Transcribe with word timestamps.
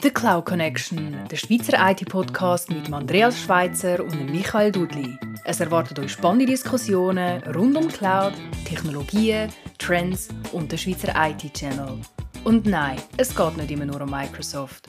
The 0.00 0.10
Cloud 0.10 0.44
Connection, 0.44 1.16
der 1.28 1.36
Schweizer 1.36 1.90
IT-Podcast 1.90 2.70
mit 2.70 2.92
Andreas 2.92 3.40
Schweitzer 3.40 4.04
und 4.04 4.30
Michael 4.30 4.70
Dudli. 4.70 5.18
Es 5.44 5.58
erwartet 5.58 5.98
euch 5.98 6.12
spannende 6.12 6.46
Diskussionen 6.46 7.42
rund 7.54 7.76
um 7.76 7.88
Cloud, 7.88 8.34
Technologien, 8.64 9.52
Trends 9.78 10.28
und 10.52 10.70
den 10.70 10.78
Schweizer 10.78 11.12
IT-Channel. 11.16 12.00
Und 12.44 12.66
nein, 12.66 13.00
es 13.16 13.34
geht 13.34 13.56
nicht 13.56 13.70
immer 13.72 13.86
nur 13.86 14.00
um 14.00 14.10
Microsoft. 14.10 14.88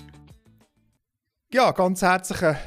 Ja, 1.52 1.72
ganz 1.72 2.04
herzlichen 2.04 2.58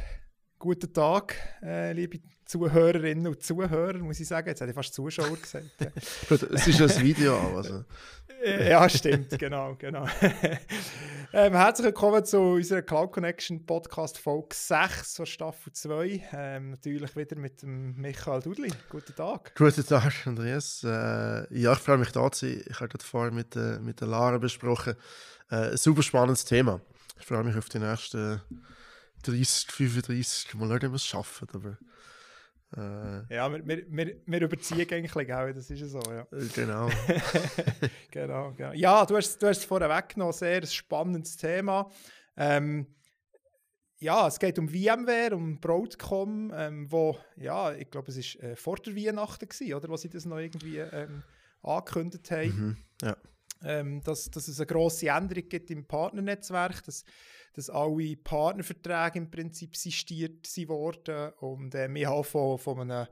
guten 0.58 0.92
Tag, 0.92 1.36
äh, 1.62 1.92
liebe 1.92 2.18
Zuhörerinnen 2.44 3.26
und 3.28 3.42
Zuhörer, 3.42 3.98
muss 3.98 4.20
ich 4.20 4.28
sagen. 4.28 4.48
Jetzt 4.48 4.60
hätte 4.60 4.70
ich 4.70 4.74
fast 4.74 4.92
Zuschauer 4.92 5.36
gesagt. 5.36 5.70
es 6.28 6.66
ist 6.66 6.80
ein 6.82 7.02
Video. 7.02 7.56
Also. 7.56 7.84
Ja, 8.68 8.88
stimmt, 8.88 9.38
genau, 9.38 9.76
genau. 9.76 10.04
ähm, 11.32 11.52
herzlich 11.54 11.86
willkommen 11.86 12.24
zu 12.24 12.40
unserer 12.40 12.82
Cloud 12.82 13.12
Connection 13.12 13.64
Podcast 13.64 14.18
Folge 14.18 14.52
6 14.52 15.16
von 15.16 15.26
Staffel 15.26 15.72
2. 15.72 16.28
Ähm, 16.32 16.70
natürlich 16.70 17.14
wieder 17.14 17.36
mit 17.36 17.62
dem 17.62 17.94
Michael 18.00 18.42
Dudli. 18.42 18.72
Guten 18.88 19.14
Tag. 19.14 19.54
Guten 19.54 19.86
Tag, 19.86 20.26
Andreas. 20.26 20.82
Äh, 20.82 21.56
ja, 21.56 21.72
ich 21.72 21.78
freue 21.78 21.98
mich 21.98 22.10
da 22.10 22.32
zu 22.32 22.46
sein. 22.46 22.64
Ich 22.68 22.80
habe 22.80 22.88
das 22.88 23.06
vorher 23.06 23.30
mit, 23.30 23.54
äh, 23.54 23.78
mit 23.78 24.00
der 24.00 24.08
Lara 24.08 24.38
besprochen. 24.38 24.96
Äh, 25.48 25.70
ein 25.70 25.76
super 25.76 26.02
spannendes 26.02 26.44
Thema. 26.44 26.80
Ich 27.20 27.26
freue 27.26 27.44
mich 27.44 27.56
auf 27.56 27.68
die 27.68 27.78
nächsten 27.78 28.40
30, 29.22 29.70
35, 29.70 30.54
mal 30.54 30.66
schauen, 30.66 30.76
ob 30.76 30.82
wir 30.82 30.94
es 30.94 31.06
schaffen. 31.06 31.48
Aber 31.52 31.78
äh, 32.76 33.34
ja, 33.34 33.52
wir, 33.52 33.66
wir, 33.66 33.84
wir, 33.88 34.16
wir 34.24 34.40
überziehen 34.42 34.86
eigentlich 34.90 35.32
auch, 35.32 35.52
das 35.52 35.70
ist 35.70 35.90
so, 35.90 36.00
ja. 36.10 36.26
Äh, 36.32 36.46
genau. 36.54 36.88
genau, 38.10 38.52
genau. 38.52 38.72
Ja, 38.72 39.04
du 39.04 39.16
hast, 39.16 39.42
du 39.42 39.48
hast 39.48 39.58
es 39.58 39.64
vorher 39.64 39.90
weggenommen, 39.90 40.32
sehr 40.32 40.64
spannendes 40.66 41.36
Thema. 41.36 41.90
Ähm, 42.36 42.86
ja, 43.98 44.26
es 44.26 44.38
geht 44.38 44.58
um 44.58 44.68
VMware, 44.68 45.36
um 45.36 45.60
Broadcom, 45.60 46.52
ähm, 46.54 46.90
wo, 46.90 47.16
ja, 47.36 47.72
ich 47.72 47.90
glaube, 47.90 48.10
es 48.10 48.16
war 48.16 48.50
äh, 48.50 48.56
vor 48.56 48.76
der 48.76 48.96
Weihnachten, 48.96 49.48
gewesen, 49.48 49.74
oder, 49.74 49.88
wo 49.88 49.96
sie 49.96 50.08
das 50.08 50.24
noch 50.24 50.38
irgendwie 50.38 50.78
ähm, 50.78 51.22
angekündigt 51.62 52.30
haben. 52.30 52.48
Mhm, 52.48 52.76
ja. 53.02 53.16
ähm, 53.62 54.02
dass, 54.02 54.30
dass 54.30 54.48
es 54.48 54.58
eine 54.58 54.66
grosse 54.66 55.08
Änderung 55.08 55.48
gibt 55.48 55.70
im 55.70 55.86
Partnernetzwerk, 55.86 56.82
dass 56.84 57.04
dass 57.54 57.70
alle 57.70 58.16
Partnerverträge 58.16 59.18
im 59.18 59.30
Prinzip 59.30 59.76
sistiert 59.76 60.46
wurden. 60.68 61.32
Und 61.40 61.74
äh, 61.74 61.92
wir 61.92 62.08
haben 62.08 62.24
von, 62.24 62.58
von 62.58 62.80
einem 62.80 63.06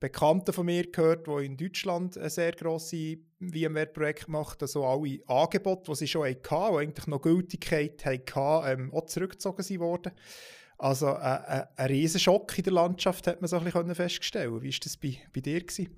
Bekannten 0.00 0.52
von 0.52 0.66
mir 0.66 0.90
gehört, 0.90 1.26
der 1.26 1.38
in 1.38 1.56
Deutschland 1.56 2.18
ein 2.18 2.28
sehr 2.28 2.52
grosses 2.52 3.18
VMware-Projekt 3.40 4.28
macht, 4.28 4.62
also 4.62 4.84
alle 4.84 5.20
Angebote, 5.26 5.92
die 5.92 5.96
sie 5.96 6.08
schon 6.08 6.28
hatten, 6.28 6.42
die 6.42 6.78
eigentlich 6.78 7.06
noch 7.06 7.22
Gültigkeit 7.22 8.04
hatten, 8.04 8.80
ähm, 8.80 8.92
auch 8.92 9.06
zurückgezogen 9.06 9.80
wurden. 9.80 10.12
Also 10.78 11.08
äh, 11.08 11.60
äh, 11.60 11.66
ein 11.76 11.86
riesen 11.86 12.20
Schock 12.20 12.58
in 12.58 12.64
der 12.64 12.72
Landschaft 12.72 13.26
hat 13.26 13.40
man 13.40 13.48
so 13.48 13.56
ein 13.56 13.64
bisschen 13.64 13.94
feststellen 13.94 14.60
Wie 14.60 14.72
war 14.72 14.80
das 14.82 14.96
bei, 14.96 15.16
bei 15.32 15.40
dir? 15.40 15.60
Gewesen? 15.60 15.96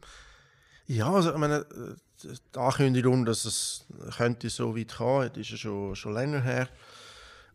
Ja, 0.86 1.10
also 1.10 1.32
ich 1.32 1.38
meine, 1.38 1.56
äh, 1.56 1.96
die 2.22 2.58
Ankündigung, 2.58 3.24
dass 3.24 3.44
es 3.44 3.86
könnte 4.16 4.48
so 4.50 4.76
weit 4.76 4.94
kommen, 4.94 5.30
ist 5.34 5.50
ja 5.50 5.56
schon, 5.56 5.96
schon 5.96 6.14
länger 6.14 6.42
her. 6.42 6.68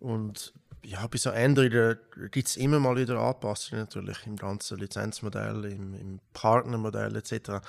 Und 0.01 0.53
ja, 0.83 1.05
bei 1.05 1.17
so 1.17 1.29
Änderungen 1.29 1.97
gibt 2.31 2.47
es 2.47 2.57
immer 2.57 2.79
mal 2.79 2.97
wieder 2.97 3.19
Anpassungen 3.19 3.85
natürlich 3.85 4.25
im 4.25 4.35
ganzen 4.35 4.79
Lizenzmodell, 4.79 5.65
im, 5.65 5.93
im 5.93 6.19
Partnermodell 6.33 7.15
etc. 7.15 7.63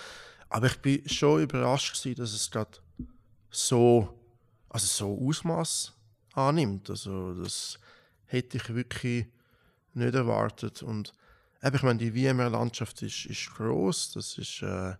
Aber 0.48 0.66
ich 0.66 0.78
bin 0.78 1.06
schon 1.08 1.42
überrascht 1.42 1.94
gewesen, 1.94 2.20
dass 2.20 2.32
es 2.32 2.50
gerade 2.50 2.78
so, 3.50 4.18
also 4.70 4.86
so 4.86 5.28
Ausmaß 5.28 5.92
annimmt. 6.32 6.88
Also 6.88 7.34
das 7.34 7.78
hätte 8.24 8.56
ich 8.56 8.74
wirklich 8.74 9.26
nicht 9.92 10.14
erwartet. 10.14 10.82
Und 10.82 11.12
eben, 11.62 11.76
ich 11.76 11.82
meine, 11.82 11.98
die 11.98 12.12
VMware-Landschaft 12.12 13.02
ist, 13.02 13.26
ist 13.26 13.54
groß, 13.54 14.12
das 14.12 14.38
ist 14.38 14.62
äh, 14.62 14.96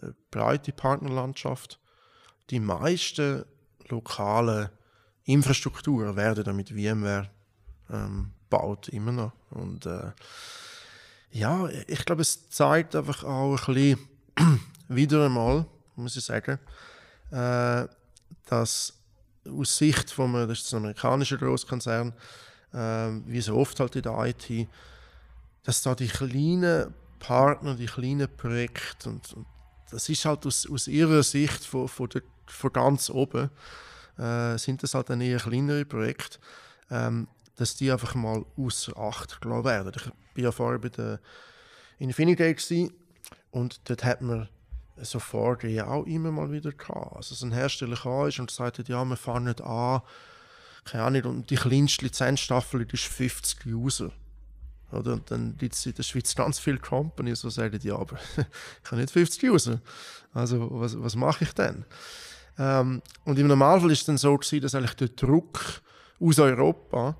eine 0.00 0.14
breite 0.30 0.72
Partnerlandschaft. 0.72 1.80
Die 2.50 2.60
meisten 2.60 3.44
lokalen 3.88 4.70
Infrastruktur 5.28 6.16
werden 6.16 6.44
damit 6.44 6.70
VMware 6.70 7.28
ähm, 7.90 8.30
baut, 8.48 8.88
immer 8.88 9.12
noch. 9.12 9.32
Und 9.50 9.84
äh, 9.86 10.12
ja, 11.32 11.68
ich 11.86 12.04
glaube, 12.04 12.22
es 12.22 12.48
zeigt 12.48 12.96
einfach 12.96 13.24
auch 13.24 13.68
ein 13.68 13.74
bisschen, 13.74 13.98
wieder 14.88 15.26
einmal, 15.26 15.66
muss 15.96 16.16
ich 16.16 16.24
sagen, 16.24 16.58
äh, 17.30 17.86
dass 18.46 18.94
aus 19.46 19.76
Sicht 19.76 20.10
von 20.10 20.34
einem, 20.34 20.48
das 20.48 20.60
ist 20.60 20.72
ein 20.72 20.78
amerikanischer 20.78 21.36
Großkonzern, 21.36 22.14
äh, 22.72 23.10
wie 23.26 23.40
so 23.40 23.56
oft 23.56 23.78
halt 23.80 23.96
in 23.96 24.02
der 24.02 24.18
IT, 24.26 24.68
dass 25.64 25.82
da 25.82 25.94
die 25.94 26.08
kleinen 26.08 26.94
Partner, 27.18 27.74
die 27.74 27.86
kleinen 27.86 28.28
Projekte, 28.34 29.10
und, 29.10 29.32
und 29.34 29.46
das 29.90 30.08
ist 30.08 30.24
halt 30.24 30.46
aus, 30.46 30.66
aus 30.70 30.88
ihrer 30.88 31.22
Sicht 31.22 31.64
von, 31.64 31.88
von, 31.88 32.08
der, 32.08 32.22
von 32.46 32.72
ganz 32.72 33.10
oben, 33.10 33.50
äh, 34.18 34.58
sind 34.58 34.82
das 34.82 34.94
halt 34.94 35.10
dann 35.10 35.20
eher 35.20 35.38
kleinere 35.38 35.84
Projekte, 35.84 36.38
ähm, 36.90 37.28
dass 37.56 37.76
die 37.76 37.90
einfach 37.90 38.14
mal 38.14 38.44
außer 38.56 38.96
Acht 38.96 39.40
gelassen 39.40 39.64
werden. 39.64 39.92
Ich 39.94 40.06
war 40.06 40.12
ja 40.34 40.52
vorher 40.52 40.78
bei 40.78 40.88
der 40.88 41.20
Infinity 41.98 42.92
und 43.50 43.80
dort 43.88 44.04
hat 44.04 44.22
man 44.22 44.48
so 45.00 45.18
Vorgehen 45.18 45.86
auch 45.86 46.04
immer 46.04 46.32
mal 46.32 46.50
wieder 46.50 46.72
gehabt. 46.72 47.16
Also, 47.16 47.34
dass 47.34 47.42
ein 47.42 47.52
Hersteller 47.52 47.96
kam 47.96 48.30
und 48.38 48.50
sagt, 48.50 48.88
ja, 48.88 49.04
wir 49.04 49.16
fahren 49.16 49.44
nicht 49.44 49.60
an, 49.60 50.02
keine 50.84 51.04
Ahnung, 51.04 51.22
und 51.24 51.50
die 51.50 51.56
kleinste 51.56 52.04
Lizenzstaffel 52.04 52.86
ist 52.92 53.04
50 53.04 53.66
User. 53.66 54.10
Oder? 54.90 55.14
Und 55.14 55.30
dann 55.30 55.56
gibt 55.56 55.74
es 55.74 55.84
in 55.86 55.94
der 55.94 56.02
Schweiz 56.02 56.34
ganz 56.34 56.58
viele 56.58 56.78
Companies, 56.78 57.42
die 57.42 57.50
sagen, 57.50 57.78
ja, 57.82 57.96
aber 57.96 58.18
ich 58.36 58.90
habe 58.90 59.00
nicht 59.00 59.12
50 59.12 59.50
User. 59.50 59.80
Also 60.32 60.68
was, 60.70 61.00
was 61.00 61.14
mache 61.14 61.44
ich 61.44 61.52
denn? 61.52 61.84
Ähm, 62.58 63.02
und 63.24 63.38
im 63.38 63.46
Normalfall 63.46 63.90
ist 63.90 64.00
es 64.00 64.06
dann 64.06 64.18
so 64.18 64.36
gewesen, 64.36 64.60
dass 64.60 64.74
eigentlich 64.74 64.96
der 64.96 65.08
Druck 65.08 65.82
aus 66.20 66.38
Europa 66.38 67.16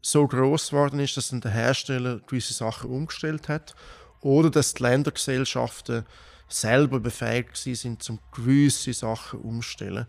so 0.00 0.26
groß 0.26 0.70
geworden 0.70 0.98
ist, 1.00 1.16
dass 1.16 1.28
dann 1.28 1.40
der 1.40 1.52
Hersteller 1.52 2.20
gewisse 2.26 2.52
Sachen 2.52 2.90
umgestellt 2.90 3.48
hat 3.48 3.74
oder 4.20 4.50
dass 4.50 4.74
die 4.74 4.82
Ländergesellschaften 4.82 6.04
selber 6.48 7.00
befähigt 7.00 7.56
sind, 7.56 8.02
zum 8.02 8.18
gewisse 8.32 8.92
Sachen 8.92 9.40
umzustellen. 9.40 10.06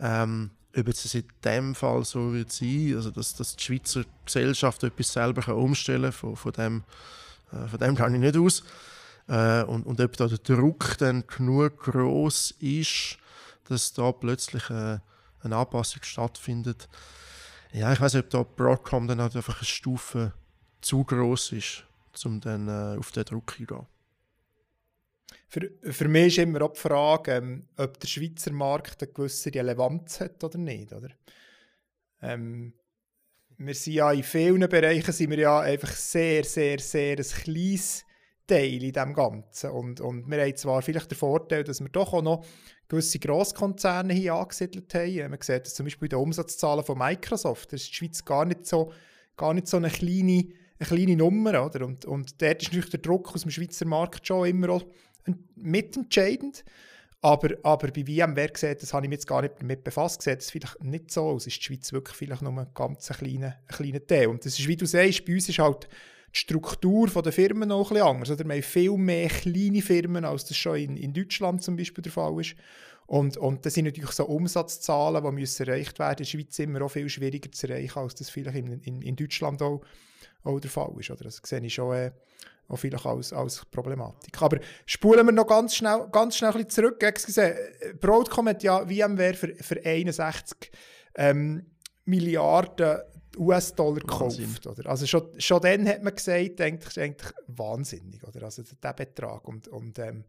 Ähm, 0.00 0.50
ob 0.76 0.88
es 0.88 1.14
in 1.14 1.24
dem 1.44 1.74
Fall 1.74 2.04
so 2.04 2.34
wird 2.34 2.52
sein, 2.52 2.94
also 2.96 3.10
dass, 3.10 3.34
dass 3.34 3.56
die 3.56 3.64
Schweizer 3.64 4.04
Gesellschaft 4.24 4.82
etwas 4.84 5.12
selber 5.12 5.54
umstellen 5.54 6.10
kann, 6.10 6.12
von, 6.12 6.36
von, 6.36 6.52
dem, 6.52 6.84
äh, 7.52 7.66
von 7.68 7.78
dem 7.78 7.94
kann 7.94 8.14
ich 8.14 8.20
nicht 8.20 8.36
aus. 8.36 8.62
Äh, 9.28 9.62
und, 9.62 9.86
und 9.86 10.00
ob 10.00 10.16
da 10.16 10.26
der 10.26 10.38
Druck 10.38 10.96
dann 10.98 11.26
genug 11.26 11.78
groß 11.84 12.56
ist, 12.60 13.18
dass 13.68 13.92
da 13.92 14.12
plötzlich 14.12 14.70
eine, 14.70 15.02
äh, 15.42 15.44
eine 15.44 15.56
Anpassung 15.56 16.02
stattfindet. 16.02 16.88
Ja, 17.72 17.92
ich 17.92 18.00
weiß 18.00 18.14
nicht, 18.14 18.24
ob 18.24 18.30
da 18.30 18.42
Broadcom 18.42 19.06
dann 19.06 19.20
halt 19.20 19.36
einfach 19.36 19.58
eine 19.58 19.66
Stufe 19.66 20.32
zu 20.80 21.04
groß 21.04 21.52
ist, 21.52 21.84
um 22.24 22.40
dann 22.40 22.68
äh, 22.68 22.98
auf 22.98 23.12
den 23.12 23.24
Druck 23.24 23.52
hinzugehen. 23.54 23.86
Für, 25.48 25.70
für 25.82 26.08
mich 26.08 26.38
ist 26.38 26.38
immer 26.38 26.62
auch 26.62 26.72
die 26.72 26.80
Frage, 26.80 27.32
ähm, 27.32 27.68
ob 27.76 27.98
der 28.00 28.08
Schweizer 28.08 28.52
Markt 28.52 29.02
eine 29.02 29.12
gewisse 29.12 29.54
Relevanz 29.54 30.20
hat 30.20 30.42
oder 30.42 30.58
nicht. 30.58 30.92
Oder? 30.92 31.10
Ähm, 32.20 32.72
wir 33.58 33.74
sind 33.74 33.94
ja 33.94 34.12
in 34.12 34.22
vielen 34.22 34.68
Bereichen 34.68 35.12
sind 35.12 35.30
wir 35.30 35.38
ja 35.38 35.60
einfach 35.60 35.92
sehr, 35.92 36.44
sehr, 36.44 36.78
sehr 36.78 37.16
ein 37.18 37.24
kleines 37.24 38.04
Teil 38.46 38.82
in 38.82 38.92
dem 38.92 39.14
Ganzen. 39.14 39.70
Und, 39.70 40.00
und 40.00 40.30
wir 40.30 40.42
haben 40.42 40.56
zwar 40.56 40.82
vielleicht 40.82 41.10
den 41.10 41.18
Vorteil, 41.18 41.64
dass 41.64 41.80
wir 41.80 41.88
doch 41.88 42.12
auch 42.12 42.22
noch 42.22 42.44
gewisse 42.88 43.18
Grosskonzerne 43.18 44.14
hier 44.14 44.34
angesiedelt 44.34 44.92
haben. 44.94 45.30
Man 45.30 45.40
sieht 45.40 45.66
das 45.66 45.74
zum 45.74 45.86
Beispiel 45.86 46.08
bei 46.08 46.16
den 46.16 46.20
Umsatzzahlen 46.20 46.84
von 46.84 46.98
Microsoft. 46.98 47.72
Das 47.72 47.82
ist 47.82 47.90
die 47.90 47.94
Schweiz 47.94 48.24
gar 48.24 48.44
nicht 48.44 48.66
so, 48.66 48.92
gar 49.36 49.54
nicht 49.54 49.66
so 49.66 49.76
eine, 49.76 49.90
kleine, 49.90 50.46
eine 50.78 50.88
kleine 50.88 51.16
Nummer. 51.16 51.66
Oder? 51.66 51.84
Und, 51.84 52.04
und 52.04 52.40
dort 52.40 52.62
ist 52.62 52.68
natürlich 52.68 52.90
der 52.90 53.00
Druck 53.00 53.34
aus 53.34 53.42
dem 53.42 53.50
Schweizer 53.50 53.86
Markt 53.86 54.26
schon 54.26 54.46
immer 54.46 54.80
mitentscheidend. 55.56 56.64
Aber, 57.22 57.56
aber 57.62 57.88
bei 57.88 58.04
VMware 58.04 58.50
gesehen, 58.50 58.76
das 58.78 58.92
habe 58.92 59.06
ich 59.06 59.10
mich 59.10 59.16
jetzt 59.16 59.26
gar 59.26 59.42
nicht 59.42 59.54
damit 59.58 59.82
befasst, 59.82 60.22
sieht 60.22 60.40
es 60.40 60.50
vielleicht 60.50 60.84
nicht 60.84 61.10
so 61.10 61.22
aus. 61.24 61.46
Ist 61.46 61.56
die 61.56 61.62
Schweiz 61.62 61.92
wirklich 61.92 62.16
vielleicht 62.16 62.42
nur 62.42 62.52
ein 62.52 62.68
ganz 62.72 63.08
kleiner, 63.08 63.56
kleiner 63.66 64.06
Teil. 64.06 64.28
Und 64.28 64.44
das 64.44 64.58
ist, 64.58 64.68
wie 64.68 64.76
du 64.76 64.86
sagst, 64.86 65.24
bei 65.24 65.32
uns 65.32 65.48
ist 65.48 65.58
halt 65.58 65.88
die 66.36 66.40
Struktur 66.40 67.08
der 67.22 67.32
Firmen 67.32 67.72
auch 67.72 67.90
ein 67.90 67.94
bisschen 67.94 68.06
anders. 68.06 68.30
Oder 68.30 68.44
wir 68.44 68.54
haben 68.54 68.62
viel 68.62 68.96
mehr 68.96 69.28
kleine 69.28 69.80
Firmen, 69.80 70.24
als 70.24 70.44
das 70.44 70.56
schon 70.56 70.76
in, 70.76 70.96
in 70.96 71.12
Deutschland 71.14 71.62
zum 71.62 71.76
Beispiel 71.76 72.02
der 72.02 72.12
Fall 72.12 72.38
ist. 72.40 72.54
Und, 73.06 73.36
und 73.36 73.64
das 73.64 73.74
sind 73.74 73.84
natürlich 73.86 74.10
so 74.10 74.26
Umsatzzahlen, 74.26 75.24
die 75.24 75.32
müssen 75.32 75.66
erreicht 75.66 75.98
werden. 75.98 76.18
In 76.18 76.24
der 76.24 76.24
Schweiz 76.24 76.58
immer 76.58 76.82
auch 76.82 76.90
viel 76.90 77.08
schwieriger 77.08 77.50
zu 77.50 77.68
erreichen, 77.68 77.98
als 77.98 78.16
das 78.16 78.30
vielleicht 78.30 78.56
in, 78.56 78.80
in, 78.80 79.00
in 79.00 79.16
Deutschland 79.16 79.62
auch, 79.62 79.80
auch 80.42 80.60
der 80.60 80.70
Fall 80.70 80.92
ist. 80.98 81.10
Oder? 81.10 81.24
Das 81.24 81.40
sehe 81.42 81.60
ich 81.60 81.72
schon 81.72 81.94
äh, 81.94 82.10
auch 82.68 82.76
vielleicht 82.76 83.06
als, 83.06 83.32
als 83.32 83.64
Problematik. 83.66 84.42
Aber 84.42 84.58
spulen 84.84 85.24
wir 85.24 85.32
noch 85.32 85.46
ganz 85.46 85.76
schnell, 85.76 86.06
ganz 86.10 86.36
schnell 86.36 86.54
ein 86.54 86.68
zurück. 86.68 87.02
Excuse, 87.02 87.54
Broadcom 88.00 88.48
hat 88.48 88.62
ja 88.62 88.84
VMware 88.84 89.34
für, 89.34 89.54
für 89.54 89.80
61 89.84 90.70
ähm, 91.14 91.64
Milliarden 92.04 93.00
US-Dollar 93.36 94.00
gekauft. 94.00 94.66
Oder? 94.66 94.88
Also 94.88 95.06
schon, 95.06 95.28
schon 95.38 95.60
dann 95.60 95.86
hat 95.88 96.02
man 96.02 96.14
gesagt, 96.14 96.60
eigentlich, 96.60 97.00
eigentlich 97.00 97.32
wahnsinnig, 97.46 98.22
oder? 98.24 98.44
Also 98.44 98.62
der 98.82 98.92
Betrag. 98.92 99.46
Und, 99.46 99.68
und 99.68 99.98
ähm, 99.98 100.24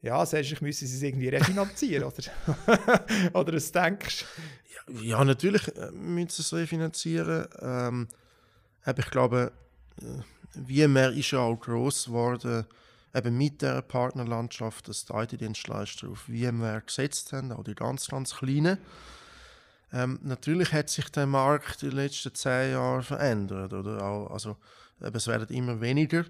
ja, 0.00 0.24
selbst 0.24 0.62
müssen 0.62 0.86
sie 0.86 0.96
es 0.96 1.02
irgendwie 1.02 1.28
refinanzieren, 1.28 2.04
oder? 2.04 3.02
oder 3.34 3.52
was 3.52 3.72
denkst 3.72 4.24
du? 4.86 4.94
Ja, 4.94 5.02
ja, 5.02 5.24
natürlich 5.24 5.68
äh, 5.76 5.90
müssen 5.92 6.30
sie 6.30 6.42
es 6.42 6.52
refinanzieren. 6.52 7.46
Ähm, 7.60 8.08
aber 8.84 9.00
ich 9.00 9.10
glaube, 9.10 9.52
wie 10.54 10.86
mehr 10.86 11.10
ist 11.10 11.30
ja 11.32 11.40
auch 11.40 11.56
gross 11.56 12.06
geworden, 12.06 12.64
eben 13.14 13.36
mit 13.36 13.62
der 13.62 13.82
Partnerlandschaft, 13.82 14.88
dass 14.88 15.04
die 15.04 15.12
IT-Dienstleister 15.12 16.08
auf 16.08 16.20
VMware 16.20 16.82
gesetzt 16.82 17.32
haben, 17.32 17.52
auch 17.52 17.64
die 17.64 17.74
ganz, 17.74 18.08
ganz 18.08 18.36
kleinen. 18.36 18.78
Ähm, 19.92 20.18
natürlich 20.22 20.72
hat 20.72 20.90
sich 20.90 21.08
der 21.10 21.26
Markt 21.26 21.82
in 21.82 21.90
den 21.90 21.96
letzten 21.96 22.34
zehn 22.34 22.72
Jahren 22.72 23.02
verändert. 23.02 23.72
Oder? 23.72 24.02
Also, 24.30 24.56
es 25.00 25.26
werden 25.26 25.48
immer 25.48 25.80
weniger 25.80 26.24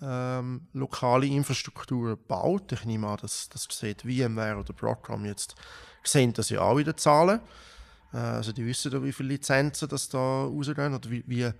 ähm, 0.00 0.66
lokale 0.72 1.26
Infrastrukturen 1.26 2.16
gebaut. 2.16 2.72
Ich 2.72 2.84
nehme 2.84 3.08
an, 3.08 3.18
dass 3.20 3.48
das 3.48 3.66
sieht 3.70 4.02
VMware 4.02 4.58
oder 4.58 4.72
Broadcom 4.72 5.24
jetzt 5.24 5.54
sehen 6.02 6.32
das 6.32 6.50
ja 6.50 6.60
auch 6.60 6.76
wieder 6.76 6.96
Zahlen. 6.96 7.40
Äh, 8.12 8.18
also 8.18 8.52
die 8.52 8.66
wissen 8.66 8.90
da, 8.90 9.02
wie 9.02 9.12
viele 9.12 9.30
Lizenzen 9.30 9.88
das 9.88 10.08
da 10.08 10.44
rausgehen 10.44 10.94
oder 10.94 11.10
wie, 11.10 11.24
wie 11.26 11.50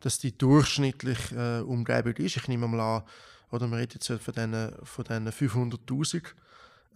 dass 0.00 0.18
die 0.18 0.36
durchschnittliche 0.36 1.34
äh, 1.34 1.62
Umgebung 1.62 2.14
ist. 2.16 2.36
Ich 2.36 2.48
nehme 2.48 2.68
mal 2.68 2.80
an, 2.80 3.02
oder 3.50 3.66
man 3.66 3.78
redet 3.78 4.06
jetzt 4.06 4.22
von 4.22 4.34
diesen, 4.34 4.72
von 4.82 5.04
diesen 5.04 5.28
500'000. 5.28 6.24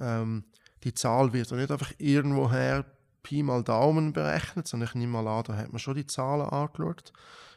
Ähm, 0.01 0.45
die 0.85 0.93
Zahl 0.93 1.33
wird 1.33 1.51
ja 1.51 1.57
nicht 1.57 1.71
einfach 1.71 1.93
irgendwoher 1.99 2.85
Pi 3.29 3.43
mal 3.43 3.63
Daumen 3.63 4.15
berechnet, 4.15 4.67
sondern 4.67 4.89
ich 4.89 4.95
nehme 4.95 5.23
mal 5.23 5.29
an, 5.29 5.45
da 5.45 5.55
hat 5.55 5.71
man 5.71 5.79
schon 5.79 5.97
die 5.97 6.07
Zahlen 6.07 6.49
angeschaut, 6.49 7.13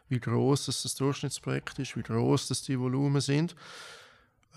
wie 0.10 0.20
groß 0.20 0.66
das, 0.66 0.84
das 0.84 0.96
Durchschnittsprojekt 0.96 1.80
ist, 1.80 1.96
wie 1.96 2.04
groß 2.04 2.50
das 2.50 2.62
die 2.64 2.78
Volumen 2.78 3.22
sind. 3.22 3.56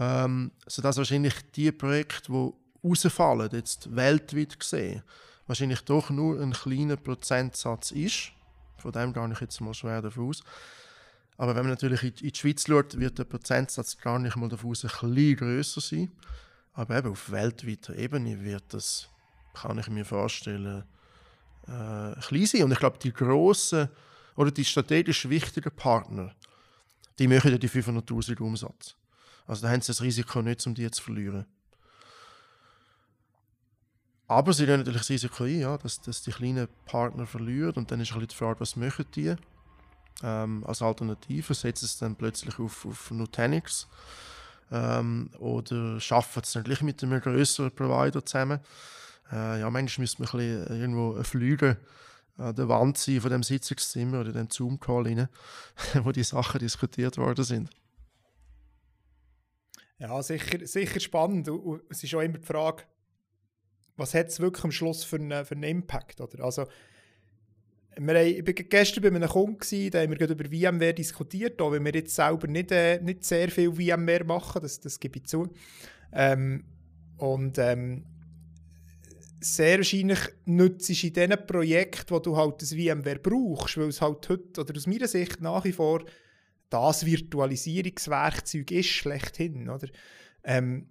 Ähm, 0.01 0.51
sodass 0.67 0.97
wahrscheinlich 0.97 1.35
die 1.53 1.71
Projekte, 1.71 2.33
die 2.33 2.53
rausfallen, 2.83 3.49
jetzt 3.53 3.95
weltweit 3.95 4.59
gesehen, 4.59 5.05
wahrscheinlich 5.47 5.83
doch 5.83 6.11
nur 6.11 6.41
ein 6.41 6.53
kleiner 6.53 6.97
Prozentsatz 6.97 7.93
ist. 7.93 8.33
Von 8.79 8.91
dem 8.91 9.13
gehe 9.13 9.31
ich 9.33 9.41
jetzt 9.41 9.61
mal 9.61 9.73
schwer 9.73 10.03
davon 10.03 10.31
aus. 10.31 10.43
Aber 11.37 11.55
wenn 11.55 11.63
man 11.63 11.71
natürlich 11.71 12.03
in, 12.03 12.15
die 12.17 12.33
Schweiz 12.35 12.67
schaut, 12.67 12.99
wird 12.99 13.21
der 13.21 13.25
Prozentsatz 13.25 13.97
gar 13.99 14.19
nicht 14.19 14.35
mal 14.35 14.49
davon 14.49 14.73
aus 14.73 14.85
ein 14.85 14.91
bisschen 14.91 15.37
grösser 15.37 15.81
sein. 15.81 16.11
Aber 16.73 16.99
eben 16.99 17.13
auf 17.13 17.31
weltweiter 17.31 17.95
Ebene 17.95 18.43
wird 18.43 18.65
das, 18.75 19.09
kann 19.53 19.79
ich 19.79 19.89
mir 19.89 20.05
vorstellen, 20.05 20.83
äh, 21.67 22.21
klein 22.21 22.47
sein. 22.47 22.63
Und 22.65 22.73
ich 22.73 22.79
glaube, 22.79 22.99
die 22.99 23.13
grossen 23.13 23.89
oder 24.37 24.51
die 24.51 24.65
strategisch 24.65 25.29
wichtigen 25.29 25.71
Partner, 25.75 26.35
die 27.19 27.29
machen 27.29 27.53
ja 27.53 27.59
die 27.59 27.69
500'000 27.69 28.41
Umsatz. 28.41 28.97
Also 29.47 29.63
da 29.63 29.73
haben 29.73 29.81
sie 29.81 29.89
das 29.89 30.03
Risiko 30.03 30.43
nicht, 30.43 30.67
um 30.67 30.75
die 30.75 30.91
zu 30.91 31.03
verlieren. 31.03 31.47
Aber 34.27 34.53
sie 34.53 34.65
nehmen 34.65 34.79
natürlich 34.79 35.03
das 35.03 35.11
Risiko 35.11 35.45
ein, 35.45 35.61
ja, 35.61 35.77
dass, 35.77 36.01
dass 36.01 36.23
die 36.23 36.33
kleinen 36.33 36.69
Partner 36.87 37.27
verlieren. 37.27 37.75
Und 37.75 37.91
dann 37.91 38.01
ist 38.01 38.15
die 38.15 38.35
Frage, 38.35 38.61
was 38.61 38.75
machen 38.75 39.05
die? 39.15 39.35
Ähm, 40.23 40.65
als 40.67 40.81
Alternative 40.81 41.53
setzen 41.55 41.87
sie 41.87 42.01
dann 42.01 42.17
plötzlich 42.17 42.59
auf, 42.59 42.87
auf 42.87 43.11
Nutanix 43.11 43.89
ähm, 44.71 45.31
oder 45.39 46.01
schaffen 46.01 46.43
es 46.43 46.53
dann 46.53 46.65
gleich 46.65 46.83
mit 46.83 47.03
einem 47.03 47.21
größeren 47.21 47.73
Provider 47.73 48.25
zusammen. 48.25 48.61
Äh, 49.33 49.61
ja, 49.61 49.71
manchmal 49.71 50.03
müsste 50.03 50.23
man 50.23 50.29
ein 50.31 50.39
bisschen 50.39 50.81
irgendwo 50.81 51.15
ein 51.15 51.25
Flügel 51.25 51.79
an 52.37 52.55
der 52.55 52.69
Wand 52.69 52.99
sein 52.99 53.21
von 53.21 53.31
dem 53.31 53.43
Sitzungszimmer 53.43 54.21
oder 54.21 54.33
dem 54.33 54.51
Zoom-Call 54.51 55.05
rein, 55.07 55.29
wo 56.05 56.13
die 56.13 56.25
Sachen 56.25 56.59
diskutiert 56.59 57.17
worden 57.17 57.45
sind. 57.45 57.71
Ja, 59.99 60.21
sicher, 60.23 60.67
sicher 60.67 61.01
spannend. 61.01 61.49
es 61.89 62.03
ist 62.03 62.15
auch 62.15 62.21
immer 62.21 62.39
die 62.39 62.47
Frage, 62.47 62.83
was 63.97 64.15
hat 64.15 64.29
es 64.29 64.41
wirklich 64.41 64.65
am 64.65 64.73
Schluss 64.73 65.05
für 65.05 65.17
einen, 65.17 65.45
für 65.45 65.55
einen 65.55 65.63
Impact? 65.63 66.21
Oder? 66.21 66.45
Also, 66.45 66.67
wir 67.97 68.15
haben, 68.19 68.27
ich 68.27 68.45
war 68.45 68.53
gestern 68.53 69.03
bei 69.03 69.09
einem 69.09 69.29
Kunden, 69.29 69.91
da 69.91 70.01
haben 70.01 70.19
wir 70.19 70.29
über 70.29 70.45
VMware 70.45 70.95
diskutiert, 70.95 71.63
auch 71.63 71.71
wenn 71.71 71.85
wir 71.85 71.95
jetzt 71.95 72.17
selber 72.17 72.49
nicht, 72.49 72.73
äh, 72.73 73.01
nicht 73.01 73.25
sehr 73.25 73.49
viel 73.51 73.73
VMware 73.73 74.25
machen, 74.25 74.63
das, 74.63 74.81
das 74.81 74.99
gebe 74.99 75.19
ich 75.19 75.27
zu. 75.27 75.49
Ähm, 76.13 76.65
und 77.17 77.57
ähm, 77.59 78.05
sehr 79.45 79.79
wahrscheinlich 79.79 80.21
nutzt 80.47 80.89
in 80.91 81.13
diesen 81.13 81.47
Projekten, 81.47 82.15
wo 82.15 82.19
du 82.19 82.37
halt 82.37 82.63
das 82.63 82.73
VMware 82.73 83.19
brauchst, 83.19 83.77
weil 83.77 83.89
es 83.89 84.01
halt 84.01 84.29
heute, 84.29 84.61
oder 84.61 84.77
aus 84.77 84.87
meiner 84.87 85.09
Sicht 85.09 85.41
nach 85.41 85.65
wie 85.65 85.73
vor, 85.73 86.05
das 86.71 87.05
Virtualisierungswerkzeug 87.05 88.71
ist 88.71 88.89
schlechthin, 88.89 89.69
oder? 89.69 89.89
Ähm, 90.43 90.87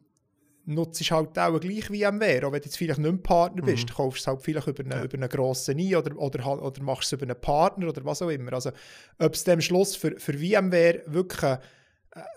nutzt 0.66 1.12
halt 1.12 1.38
auch 1.38 1.60
gleich 1.60 1.86
VMware, 1.86 2.48
auch 2.48 2.52
wenn 2.52 2.62
du 2.62 2.66
jetzt 2.66 2.78
vielleicht 2.78 3.00
nicht 3.00 3.12
mehr 3.12 3.22
Partner 3.22 3.64
bist, 3.64 3.84
mhm. 3.84 3.88
du 3.88 3.94
kaufst 3.96 4.22
es 4.22 4.28
halt 4.28 4.42
vielleicht 4.42 4.68
über, 4.68 4.84
eine, 4.84 4.96
ja. 4.96 5.04
über 5.04 5.16
einen 5.16 5.30
grossen 5.30 5.78
ein 5.78 5.96
oder, 5.96 6.18
oder, 6.18 6.64
oder 6.64 6.84
machst 6.84 7.12
es 7.12 7.12
über 7.14 7.24
einen 7.24 7.40
Partner 7.40 7.90
oder 7.90 8.06
was 8.06 8.22
auch 8.22 8.30
immer. 8.30 8.54
Also 8.54 8.72
ob 9.20 9.34
es 9.34 9.44
dem 9.44 9.62
Schluss 9.62 9.96
für, 9.96 10.18
für 10.18 10.34
VMware 10.34 11.04
wirklich 11.08 11.58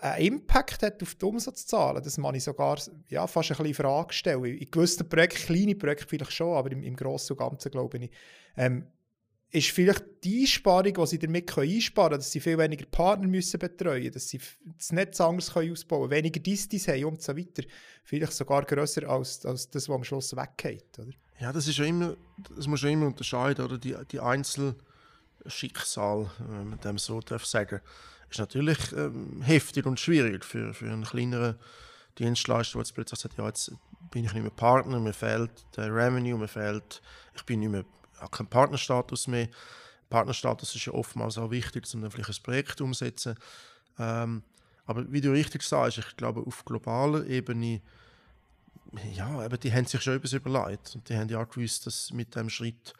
einen 0.01 0.25
Impact 0.25 0.83
hat 0.83 1.01
auf 1.03 1.15
die 1.15 1.25
Umsatzzahlen, 1.25 2.03
das 2.03 2.15
kann 2.15 2.35
ich 2.35 2.43
sogar 2.43 2.79
ja, 3.09 3.27
fast 3.27 3.51
ein 3.51 3.57
bisschen 3.57 3.65
in 3.67 3.73
Frage 3.73 4.13
stellen. 4.13 4.45
In 4.45 4.71
gewissen 4.71 5.07
Projekten, 5.07 5.45
kleine 5.45 5.75
Projekte 5.75 6.07
vielleicht 6.07 6.33
schon, 6.33 6.55
aber 6.55 6.71
im, 6.71 6.83
im 6.83 6.95
Großen 6.95 7.35
und 7.35 7.39
Ganzen 7.39 7.71
glaube 7.71 7.97
ich, 7.97 8.11
ähm, 8.55 8.87
ist 9.49 9.69
vielleicht 9.69 10.03
die 10.23 10.41
Einsparung, 10.41 10.93
die 10.93 11.05
sie 11.05 11.19
damit 11.19 11.57
einsparen 11.57 12.09
können, 12.09 12.19
dass 12.19 12.31
sie 12.31 12.39
viel 12.39 12.57
weniger 12.57 12.85
Partner 12.85 13.27
müssen 13.27 13.59
betreuen 13.59 14.11
dass 14.11 14.29
sie 14.29 14.41
das 14.77 14.91
Netz 14.91 15.21
anders 15.21 15.53
können 15.53 15.71
ausbauen 15.71 16.09
können, 16.09 16.23
weniger 16.23 16.41
Distis 16.41 16.87
haben 16.87 17.05
und 17.05 17.21
so 17.21 17.37
weiter, 17.37 17.63
vielleicht 18.03 18.33
sogar 18.33 18.65
grösser 18.65 19.07
als, 19.07 19.45
als 19.45 19.69
das, 19.69 19.87
was 19.87 19.95
am 19.95 20.03
Schluss 20.03 20.35
weggeht. 20.35 20.99
Oder? 20.99 21.11
Ja, 21.39 21.53
das 21.53 21.67
ist 21.67 21.77
ja 21.77 21.85
immer, 21.85 22.17
das 22.55 22.65
muss 22.67 22.81
man 22.81 22.91
immer 22.91 23.05
unterscheiden, 23.07 23.63
oder? 23.63 23.77
Die, 23.77 23.95
die 24.11 24.19
Einzelschicksal, 24.19 26.29
wenn 26.39 26.69
man 26.69 26.79
dem 26.81 26.97
so 26.97 27.21
darf 27.21 27.45
sagen 27.45 27.79
ist 28.29 28.39
natürlich 28.39 28.77
ähm, 28.93 29.41
heftig 29.41 29.85
und 29.85 29.99
schwierig 29.99 30.43
für, 30.43 30.73
für 30.73 30.91
einen 30.91 31.03
kleineren 31.03 31.55
Dienstleister, 32.17 32.73
der 32.73 32.81
jetzt 32.81 32.93
plötzlich 32.93 33.19
sagt, 33.19 33.37
ja, 33.37 33.45
jetzt 33.47 33.71
bin 34.11 34.25
ich 34.25 34.33
nicht 34.33 34.41
mehr 34.41 34.51
Partner, 34.51 34.99
mir 34.99 35.13
fehlt 35.13 35.51
der 35.75 35.93
Revenue, 35.93 36.37
mir 36.37 36.47
fehlt, 36.47 37.01
ich 37.35 37.43
bin 37.43 37.59
nicht 37.59 37.69
mehr, 37.69 37.85
habe 38.19 38.31
keinen 38.31 38.47
Partnerstatus 38.47 39.27
mehr. 39.27 39.49
Partnerstatus 40.09 40.73
ist 40.75 40.85
ja 40.85 40.93
oftmals 40.93 41.37
auch 41.37 41.51
wichtig, 41.51 41.85
um 41.93 42.01
dann 42.01 42.11
vielleicht 42.11 42.39
ein 42.39 42.43
Projekt 42.43 42.81
umzusetzen. 42.81 43.35
Ähm, 43.99 44.43
aber 44.85 45.11
wie 45.11 45.21
du 45.21 45.31
richtig 45.31 45.63
sagst, 45.63 45.97
ich 45.97 46.15
glaube, 46.15 46.41
auf 46.41 46.63
globaler 46.63 47.25
Ebene, 47.25 47.81
ja, 49.13 49.27
aber 49.27 49.57
die 49.57 49.71
haben 49.71 49.85
sich 49.85 50.01
schon 50.01 50.15
etwas 50.15 50.33
überlegt. 50.33 50.95
Und 50.95 51.09
die 51.09 51.15
haben 51.15 51.27
ja 51.27 51.41
auch 51.41 51.49
gewusst, 51.49 51.85
dass 51.85 52.11
mit 52.13 52.35
dem 52.35 52.49
Schritt 52.49 52.93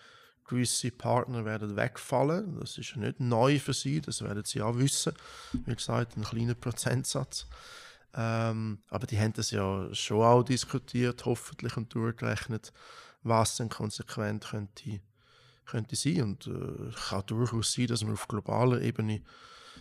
gewisse 0.48 0.92
Partner 0.92 1.46
werden 1.46 1.76
wegfallen. 1.76 2.60
Das 2.60 2.78
ist 2.78 2.92
ja 2.92 2.98
nicht 2.98 3.20
neu 3.20 3.60
für 3.60 3.74
sie, 3.74 4.02
das 4.02 4.22
werden 4.22 4.44
sie 4.46 4.62
auch 4.62 4.78
wissen. 4.78 5.14
Wie 5.52 5.76
gesagt, 5.76 6.18
ein 6.18 6.24
kleiner 6.24 6.56
Prozentsatz. 6.56 7.46
Ähm, 8.14 8.80
aber 8.90 9.06
die 9.06 9.20
haben 9.20 9.34
das 9.34 9.52
ja 9.52 9.94
schon 9.94 10.24
auch 10.24 10.44
diskutiert, 10.44 11.26
hoffentlich 11.26 11.78
und 11.78 11.94
durchgerechnet, 11.94 12.74
was 13.24 13.58
dann 13.58 13.70
konsequent 13.70 14.46
könnte, 14.50 15.02
könnte 15.66 15.96
sein. 15.96 16.22
Und 16.24 16.48
äh, 16.48 16.92
kann 17.10 17.26
durchaus 17.28 17.74
sein, 17.74 17.88
dass 17.88 18.04
man 18.04 18.14
auf 18.14 18.28
globaler 18.28 18.82
Ebene 18.82 19.22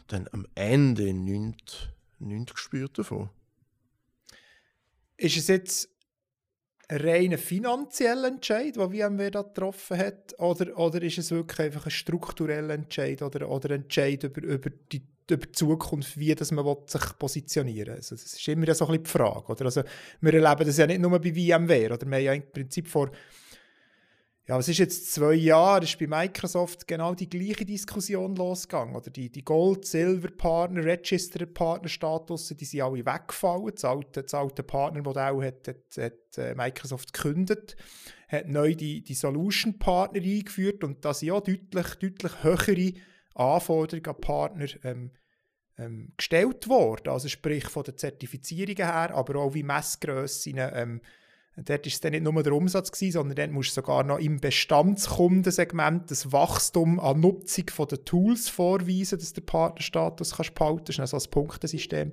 dann 0.08 0.28
am 0.32 0.46
Ende 0.54 1.14
nichts, 1.14 1.88
nichts 2.18 2.54
gespürt 2.54 2.98
davon. 2.98 3.30
Ist 5.16 5.36
es 5.36 5.46
jetzt 5.46 5.88
reiner 6.90 7.38
finanzieller 7.38 8.28
Entscheid, 8.28 8.76
den 8.76 8.90
VMware 8.90 9.30
da 9.30 9.42
getroffen 9.42 9.98
hat? 9.98 10.38
Oder, 10.38 10.78
oder 10.78 11.02
ist 11.02 11.18
es 11.18 11.30
wirklich 11.30 11.60
einfach 11.60 11.86
ein 11.86 11.90
struktureller 11.90 12.74
Entscheid 12.74 13.22
oder, 13.22 13.48
oder 13.48 13.70
ein 13.70 13.82
Entscheid 13.82 14.22
über, 14.24 14.42
über, 14.42 14.70
die, 14.92 15.02
über 15.28 15.46
die 15.46 15.52
Zukunft, 15.52 16.18
wie 16.18 16.34
das 16.34 16.52
man 16.52 16.76
sich 16.86 17.18
positionieren 17.18 17.88
will? 17.88 17.94
Also 17.94 18.14
das 18.14 18.24
ist 18.24 18.48
immer 18.48 18.72
so 18.74 18.86
ein 18.86 18.92
bisschen 18.92 19.04
die 19.04 19.10
Frage. 19.10 19.52
Oder? 19.52 19.64
Also, 19.64 19.82
wir 20.20 20.34
erleben 20.34 20.66
das 20.66 20.76
ja 20.76 20.86
nicht 20.86 21.00
nur 21.00 21.18
bei 21.18 21.32
VMware. 21.32 21.94
Oder? 21.94 22.06
Wir 22.06 22.16
haben 22.16 22.24
ja 22.24 22.32
im 22.34 22.52
Prinzip 22.52 22.86
vor 22.86 23.10
ja, 24.48 24.58
es 24.58 24.68
ist 24.68 24.78
jetzt 24.78 25.12
zwei 25.12 25.34
Jahre, 25.34 25.82
ist 25.82 25.98
bei 25.98 26.06
Microsoft 26.06 26.86
genau 26.86 27.14
die 27.14 27.28
gleiche 27.28 27.64
Diskussion 27.64 28.36
losgegangen. 28.36 28.94
Oder 28.94 29.10
die, 29.10 29.28
die 29.28 29.44
Gold, 29.44 29.84
Silver 29.84 30.30
Partner, 30.30 30.84
Register 30.84 31.44
Partner 31.46 31.88
Status, 31.88 32.54
die 32.56 32.64
sind 32.64 32.82
alle 32.82 33.04
weggefallen. 33.04 33.72
Das 33.74 33.84
alte, 33.84 34.22
das 34.22 34.34
alte 34.34 34.62
Partnermodell 34.62 35.44
hat, 35.44 35.66
hat, 35.66 35.96
hat 35.98 36.38
äh, 36.38 36.54
Microsoft 36.54 37.12
gekündigt, 37.12 37.76
hat 38.28 38.46
neu 38.46 38.76
die, 38.76 39.02
die 39.02 39.14
Solution 39.14 39.80
Partner 39.80 40.22
eingeführt 40.22 40.84
und 40.84 41.04
da 41.04 41.12
sind 41.12 41.28
ja 41.28 41.40
deutlich, 41.40 41.94
deutlich 41.96 42.44
höhere 42.44 42.92
Anforderungen 43.34 44.06
an 44.06 44.20
Partner 44.20 44.66
ähm, 44.84 45.10
ähm, 45.76 46.12
gestellt 46.16 46.68
worden. 46.68 47.08
Also 47.08 47.26
sprich 47.26 47.66
von 47.66 47.82
den 47.82 47.98
Zertifizierungen 47.98 48.76
her, 48.76 49.10
aber 49.12 49.40
auch 49.40 49.54
wie 49.54 49.64
Messgrössen, 49.64 50.54
ähm, 50.56 51.00
Dort 51.56 51.86
war 51.86 51.86
es 51.86 52.00
dann 52.00 52.12
nicht 52.12 52.22
nur 52.22 52.42
der 52.42 52.52
Umsatz, 52.52 52.92
gewesen, 52.92 53.12
sondern 53.12 53.36
dort 53.36 53.50
musst 53.50 53.70
du 53.70 53.74
sogar 53.76 54.04
noch 54.04 54.18
im 54.18 54.40
Bestandskundensegment 54.40 56.10
das 56.10 56.30
Wachstum 56.30 57.00
an 57.00 57.20
Nutzung 57.20 57.64
der 57.90 58.04
Tools 58.04 58.50
vorweisen, 58.50 59.18
dass 59.18 59.32
der 59.32 59.40
Partnerstatus 59.40 60.36
kannst 60.36 60.54
behalten 60.54 60.84
kannst. 60.84 60.98
Das 60.98 61.08
ist 61.08 61.14
also 61.14 61.26
ein 61.26 61.30
Punktesystem. 61.30 62.12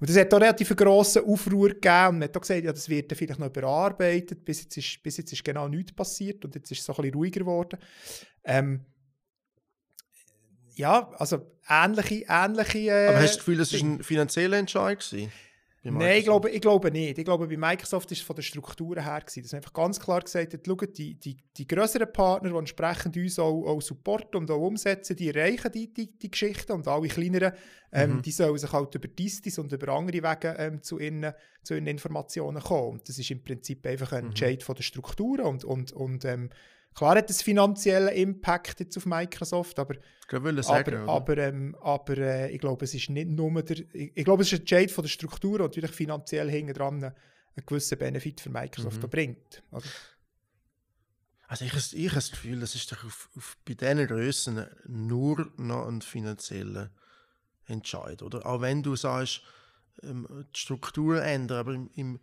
Und 0.00 0.10
das 0.10 0.16
hat 0.16 0.34
auch 0.34 0.40
relativ 0.40 0.70
einen 0.70 0.76
grossen 0.78 1.24
Aufruhr 1.24 1.68
gegeben 1.68 2.08
und 2.08 2.18
man 2.18 2.22
hat 2.24 2.36
auch 2.36 2.40
gesagt, 2.40 2.64
ja, 2.64 2.72
das 2.72 2.88
wird 2.88 3.12
dann 3.12 3.16
vielleicht 3.16 3.38
noch 3.38 3.46
überarbeitet. 3.46 4.44
Bis 4.44 4.62
jetzt 4.62 4.76
ist, 4.76 5.00
bis 5.04 5.18
jetzt 5.18 5.32
ist 5.32 5.44
genau 5.44 5.68
nichts 5.68 5.92
passiert 5.92 6.44
und 6.44 6.56
jetzt 6.56 6.72
ist 6.72 6.80
es 6.80 6.84
so 6.84 6.92
ein 6.92 6.96
bisschen 6.96 7.14
ruhiger 7.14 7.40
geworden. 7.40 7.78
Ähm, 8.42 8.86
ja, 10.74 11.10
also 11.16 11.46
ähnliche... 11.68 12.24
ähnliche 12.28 12.78
äh, 12.90 13.06
Aber 13.06 13.20
hast 13.20 13.34
du 13.34 13.36
das 13.36 13.38
Gefühl, 13.38 13.60
es 13.60 13.72
war 13.72 13.80
ein 13.80 14.02
finanzieller 14.02 14.56
Entscheid? 14.56 14.98
Gewesen? 14.98 15.30
Nein, 15.82 16.18
ich 16.18 16.24
glaube, 16.24 16.50
ich 16.50 16.60
glaube 16.60 16.90
nicht. 16.90 17.16
Ich 17.16 17.24
glaube, 17.24 17.48
bei 17.48 17.56
Microsoft 17.56 18.12
ist 18.12 18.18
es 18.18 18.24
von 18.24 18.36
der 18.36 18.42
Strukturen 18.42 19.02
her 19.02 19.20
gewesen, 19.20 19.42
dass 19.42 19.52
man 19.52 19.58
einfach 19.60 19.72
ganz 19.72 19.98
klar 19.98 20.20
gesagt 20.20 20.52
hat, 20.52 20.66
schaut, 20.66 20.98
die, 20.98 21.14
die, 21.14 21.38
die 21.56 21.66
größeren 21.66 22.12
Partner, 22.12 22.50
die 22.50 22.56
entsprechend 22.56 23.16
uns 23.16 23.38
auch, 23.38 23.64
auch 23.64 23.80
supporten 23.80 24.40
und 24.40 24.50
auch 24.50 24.60
umsetzen, 24.60 25.16
die 25.16 25.28
erreichen 25.28 25.72
die, 25.72 25.92
die, 25.92 26.18
die 26.18 26.30
Geschichten 26.30 26.72
und 26.72 26.86
alle 26.86 27.08
kleineren, 27.08 27.52
ähm, 27.92 28.16
mhm. 28.16 28.22
die 28.22 28.30
sollen 28.30 28.58
sich 28.58 28.70
halt 28.70 28.94
über 28.94 29.08
Distis 29.08 29.58
und 29.58 29.72
über 29.72 29.92
andere 29.92 30.22
Wege 30.22 30.54
ähm, 30.58 30.82
zu, 30.82 30.98
ihren, 30.98 31.32
zu 31.62 31.74
ihren 31.74 31.86
Informationen 31.86 32.60
kommen. 32.60 32.98
Und 32.98 33.08
das 33.08 33.18
ist 33.18 33.30
im 33.30 33.42
Prinzip 33.42 33.86
einfach 33.86 34.12
ein 34.12 34.24
mhm. 34.24 34.30
Entscheid 34.30 34.62
von 34.62 34.74
der 34.74 34.82
Strukturen 34.82 35.46
und, 35.46 35.64
und, 35.64 35.92
und 35.92 36.26
ähm, 36.26 36.50
Klar 36.94 37.16
hat 37.16 37.30
es 37.30 37.42
finanziellen 37.42 38.14
Impact 38.14 38.80
jetzt 38.80 38.96
auf 38.96 39.06
Microsoft, 39.06 39.78
aber, 39.78 39.94
ich 39.94 40.66
sagen, 40.66 40.96
aber, 40.96 41.12
aber, 41.12 41.38
ähm, 41.38 41.76
aber 41.80 42.18
äh, 42.18 42.50
ich 42.50 42.60
glaube, 42.60 42.84
es 42.84 42.94
ist 42.94 43.10
nicht 43.10 43.28
nur 43.28 43.62
der, 43.62 43.78
ich, 43.94 44.12
ich 44.14 44.24
glaube, 44.24 44.42
es 44.42 44.48
ist 44.48 44.54
ein 44.54 44.60
Entscheid 44.60 44.90
von 44.90 45.02
der 45.02 45.08
Struktur 45.08 45.54
und 45.54 45.66
natürlich 45.66 45.92
finanziell 45.92 46.50
hinten 46.50 46.74
dran 46.74 47.04
einen, 47.04 47.14
gewissen 47.66 47.98
Benefit 47.98 48.40
für 48.40 48.50
Microsoft 48.50 49.02
mhm. 49.02 49.10
bringt. 49.10 49.62
Oder? 49.70 49.84
Also 51.46 51.64
ich, 51.64 51.72
ich 51.94 52.06
habe 52.06 52.14
das 52.14 52.30
Gefühl, 52.30 52.60
das 52.60 52.74
ist 52.74 52.90
doch 52.92 53.04
auf, 53.04 53.28
auf, 53.36 53.56
bei 53.66 53.74
diesen 53.74 54.06
Grössen 54.06 54.66
nur 54.86 55.52
noch 55.56 55.88
ein 55.88 56.00
finanzieller 56.00 56.90
Entscheid, 57.66 58.22
oder? 58.22 58.46
Auch 58.46 58.60
wenn 58.60 58.82
du 58.82 58.96
sagst, 58.96 59.42
ähm, 60.02 60.46
die 60.54 60.58
Struktur 60.58 61.22
ändern, 61.22 61.58
aber 61.58 61.74
im, 61.74 61.90
im, 61.94 62.20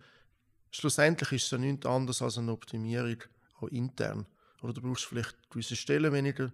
schlussendlich 0.72 1.32
ist 1.34 1.46
es 1.46 1.52
ja 1.52 1.58
nichts 1.58 1.86
anderes 1.86 2.22
als 2.22 2.38
eine 2.38 2.52
Optimierung 2.52 3.18
auch 3.60 3.68
intern. 3.68 4.28
Oder 4.68 4.82
du 4.82 4.82
brauchst 4.82 5.06
vielleicht 5.06 5.50
gewisse 5.50 5.76
Stellen 5.76 6.12
weniger. 6.14 6.52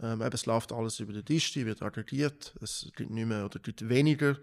Ähm, 0.00 0.20
eben, 0.20 0.32
es 0.32 0.46
läuft 0.46 0.72
alles 0.72 0.98
über 1.00 1.12
den 1.12 1.24
Tisch, 1.24 1.52
die 1.52 1.64
wird 1.64 1.82
aggregiert. 1.82 2.54
Es 2.60 2.90
gibt 2.96 3.10
nicht 3.10 3.26
mehr 3.26 3.44
oder 3.44 3.58
gibt 3.60 3.88
weniger 3.88 4.36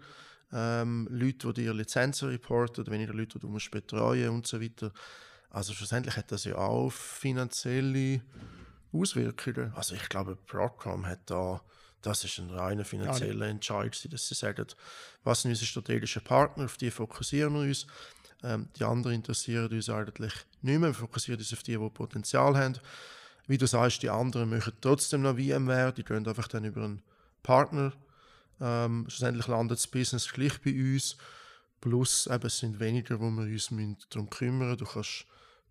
ähm, 0.52 1.06
Leute, 1.10 1.52
die 1.52 1.64
dir 1.64 1.74
Lizenzen 1.74 2.28
reporten, 2.28 2.82
oder 2.82 2.92
weniger 2.92 3.12
Leute, 3.12 3.38
die 3.38 3.40
du 3.40 3.48
musst 3.48 3.70
betreuen 3.70 4.30
und 4.30 4.46
so 4.46 4.60
weiter. 4.60 4.92
Also 5.50 5.72
schlussendlich 5.74 6.16
hat 6.16 6.30
das 6.32 6.44
ja 6.44 6.56
auch 6.56 6.90
finanzielle 6.90 8.22
Auswirkungen. 8.92 9.72
Also 9.74 9.94
ich 9.94 10.08
glaube, 10.08 10.36
Broadcom 10.46 11.06
hat 11.06 11.20
da, 11.26 11.60
das 12.02 12.24
ist 12.24 12.38
ein 12.38 12.50
reiner 12.50 12.84
finanzieller 12.84 13.46
Entscheid, 13.46 14.12
dass 14.12 14.28
sie 14.28 14.34
sagen, 14.34 14.66
was 15.24 15.42
sind 15.42 15.50
unsere 15.50 15.66
strategischen 15.66 16.22
Partner, 16.22 16.64
auf 16.64 16.76
die 16.76 16.90
fokussieren 16.90 17.52
wir 17.54 17.60
uns. 17.60 17.86
Ähm, 18.42 18.68
die 18.78 18.84
anderen 18.84 19.16
interessieren 19.16 19.70
uns 19.70 19.88
eigentlich 19.88 20.32
nicht 20.62 20.78
mehr. 20.78 20.90
Wir 20.90 20.94
fokussieren 20.94 21.38
uns 21.38 21.52
auf 21.52 21.62
die, 21.62 21.76
die 21.76 21.90
Potenzial 21.90 22.56
haben. 22.56 22.78
Wie 23.46 23.58
du 23.58 23.66
sagst, 23.66 24.02
die 24.02 24.10
anderen 24.10 24.50
machen 24.50 24.72
trotzdem 24.80 25.22
noch 25.22 25.36
VMware. 25.36 25.92
Die 25.92 26.04
gehen 26.04 26.26
einfach 26.26 26.48
dann 26.48 26.64
über 26.64 26.84
einen 26.84 27.02
Partner. 27.42 27.92
Ähm, 28.60 29.06
schlussendlich 29.08 29.46
landet 29.46 29.78
das 29.78 29.86
Business 29.86 30.32
gleich 30.32 30.60
bei 30.60 30.72
uns. 30.72 31.16
Plus 31.80 32.26
eben, 32.26 32.46
es 32.46 32.58
sind 32.58 32.78
weniger, 32.78 33.18
wo 33.20 33.30
wir 33.30 33.42
uns 33.42 33.70
darum 34.10 34.28
kümmern. 34.28 34.76
Du 34.76 34.84
kannst, 34.84 35.26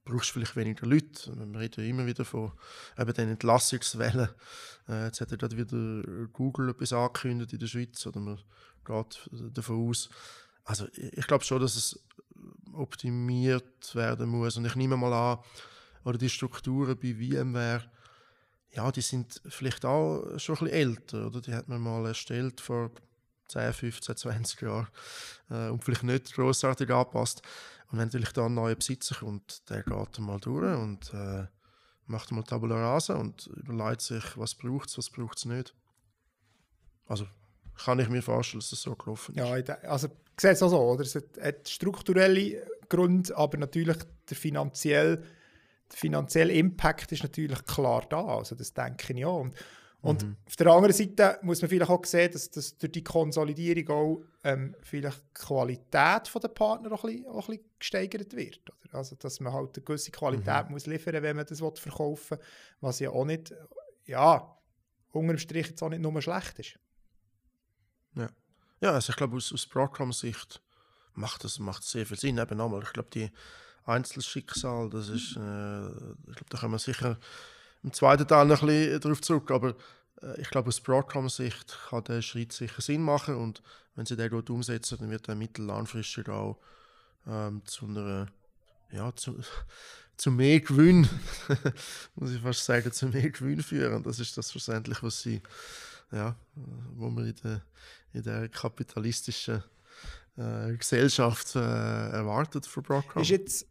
brauchst 0.05 0.31
vielleicht 0.31 0.55
weniger 0.55 0.87
Leute. 0.87 1.33
Wir 1.35 1.59
reden 1.59 1.85
immer 1.85 2.05
wieder 2.05 2.25
von 2.25 2.51
eben 2.97 3.13
den 3.13 3.29
Entlassungswellen. 3.29 4.29
Äh, 4.87 5.05
jetzt 5.05 5.21
hat 5.21 5.31
ja 5.31 5.37
gerade 5.37 5.57
wieder 5.57 6.27
Google 6.33 6.69
etwas 6.69 6.93
angekündigt 6.93 7.53
in 7.53 7.59
der 7.59 7.67
Schweiz. 7.67 8.05
Oder 8.07 8.19
man 8.19 8.39
geht 8.85 9.29
davon 9.53 9.87
aus. 9.87 10.09
Also 10.65 10.87
ich 10.93 11.27
glaube 11.27 11.43
schon, 11.43 11.61
dass 11.61 11.75
es 11.75 11.99
optimiert 12.79 13.93
werden 13.95 14.29
muss. 14.29 14.57
Und 14.57 14.65
ich 14.65 14.75
nehme 14.75 14.97
mal 14.97 15.13
an, 15.13 15.39
oder 16.03 16.17
die 16.17 16.29
Strukturen 16.29 16.97
bei 16.97 17.13
VMware, 17.13 17.83
ja, 18.71 18.91
die 18.91 19.01
sind 19.01 19.41
vielleicht 19.47 19.85
auch 19.85 20.37
schon 20.37 20.55
ein 20.55 20.59
bisschen 20.65 20.79
älter, 20.79 21.27
oder? 21.27 21.41
Die 21.41 21.53
hat 21.53 21.67
man 21.67 21.81
mal 21.81 22.05
erstellt 22.05 22.61
vor 22.61 22.91
10, 23.47 23.73
15, 23.73 24.15
20 24.15 24.61
Jahren 24.61 24.87
äh, 25.49 25.69
und 25.69 25.83
vielleicht 25.83 26.03
nicht 26.03 26.33
großartig 26.33 26.89
angepasst. 26.89 27.41
Und 27.91 27.97
wenn 27.97 28.05
natürlich 28.05 28.31
da 28.31 28.45
ein 28.45 28.53
neuer 28.53 28.75
Besitzer 28.75 29.15
kommt, 29.15 29.67
der 29.69 29.83
geht 29.83 30.19
mal 30.19 30.39
durch 30.39 30.77
und 30.77 31.13
äh, 31.13 31.47
macht 32.05 32.31
mal 32.31 32.43
Tabula 32.43 32.75
Rasa 32.75 33.15
und 33.15 33.47
überlegt 33.47 34.01
sich, 34.01 34.37
was 34.37 34.53
braucht 34.55 34.89
es, 34.89 34.97
was 34.97 35.09
braucht 35.09 35.39
es 35.39 35.45
nicht. 35.45 35.75
Also 37.07 37.27
kann 37.83 37.99
ich 37.99 38.09
mir 38.09 38.21
vorstellen, 38.21 38.59
dass 38.59 38.71
das 38.71 38.81
so 38.81 38.95
gelaufen 38.95 39.35
ist. 39.35 39.67
Ja, 39.67 39.75
also 39.89 40.09
sehe 40.37 40.51
es 40.51 40.63
auch 40.63 40.69
so, 40.69 40.79
oder? 40.79 41.01
Es 41.01 41.15
hat 41.15 41.67
strukturelle 41.67 42.65
Gründe, 42.89 43.35
aber 43.37 43.57
natürlich 43.57 43.97
der 44.29 44.37
finanzielle, 44.37 45.17
der 45.17 45.97
finanzielle 45.97 46.53
Impact 46.53 47.11
ist 47.11 47.23
natürlich 47.23 47.63
klar 47.65 48.05
da. 48.09 48.23
Also 48.25 48.55
das 48.55 48.73
denke 48.73 49.13
ich 49.13 49.25
auch. 49.25 49.39
Und, 49.39 49.53
und 50.01 50.23
mhm. 50.23 50.35
auf 50.45 50.55
der 50.55 50.67
anderen 50.67 50.93
Seite 50.93 51.39
muss 51.41 51.61
man 51.61 51.69
vielleicht 51.69 51.91
auch 51.91 52.05
sehen, 52.05 52.31
dass, 52.31 52.49
dass 52.51 52.77
durch 52.77 52.91
die 52.91 53.03
Konsolidierung 53.03 53.89
auch 53.89 54.23
ähm, 54.43 54.75
vielleicht 54.81 55.19
die 55.19 55.45
Qualität 55.45 56.31
der 56.41 56.47
Partner 56.49 56.91
auch 56.91 57.03
ein, 57.03 57.11
bisschen, 57.11 57.27
auch 57.27 57.49
ein 57.49 57.57
bisschen 57.57 57.69
gesteigert 57.79 58.35
wird. 58.35 58.61
Oder? 58.69 58.97
Also 58.97 59.15
dass 59.15 59.39
man 59.39 59.53
halt 59.53 59.75
eine 59.75 59.83
gewisse 59.83 60.11
Qualität 60.11 60.65
mhm. 60.65 60.71
muss 60.71 60.85
liefern 60.85 61.21
wenn 61.21 61.35
man 61.35 61.45
das 61.45 61.59
verkaufen 61.59 62.37
will, 62.37 62.45
was 62.81 62.99
ja 62.99 63.09
auch 63.09 63.25
nicht, 63.25 63.53
ja, 64.05 64.57
unterm 65.11 65.37
Strich 65.37 65.67
jetzt 65.67 65.83
auch 65.83 65.89
nicht 65.89 66.01
nur 66.01 66.21
schlecht 66.21 66.59
ist. 66.59 66.79
Ja. 68.81 68.91
Also 68.91 69.11
ich 69.11 69.15
glaube, 69.15 69.37
aus, 69.37 69.51
aus 69.53 69.65
Broadcom-Sicht 69.65 70.61
macht 71.13 71.43
das 71.43 71.59
macht 71.59 71.83
sehr 71.83 72.05
viel 72.05 72.17
Sinn. 72.17 72.37
Eben 72.37 72.57
nochmal, 72.57 72.83
ich 72.83 72.93
glaube, 72.93 73.09
die 73.13 73.31
Einzelschicksal, 73.85 74.89
das 74.89 75.09
ist, 75.09 75.35
äh, 75.35 75.87
ich 75.87 76.35
glaube, 76.35 76.49
da 76.49 76.57
können 76.59 76.73
wir 76.73 76.79
sicher 76.79 77.17
im 77.83 77.93
zweiten 77.93 78.27
Teil 78.27 78.45
noch 78.45 78.61
ein 78.61 78.67
bisschen 78.67 79.01
darauf 79.01 79.21
zurück, 79.21 79.51
aber 79.51 79.75
äh, 80.21 80.39
ich 80.41 80.49
glaube, 80.49 80.69
aus 80.69 80.81
Broadcom-Sicht 80.81 81.77
kann 81.89 82.03
der 82.03 82.21
Schritt 82.21 82.53
sicher 82.53 82.81
Sinn 82.81 83.01
machen 83.01 83.35
und 83.35 83.61
wenn 83.95 84.05
sie 84.05 84.15
den 84.15 84.29
gut 84.29 84.49
umsetzen, 84.49 84.97
dann 84.99 85.09
wird 85.09 85.27
der 85.27 85.35
mittel-langfristig 85.35 86.29
auch 86.29 86.57
ähm, 87.27 87.61
zu 87.65 87.85
einer, 87.85 88.27
ja, 88.91 89.13
zu, 89.15 89.39
zu 90.17 90.31
mehr 90.31 90.59
Gewinn, 90.59 91.07
muss 92.15 92.31
ich 92.31 92.41
fast 92.41 92.65
sagen, 92.65 92.91
zu 92.91 93.07
mehr 93.07 93.29
Gewinn 93.29 93.61
führen. 93.61 94.03
Das 94.03 94.19
ist 94.19 94.37
das 94.37 94.51
schlussendlich, 94.51 95.01
was 95.03 95.21
sie, 95.21 95.41
ja, 96.11 96.35
wo 96.95 97.09
man 97.09 97.25
in 97.25 97.35
der 97.43 97.61
in 98.13 98.23
der 98.23 98.49
kapitalistischen 98.49 99.63
äh, 100.37 100.75
Gesellschaft 100.77 101.55
äh, 101.55 101.59
erwartet 101.59 102.65
von 102.65 102.83
Broadcom. 102.83 103.21
Ist 103.21 103.29
jetzt, 103.29 103.67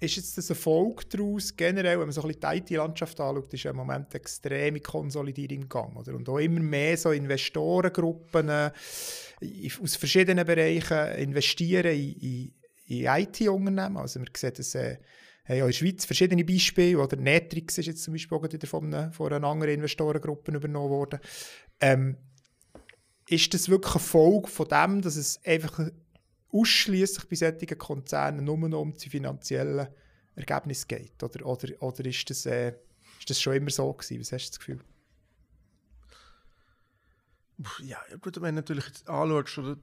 ist 0.00 0.16
jetzt 0.16 0.38
das 0.38 0.50
Erfolg 0.50 1.08
daraus, 1.10 1.54
generell, 1.56 1.98
wenn 1.98 2.06
man 2.06 2.12
so 2.12 2.22
ein 2.22 2.28
bisschen 2.28 2.64
die 2.66 2.74
IT-Landschaft 2.74 3.20
anschaut, 3.20 3.52
ist 3.52 3.64
ja 3.64 3.72
im 3.72 3.76
Moment 3.76 4.06
eine 4.06 4.20
extreme 4.20 4.80
Konsolidierung 4.80 5.62
im 5.62 5.68
Gang. 5.68 5.96
Oder? 5.96 6.14
Und 6.14 6.28
auch 6.28 6.38
immer 6.38 6.60
mehr 6.60 6.96
so 6.96 7.10
Investorengruppen 7.10 8.48
äh, 8.48 8.70
aus 9.82 9.96
verschiedenen 9.96 10.46
Bereichen 10.46 11.18
investieren 11.18 11.92
in, 11.92 12.12
in, 12.12 12.54
in 12.86 13.06
IT-Unternehmen. 13.06 13.98
Also 13.98 14.20
man 14.20 14.28
sieht 14.34 14.58
das 14.58 14.74
äh, 14.74 14.98
ja 15.48 15.56
in 15.56 15.66
der 15.66 15.72
Schweiz 15.72 16.04
verschiedene 16.04 16.44
Beispiele, 16.44 16.98
oder 16.98 17.16
Netrix 17.16 17.78
ist 17.78 17.86
jetzt 17.86 18.02
zum 18.02 18.14
Beispiel 18.14 18.38
auch 18.38 18.42
wieder 18.42 18.66
von 18.66 18.86
einer, 18.86 19.12
von 19.12 19.32
einer 19.32 19.46
anderen 19.46 19.74
Investorengruppe 19.74 20.52
übernommen 20.52 20.90
worden. 20.90 21.18
Ähm, 21.80 22.16
ist 23.28 23.52
das 23.52 23.68
wirklich 23.68 23.94
eine 23.94 24.04
Folge 24.04 24.48
von 24.48 24.68
dem, 24.68 25.02
dass 25.02 25.16
es 25.16 25.44
einfach 25.44 25.80
ausschließlich 26.50 27.28
bei 27.28 27.36
solchen 27.36 27.78
Konzernen 27.78 28.44
nur 28.44 28.56
noch 28.56 28.80
um 28.80 28.94
die 28.94 29.10
finanziellen 29.10 29.88
Ergebnisse 30.34 30.86
geht? 30.86 31.22
Oder, 31.22 31.44
oder, 31.44 31.82
oder 31.82 32.04
ist, 32.06 32.30
das, 32.30 32.46
äh, 32.46 32.74
ist 33.18 33.28
das 33.28 33.40
schon 33.40 33.54
immer 33.54 33.70
so 33.70 33.92
gewesen? 33.92 34.20
Was 34.20 34.32
hast 34.32 34.46
du 34.46 34.50
das 34.50 34.58
Gefühl? 34.58 34.80
Ja, 37.82 37.98
gut, 38.20 38.40
wenn 38.40 38.54
du 38.54 38.60
natürlich 38.60 38.86
jetzt 38.86 39.08
anschaust, 39.08 39.58
oder, 39.58 39.76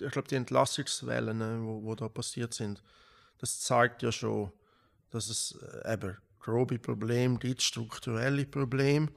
ich 0.00 0.10
glaube, 0.10 0.28
die 0.28 0.36
Entlassungswellen, 0.36 1.38
die 1.38 1.66
wo, 1.66 1.82
wo 1.84 1.94
da 1.94 2.08
passiert 2.08 2.54
sind, 2.54 2.82
das 3.38 3.60
zeigt 3.60 4.02
ja 4.02 4.10
schon, 4.10 4.52
dass 5.10 5.28
es 5.28 5.56
äh, 5.84 5.92
eben 5.92 6.16
grobe 6.40 6.78
Probleme 6.78 7.38
gibt, 7.38 7.62
strukturelle 7.62 8.46
Probleme, 8.46 9.08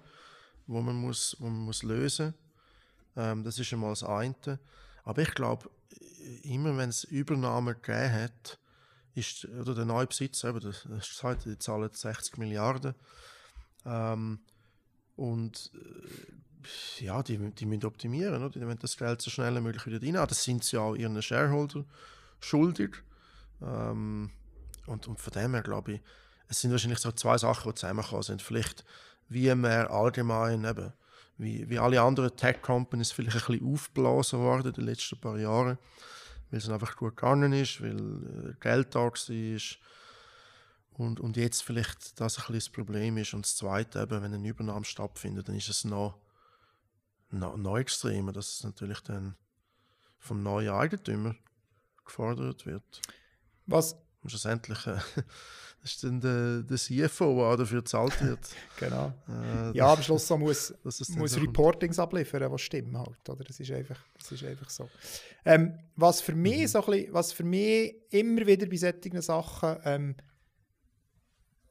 wo 0.67 0.81
man 0.81 0.95
muss, 0.95 1.35
wo 1.39 1.45
man 1.45 1.61
muss 1.61 1.83
lösen 1.83 2.27
muss. 2.27 2.50
Ähm, 3.15 3.43
das 3.43 3.59
ist 3.59 3.71
einmal 3.73 3.91
das 3.91 4.03
eine. 4.03 4.59
Aber 5.03 5.21
ich 5.21 5.33
glaube, 5.33 5.69
immer 6.43 6.77
wenn 6.77 6.89
es 6.89 7.03
Übernahmen 7.03 7.75
gegeben 7.75 8.13
hat, 8.13 8.59
ist 9.13 9.45
oder 9.45 9.75
der 9.75 9.85
neue 9.85 10.07
Besitzer, 10.07 10.49
eben, 10.49 10.61
das 10.61 10.85
ist 10.85 11.09
gesagt, 11.09 11.45
die 11.45 11.57
zahlen 11.57 11.89
60 11.91 12.37
Milliarden. 12.37 12.95
Ähm, 13.85 14.39
und 15.15 15.71
äh, 15.75 17.03
ja, 17.03 17.21
die, 17.23 17.37
die 17.37 17.65
müssen 17.65 17.85
optimieren, 17.85 18.35
oder? 18.35 18.49
die 18.49 18.61
wollen 18.61 18.79
das 18.79 18.97
Geld 18.97 19.21
so 19.21 19.29
schnell 19.29 19.55
wie 19.55 19.61
möglich 19.61 19.85
wieder 19.85 20.01
rein. 20.01 20.27
Das 20.27 20.43
sind 20.43 20.63
sie 20.63 20.77
auch 20.77 20.95
ihren 20.95 21.21
Shareholder 21.21 21.83
schuldig. 22.39 23.03
Ähm, 23.61 24.31
und, 24.85 25.07
und 25.07 25.19
von 25.19 25.33
dem 25.33 25.53
her 25.53 25.63
glaube 25.63 25.93
ich, 25.93 26.01
es 26.47 26.61
sind 26.61 26.71
wahrscheinlich 26.71 26.99
so 26.99 27.11
zwei 27.11 27.37
Sachen, 27.37 27.71
die 27.71 27.75
zusammengekommen 27.75 28.23
sind. 28.23 28.41
Vielleicht 28.41 28.83
wie 29.29 29.53
mehr 29.55 29.89
allgemein, 29.89 30.65
eben, 30.65 30.93
wie, 31.37 31.69
wie 31.69 31.79
alle 31.79 32.01
anderen 32.01 32.35
Tech-Companies 32.35 33.11
vielleicht 33.11 33.37
ein 33.37 33.57
bisschen 33.57 33.73
aufgeblasen 33.73 34.39
worden 34.39 34.67
in 34.67 34.73
den 34.73 34.85
letzten 34.85 35.19
paar 35.19 35.37
Jahren, 35.37 35.77
weil 36.49 36.59
es 36.59 36.69
einfach 36.69 36.95
gut 36.95 37.15
gegangen 37.15 37.53
ist, 37.53 37.81
weil 37.81 37.97
äh, 37.97 38.53
Geld 38.59 38.93
da 38.95 39.01
war 39.01 39.59
und, 40.93 41.19
und 41.19 41.37
jetzt 41.37 41.63
vielleicht 41.63 42.19
das 42.19 42.37
ein 42.37 42.41
bisschen 42.41 42.53
das 42.53 42.69
Problem 42.69 43.17
ist. 43.17 43.33
Und 43.33 43.45
das 43.45 43.55
Zweite, 43.55 44.01
eben, 44.01 44.21
wenn 44.21 44.33
eine 44.33 44.47
Übernahme 44.47 44.85
stattfindet, 44.85 45.47
dann 45.47 45.55
ist 45.55 45.69
es 45.69 45.83
noch, 45.83 46.19
noch, 47.29 47.57
noch 47.57 47.77
extremer, 47.77 48.31
dass 48.31 48.55
es 48.55 48.63
natürlich 48.63 48.99
dann 49.01 49.35
vom 50.19 50.43
neuen 50.43 50.69
Eigentümer 50.69 51.35
gefordert 52.05 52.65
wird. 52.65 53.01
Was? 53.65 53.95
Und 54.23 54.29
schlussendlich 54.29 54.85
äh, 54.87 54.97
das 55.81 55.93
ist 55.93 56.03
dann 56.03 56.21
der, 56.21 56.61
der 56.61 56.77
CFO, 56.77 57.49
der 57.49 57.57
dafür 57.57 57.81
gezahlt 57.81 58.21
wird. 58.23 58.39
genau. 58.79 59.13
Äh, 59.27 59.75
ja, 59.75 59.93
am 59.93 60.01
Schluss 60.01 60.27
so 60.27 60.37
muss, 60.37 60.73
muss 60.83 60.97
so 60.97 61.39
Reportings 61.39 61.97
abliefern, 61.97 62.51
die 62.51 62.59
stimmen 62.59 62.97
halt. 62.97 63.27
Oder? 63.27 63.43
Das, 63.43 63.59
ist 63.59 63.71
einfach, 63.71 63.99
das 64.17 64.31
ist 64.31 64.43
einfach 64.43 64.69
so. 64.69 64.89
Ähm, 65.43 65.79
was, 65.95 66.21
für 66.21 66.35
mich 66.35 66.61
mhm. 66.61 66.67
so 66.67 66.85
ein 66.85 66.91
bisschen, 66.91 67.13
was 67.13 67.31
für 67.33 67.43
mich 67.43 67.95
immer 68.11 68.45
wieder 68.45 68.67
bei 68.67 68.77
solchen 68.77 69.21
Sachen 69.21 69.77
ähm, 69.83 70.15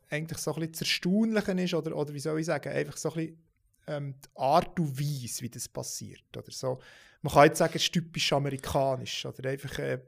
eigentlich 0.09 0.39
so 0.39 0.55
ein 0.55 0.61
bisschen 0.69 0.87
erstaunlichen 0.87 1.59
ist, 1.59 1.75
oder, 1.75 1.97
oder 1.97 2.13
wie 2.13 2.21
soll 2.21 2.41
ich 2.41 2.47
sagen, 2.47 2.73
einfach 2.73 2.97
so 2.97 3.11
ein 3.11 3.15
bisschen 3.15 3.39
ähm, 3.87 4.15
die 4.25 4.41
Art 4.41 4.79
und 4.81 4.99
Weise, 4.99 5.43
wie 5.43 5.51
das 5.51 5.69
passiert. 5.69 6.37
Oder 6.37 6.51
so. 6.51 6.81
Man 7.23 7.33
kann 7.33 7.45
jetzt 7.45 7.59
sagen, 7.59 7.75
es 7.77 7.83
ist 7.83 7.93
typisch 7.93 8.33
amerikanisch. 8.33 9.25
Oder 9.25 9.51
einfach 9.51 9.79
äh, 9.79 10.01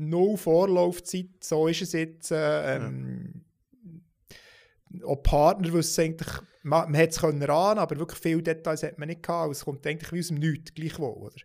no 0.00 0.36
Vorlaufzeit, 0.36 1.28
so 1.40 1.68
ist 1.68 1.82
es 1.82 1.92
jetzt. 1.92 2.30
Äh, 2.30 2.76
ähm, 2.76 3.44
ja. 4.92 5.06
Auch 5.06 5.22
Partner 5.22 5.72
wissen 5.72 6.00
eigentlich, 6.02 6.28
man, 6.62 6.90
man 6.90 6.94
hätte 6.94 7.14
es 7.14 7.20
können 7.20 7.42
ran, 7.42 7.78
aber 7.78 7.96
wirklich 7.98 8.18
viele 8.18 8.42
Details 8.42 8.82
hat 8.82 8.98
man 8.98 9.08
nicht 9.08 9.22
gehabt. 9.22 9.52
Es 9.52 9.64
kommt 9.64 9.86
eigentlich 9.86 10.12
wie 10.12 10.18
aus 10.18 10.28
dem 10.28 10.38
Nichts, 10.38 10.74
gleichwohl. 10.74 11.12
Oder? 11.12 11.36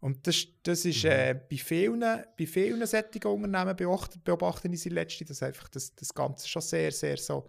Und 0.00 0.26
das, 0.26 0.46
das 0.62 0.84
ist 0.84 1.04
mhm. 1.04 1.10
äh, 1.10 1.34
bei 1.50 1.56
vielen, 1.56 2.00
bei 2.00 2.46
vielen 2.46 2.86
solchen 2.86 3.22
Unternehmen 3.24 3.76
beobachten, 3.76 4.20
beobachten 4.22 4.72
ich 4.72 4.82
sie 4.82 4.90
letzte, 4.90 5.24
dass 5.24 5.42
einfach 5.42 5.68
das, 5.68 5.94
das 5.94 6.12
Ganze 6.12 6.46
schon 6.46 6.62
sehr, 6.62 6.92
sehr 6.92 7.16
so 7.16 7.48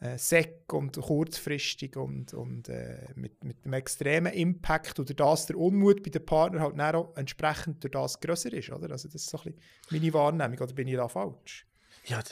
äh, 0.00 0.16
seck 0.16 0.72
und 0.72 0.96
kurzfristig 0.96 1.96
und, 1.96 2.32
und 2.32 2.68
äh, 2.68 3.06
mit, 3.16 3.44
mit 3.44 3.64
einem 3.64 3.74
extremen 3.74 4.32
Impact 4.32 4.98
oder 4.98 5.14
dass 5.14 5.46
der 5.46 5.56
Unmut 5.56 6.02
bei 6.02 6.10
den 6.10 6.24
Partnern 6.24 6.62
halt 6.62 6.94
auch 6.94 7.14
entsprechend 7.16 7.84
durch 7.84 7.92
das 7.92 8.18
grösser 8.18 8.52
ist, 8.52 8.70
oder? 8.70 8.90
Also 8.90 9.08
das 9.08 9.22
ist 9.22 9.30
so 9.30 9.38
ein 9.38 9.52
bisschen 9.52 9.60
meine 9.90 10.14
Wahrnehmung, 10.14 10.58
oder 10.58 10.72
bin 10.72 10.88
ich 10.88 10.96
da 10.96 11.06
falsch? 11.06 11.66
Ja, 12.06 12.22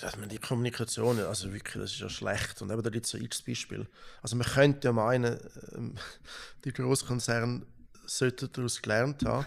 dass 0.00 0.16
man 0.16 0.28
die 0.28 0.38
Kommunikation, 0.38 1.20
also 1.20 1.52
wirklich, 1.52 1.80
das 1.80 1.92
ist 1.92 2.00
ja 2.00 2.08
schlecht. 2.08 2.60
Und 2.62 2.70
eben 2.70 2.82
da 2.82 2.90
gibt 2.90 3.06
es 3.06 3.12
so 3.12 3.18
ein 3.18 3.28
Beispiel. 3.46 3.86
Also 4.22 4.36
man 4.36 4.46
könnte 4.46 4.88
ja 4.88 4.92
meinen, 4.92 5.38
ähm, 5.76 5.94
die 6.64 6.72
Großkonzerne 6.72 7.64
sollten 8.06 8.50
daraus 8.52 8.82
gelernt 8.82 9.24
haben. 9.24 9.46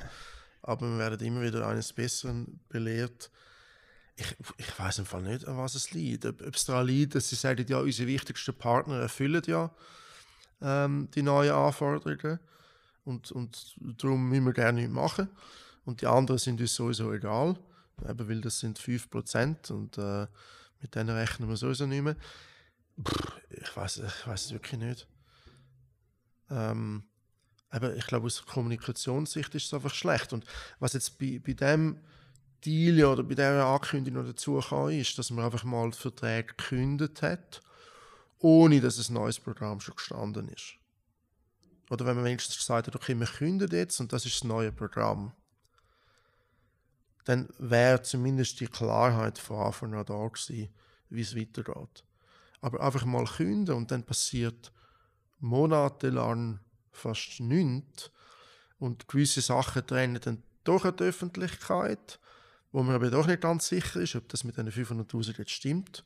Aber 0.62 0.88
wir 0.88 1.00
werden 1.00 1.27
immer 1.27 1.41
wieder 1.41 1.67
eines 1.67 1.91
Besseren 1.91 2.60
belehrt. 2.70 3.31
Ich, 4.22 4.36
ich 4.58 4.80
weiß 4.80 5.00
im 5.00 5.06
Fall 5.06 5.24
nicht, 5.24 5.48
an 5.48 5.58
was 5.58 5.75
es 5.75 5.92
liegt. 5.92 6.25
Ob, 6.25 6.42
ob 6.42 6.56
es 6.56 6.66
daran 6.66 6.88
liegt, 6.88 7.16
dass 7.16 7.30
sie 7.30 7.36
sagen, 7.36 7.66
ja, 7.68 7.80
unsere 7.80 8.08
wichtigsten 8.08 8.54
Partner 8.54 9.00
erfüllen 9.00 9.42
ja 9.46 9.72
ähm, 10.62 11.10
die 11.13 11.24
neuen 11.24 11.51
Anforderungen. 11.51 12.40
Und, 13.04 13.32
und 13.32 13.75
darum 13.80 14.30
müssen 14.30 14.46
wir 14.46 14.54
gerne 14.54 14.82
nichts 14.82 14.94
machen. 14.94 15.30
Und 15.86 16.01
die 16.01 16.08
anderen 16.08 16.38
sind 16.38 16.62
uns 16.62 16.75
sowieso 16.75 17.12
egal. 17.12 17.58
Eben, 18.08 18.30
weil 18.30 18.42
das 18.42 18.60
sind 18.60 18.80
5% 18.80 19.72
und 19.72 19.98
äh, 19.98 20.28
mit 20.82 20.96
denen 20.96 21.10
rechnen 21.10 21.50
wir 21.50 21.58
sowieso 21.58 21.86
nicht 21.86 22.01
mehr. 22.01 22.16
Ich 23.50 23.75
weiß 23.75 23.98
ich 23.98 24.28
es 24.28 24.51
wirklich 24.51 24.80
nicht. 24.80 25.08
Ähm, 26.50 27.04
eben, 27.74 27.96
ich 27.96 28.08
glaube, 28.08 28.28
aus 28.28 28.46
Kommunikationssicht 28.46 29.53
ist 29.55 29.66
es 29.66 29.74
einfach 29.74 29.94
schlecht. 29.94 30.34
Und 30.34 30.46
was 30.79 30.94
jetzt 30.94 31.18
bei, 31.20 31.40
bei 31.44 31.53
dem 31.53 32.00
Deal 32.66 33.04
oder 33.06 33.24
bei 33.24 33.36
dieser 33.36 33.66
Ankündigung 33.66 34.26
dazu 34.26 34.60
kam, 34.60 34.90
ist, 34.90 35.18
dass 35.18 35.32
man 35.32 35.46
einfach 35.46 35.64
mal 35.64 35.92
Verträge 35.92 36.54
gekündigt 36.56 37.22
hat, 37.22 37.62
ohne 38.40 38.82
dass 38.82 39.10
ein 39.10 39.14
neues 39.14 39.40
Programm 39.40 39.80
schon 39.80 39.96
gestanden 39.96 40.50
ist. 40.50 40.76
Oder 41.90 42.06
wenn 42.06 42.16
man 42.16 42.26
wenigstens 42.26 42.58
gesagt 42.58 42.88
hat, 42.88 42.96
okay, 42.96 43.16
wir 43.20 43.28
kündigen 43.28 43.78
jetzt 43.78 44.00
und 44.00 44.14
das 44.14 44.26
ist 44.26 44.36
das 44.36 44.44
neue 44.46 44.72
Programm. 44.72 45.34
Dann 47.26 47.50
wäre 47.60 48.02
zumindest 48.02 48.60
die 48.62 48.68
Klarheit 48.68 49.38
von 49.38 49.58
Anfang 49.66 49.94
an 49.94 50.06
da 50.06 50.28
gewesen, 50.28 50.70
wie 51.10 51.22
es 51.22 51.36
weitergeht. 51.36 52.04
Aber 52.62 52.82
einfach 52.82 53.06
mal 53.06 53.26
kündigen 53.26 53.76
und 53.76 53.92
dann 53.92 54.04
passiert 54.04 54.72
monatelang 55.40 56.60
fast 56.92 57.40
nichts. 57.40 58.12
Und 58.80 59.08
gewisse 59.08 59.42
Sachen 59.42 59.86
trennen 59.86 60.20
dann 60.22 60.44
an 60.66 60.96
die 60.96 61.04
Öffentlichkeit, 61.04 62.20
wo 62.72 62.84
man 62.84 62.96
aber 62.96 63.10
doch 63.10 63.27
nicht 63.27 63.42
ganz 63.42 63.68
sicher 63.68 64.00
ist, 64.01 64.16
ob 64.16 64.27
das 64.29 64.44
mit 64.44 64.57
den 64.57 64.70
500'000 64.70 65.38
jetzt 65.38 65.51
stimmt 65.51 66.03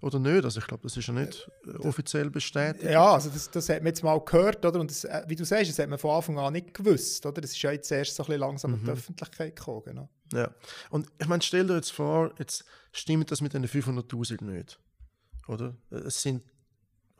oder 0.00 0.18
nicht. 0.18 0.44
Also 0.44 0.60
ich 0.60 0.66
glaube, 0.66 0.82
das 0.82 0.96
ist 0.96 1.06
ja 1.06 1.14
nicht 1.14 1.50
äh, 1.66 1.76
offiziell 1.86 2.30
bestätigt. 2.30 2.84
Ja, 2.84 3.14
also 3.14 3.30
das, 3.30 3.50
das 3.50 3.68
hat 3.68 3.78
man 3.78 3.88
jetzt 3.88 4.02
mal 4.02 4.18
gehört, 4.20 4.64
oder? 4.64 4.80
Und 4.80 4.90
das, 4.90 5.04
äh, 5.04 5.24
wie 5.26 5.36
du 5.36 5.44
sagst, 5.44 5.70
das 5.70 5.78
hat 5.78 5.88
man 5.88 5.98
von 5.98 6.10
Anfang 6.16 6.38
an 6.38 6.52
nicht 6.52 6.74
gewusst, 6.74 7.24
oder? 7.26 7.40
Das 7.40 7.52
ist 7.52 7.62
ja 7.62 7.72
jetzt 7.72 7.90
erst 7.90 8.14
so 8.14 8.22
ein 8.22 8.26
bisschen 8.26 8.40
langsam 8.40 8.70
mhm. 8.72 8.76
in 8.76 8.80
die 8.84 8.90
mhm. 8.90 8.96
Öffentlichkeit 8.96 9.56
gekommen, 9.56 9.82
genau. 9.84 10.08
Ja, 10.32 10.50
und 10.90 11.08
ich 11.18 11.26
meine, 11.28 11.42
stell 11.42 11.66
dir 11.66 11.76
jetzt 11.76 11.92
vor, 11.92 12.32
jetzt 12.38 12.64
stimmt 12.92 13.30
das 13.30 13.40
mit 13.40 13.54
den 13.54 13.66
500'000 13.66 14.44
nicht, 14.44 14.78
oder? 15.48 15.76
Es 15.90 16.20
sind 16.22 16.42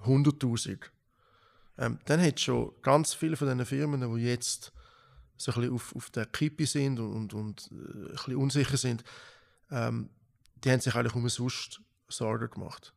100'000. 0.04 0.78
Ähm, 1.78 1.98
dann 2.06 2.22
hat 2.22 2.40
schon 2.40 2.72
ganz 2.82 3.14
viele 3.14 3.36
von 3.36 3.48
diesen 3.48 3.66
Firmen, 3.66 4.16
die 4.16 4.22
jetzt 4.22 4.72
so 5.36 5.52
ein 5.52 5.60
bisschen 5.60 5.74
auf, 5.74 5.96
auf 5.96 6.10
der 6.10 6.26
Kippe 6.26 6.66
sind 6.66 6.98
und, 6.98 7.32
und, 7.32 7.34
und 7.34 7.70
äh, 7.72 7.74
ein 7.74 8.12
bisschen 8.12 8.36
unsicher 8.36 8.76
sind, 8.76 9.04
ähm, 9.70 10.10
die 10.64 10.70
haben 10.70 10.80
sich 10.80 10.94
eigentlich 10.94 11.14
umsonst 11.14 11.80
Sorgen 12.08 12.50
gemacht. 12.50 12.92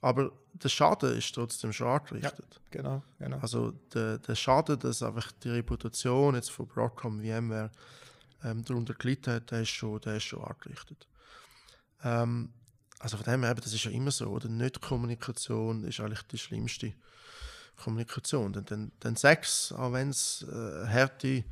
Aber 0.00 0.32
der 0.52 0.68
Schaden 0.68 1.16
ist 1.16 1.34
trotzdem 1.34 1.72
schon 1.72 1.88
angerichtet. 1.88 2.46
Ja, 2.54 2.60
genau, 2.70 3.02
genau. 3.18 3.38
Also 3.38 3.70
der, 3.92 4.18
der 4.18 4.34
Schaden, 4.34 4.78
dass 4.78 5.02
einfach 5.02 5.32
die 5.32 5.48
Reputation 5.48 6.34
jetzt 6.34 6.50
von 6.50 6.66
Broadcom 6.66 7.20
VMware 7.20 7.70
ähm, 8.42 8.64
darunter 8.64 8.94
gelitten 8.94 9.32
hat, 9.32 9.50
der 9.50 9.62
ist 9.62 9.70
schon, 9.70 10.00
der 10.02 10.16
ist 10.16 10.24
schon 10.24 10.44
angerichtet. 10.44 11.08
Ähm, 12.02 12.52
also 12.98 13.16
von 13.16 13.24
dem 13.24 13.44
her, 13.44 13.54
das 13.54 13.72
ist 13.72 13.84
ja 13.84 13.90
immer 13.90 14.10
so, 14.10 14.26
oder? 14.26 14.48
Nicht-Kommunikation 14.48 15.84
ist 15.84 16.00
eigentlich 16.00 16.22
die 16.24 16.38
schlimmste 16.38 16.92
Kommunikation. 17.76 18.52
Dann, 18.52 18.64
dann, 18.64 18.92
dann 19.00 19.16
sechs, 19.16 19.72
auch 19.72 19.92
wenn 19.92 20.10
es 20.10 20.44
äh, 20.50 20.86
harte 20.86 21.44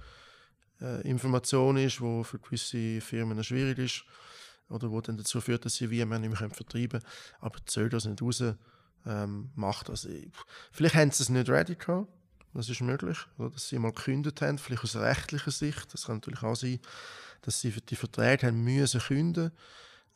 äh, 0.81 1.09
Information 1.09 1.77
ist, 1.77 2.01
die 2.01 2.25
für 2.25 2.39
gewisse 2.39 3.01
Firmen 3.01 3.43
schwierig 3.45 3.79
ist, 3.79 4.05
oder 4.69 4.91
wo 4.91 5.01
dann 5.01 5.19
dazu 5.19 5.41
führt, 5.41 5.65
dass 5.65 5.75
sie 5.75 5.91
wie 5.91 6.05
man 6.05 6.23
nicht 6.23 6.41
mehr 6.41 6.51
vertreiben 6.51 7.01
können, 7.01 7.13
aber 7.41 7.59
zähl 7.67 7.89
das 7.89 8.07
nicht 8.07 8.23
raus, 8.23 8.43
ähm, 9.07 9.51
macht 9.55 9.89
das. 9.89 10.09
Vielleicht 10.71 10.95
haben 10.95 11.11
sie 11.11 11.23
es 11.23 11.29
nicht 11.29 11.49
ready 11.49 11.75
gehabt, 11.75 12.09
das 12.55 12.69
ist 12.69 12.81
möglich, 12.81 13.19
oder 13.39 13.51
dass 13.51 13.69
sie 13.69 13.79
mal 13.79 13.93
gekündigt 13.93 14.41
haben, 14.41 14.59
vielleicht 14.59 14.85
aus 14.85 14.97
rechtlicher 14.97 15.51
Sicht, 15.51 15.93
das 15.93 16.07
kann 16.07 16.17
natürlich 16.17 16.43
auch 16.43 16.57
sein, 16.57 16.79
dass 17.43 17.61
sie 17.61 17.71
die 17.71 17.97
Verträge 17.97 18.47
haben 18.47 18.63
müssen 18.63 19.01
kündigen 19.01 19.53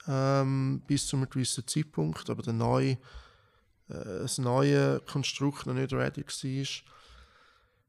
ähm, 0.08 0.82
bis 0.86 1.06
zu 1.06 1.16
einem 1.16 1.28
gewissen 1.28 1.66
Zeitpunkt, 1.66 2.30
aber 2.30 2.42
der 2.42 2.52
neue, 2.52 2.98
äh, 3.88 3.94
das 4.04 4.38
neue 4.38 5.00
Konstrukt 5.00 5.66
noch 5.66 5.74
nicht 5.74 5.92
ready 5.92 6.24
war. 6.24 6.82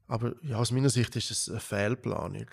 Aber 0.08 0.36
ja, 0.42 0.58
aus 0.58 0.72
meiner 0.72 0.90
Sicht 0.90 1.16
ist 1.16 1.32
es 1.32 1.50
eine 1.50 1.60
Fehlplanung. 1.60 2.48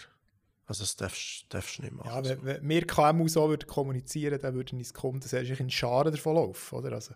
Also 0.67 0.83
das 0.83 0.97
darfst, 0.97 1.47
du 1.51 1.83
nicht 1.83 1.93
machen. 1.93 2.09
Ja, 2.09 2.25
wenn, 2.25 2.45
wenn 2.45 2.69
wir 2.69 2.87
KMU 2.87 3.29
so 3.29 3.49
würden 3.49 3.67
kommunizieren, 3.67 4.41
dann 4.41 4.55
würden 4.55 4.79
uns 4.79 4.95
kommen, 4.95 5.21
das 5.21 5.33
ist 5.33 5.61
in 5.61 5.71
Scharen 5.71 6.11
davon 6.11 6.37
laufen, 6.37 6.77
oder? 6.77 6.93
Also, 6.93 7.15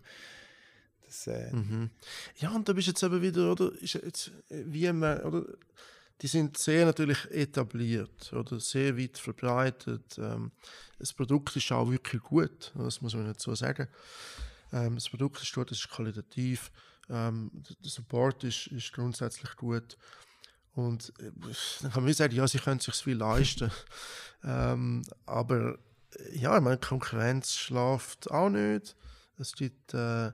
das, 1.05 1.25
äh 1.27 1.51
mhm. 1.51 1.89
Ja, 2.37 2.51
und 2.51 2.69
da 2.69 2.73
bist 2.73 2.87
jetzt 2.87 3.01
eben 3.01 3.21
wieder, 3.21 3.51
oder? 3.51 3.71
Ist 3.81 3.93
jetzt, 3.93 4.31
wie 4.49 4.91
man, 4.93 5.19
oder? 5.21 5.45
die 6.21 6.27
sind 6.27 6.57
sehr 6.57 6.85
natürlich 6.85 7.25
etabliert 7.31 8.33
oder 8.33 8.59
sehr 8.59 8.97
weit 8.97 9.17
verbreitet. 9.17 10.17
Ähm, 10.17 10.51
das 10.97 11.13
Produkt 11.13 11.55
ist 11.55 11.71
auch 11.71 11.89
wirklich 11.89 12.21
gut, 12.21 12.71
das 12.75 13.01
muss 13.01 13.15
man 13.15 13.27
nicht 13.27 13.39
so 13.39 13.55
sagen. 13.55 13.87
Ähm, 14.71 14.95
das 14.95 15.09
Produkt 15.09 15.41
ist 15.41 15.53
gut, 15.53 15.71
es 15.71 15.79
ist 15.79 15.89
qualitativ, 15.89 16.71
ähm, 17.09 17.51
der 17.53 17.89
Support 17.89 18.43
ist, 18.43 18.67
ist 18.67 18.93
grundsätzlich 18.93 19.55
gut. 19.55 19.97
Und 20.75 21.11
äh, 21.19 21.31
dann 21.81 21.91
kann 21.91 22.03
man 22.03 22.13
sagen, 22.13 22.35
ja, 22.35 22.47
sie 22.47 22.59
können 22.59 22.79
sich 22.79 22.95
viel 22.95 23.17
leisten. 23.17 23.71
ähm, 24.43 25.03
aber 25.25 25.77
ja, 26.33 26.55
ich 26.55 26.63
meine, 26.63 26.77
Konkurrenz 26.77 27.55
schlaft 27.55 28.29
auch 28.31 28.49
nicht. 28.49 28.95
Es 29.37 29.53
gibt 29.53 29.93
äh, 29.93 30.31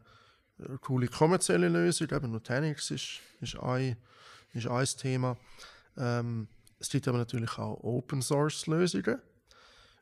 coole 0.81 1.07
kommerzielle 1.07 1.69
Lösungen, 1.69 2.15
eben 2.15 2.31
Nutanix 2.31 2.91
ist, 2.91 3.19
ist, 3.41 3.57
ein, 3.57 3.97
ist 4.53 4.67
ein 4.67 4.85
Thema. 4.97 5.37
Ähm, 5.97 6.47
es 6.79 6.89
gibt 6.89 7.07
aber 7.07 7.17
natürlich 7.17 7.57
auch 7.57 7.83
Open 7.83 8.21
Source 8.21 8.67
Lösungen, 8.67 9.21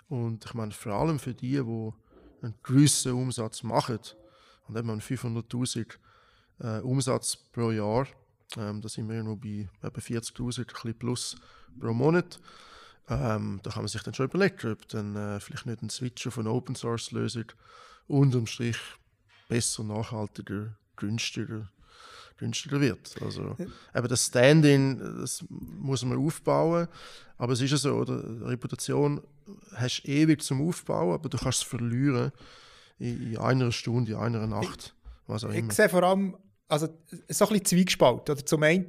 Und 0.10 0.46
ich 0.46 0.54
meine, 0.54 0.72
vor 0.72 0.94
allem 0.94 1.20
für 1.20 1.34
die, 1.34 1.52
die 1.52 1.94
einen 2.42 2.56
gewissen 2.64 3.14
Umsatz 3.14 3.64
machen, 3.64 4.00
und 4.68 4.78
eben 4.78 5.00
500'000 5.00 5.98
äh, 6.60 6.80
Umsatz 6.80 7.36
pro 7.36 7.72
Jahr, 7.72 8.08
ähm, 8.58 8.82
da 8.82 8.90
sind 8.90 9.10
wir 9.10 9.24
noch 9.24 9.38
bei 9.38 9.70
etwa 9.82 10.00
40'000 10.00 10.94
plus 10.94 11.36
pro 11.80 11.94
Monat, 11.94 12.40
ähm, 13.10 13.60
da 13.64 13.72
kann 13.72 13.84
man 13.84 13.90
sich 13.90 14.04
dann 14.04 14.14
schon 14.14 14.28
überlegen, 14.28 14.72
ob 14.72 14.88
dann 14.88 15.16
äh, 15.16 15.40
vielleicht 15.40 15.66
nicht 15.66 15.82
ein 15.82 15.90
Switch 15.90 16.26
auf 16.28 16.38
eine 16.38 16.50
Open 16.50 16.76
Source 16.76 17.12
Lösung 17.12 17.46
unterm 18.08 18.48
Strich 18.48 18.78
besser, 19.50 19.84
nachhaltiger, 19.84 20.76
günstiger, 20.96 21.70
günstiger 22.38 22.80
wird. 22.80 23.16
Also 23.22 23.58
eben 23.94 24.08
das 24.08 24.28
Standing, 24.28 25.00
das 25.20 25.44
muss 25.50 26.04
man 26.06 26.18
aufbauen, 26.18 26.88
aber 27.38 27.54
es 27.54 27.62
ist 27.62 27.72
ja 27.72 27.78
so, 27.78 27.96
oder? 27.96 28.48
Reputation 28.48 29.22
hast 29.76 30.04
du 30.04 30.12
ewig 30.12 30.42
zum 30.42 30.68
Aufbauen, 30.68 31.14
aber 31.14 31.30
du 31.30 31.38
kannst 31.38 31.62
es 31.62 31.68
verlieren 31.68 32.32
in, 33.00 33.34
in 33.34 33.38
einer 33.38 33.72
Stunde, 33.72 34.14
in 34.14 34.18
einer 34.18 34.48
Nacht, 34.48 34.96
was 35.28 35.44
auch 35.44 35.50
Ich 35.52 35.60
immer. 35.60 35.74
sehe 35.74 35.90
vor 35.90 36.04
allem, 36.04 36.38
also 36.68 36.88
so 37.30 37.46
ein 37.46 37.50
bisschen 37.50 37.66
Zwiegespalt. 37.66 38.30
Oder 38.30 38.46
zum 38.46 38.64
einen, 38.64 38.88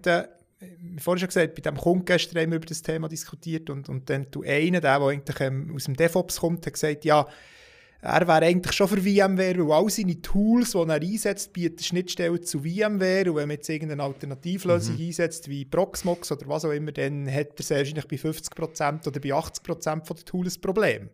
wie 0.60 1.00
vorhin 1.00 1.20
schon 1.20 1.28
gesagt, 1.28 1.54
bei 1.54 1.62
dem 1.62 1.76
Kunden 1.76 2.04
gestern 2.04 2.42
haben 2.42 2.50
wir 2.50 2.56
über 2.56 2.66
das 2.66 2.82
Thema 2.82 3.08
diskutiert 3.08 3.70
und, 3.70 3.88
und 3.88 4.08
dann 4.08 4.26
du 4.30 4.42
einen, 4.42 4.80
der, 4.80 4.98
der 4.98 5.00
eigentlich 5.00 5.40
ähm, 5.40 5.72
aus 5.74 5.84
dem 5.84 5.96
DevOps 5.96 6.40
kommt, 6.40 6.66
hat 6.66 6.72
gesagt, 6.72 7.04
ja, 7.04 7.26
er 8.04 8.28
wäre 8.28 8.44
eigentlich 8.44 8.74
schon 8.74 8.88
für 8.88 8.98
VMware, 8.98 9.66
weil 9.66 9.72
all 9.72 9.88
seine 9.88 10.20
Tools, 10.20 10.72
die 10.72 10.78
er 10.78 10.90
einsetzt, 10.90 11.54
bieten 11.54 11.82
Schnittstellen 11.82 12.42
zu 12.42 12.58
VMware 12.60 13.30
und 13.30 13.36
wenn 13.36 13.48
man 13.48 13.56
jetzt 13.56 13.68
irgendeine 13.70 14.02
Alternativlösung 14.02 14.98
einsetzt, 14.98 15.48
wie 15.48 15.64
Proxmox 15.64 16.30
oder 16.30 16.46
was 16.46 16.66
auch 16.66 16.72
immer, 16.72 16.92
dann 16.92 17.26
hat 17.32 17.58
er 17.58 17.76
wahrscheinlich 17.78 18.06
bei 18.06 18.16
50% 18.16 19.08
oder 19.08 19.20
bei 19.20 19.30
80% 19.30 20.04
von 20.04 20.16
den 20.16 20.26
Tools 20.26 20.58
ein 20.58 20.60
Problem. 20.60 21.08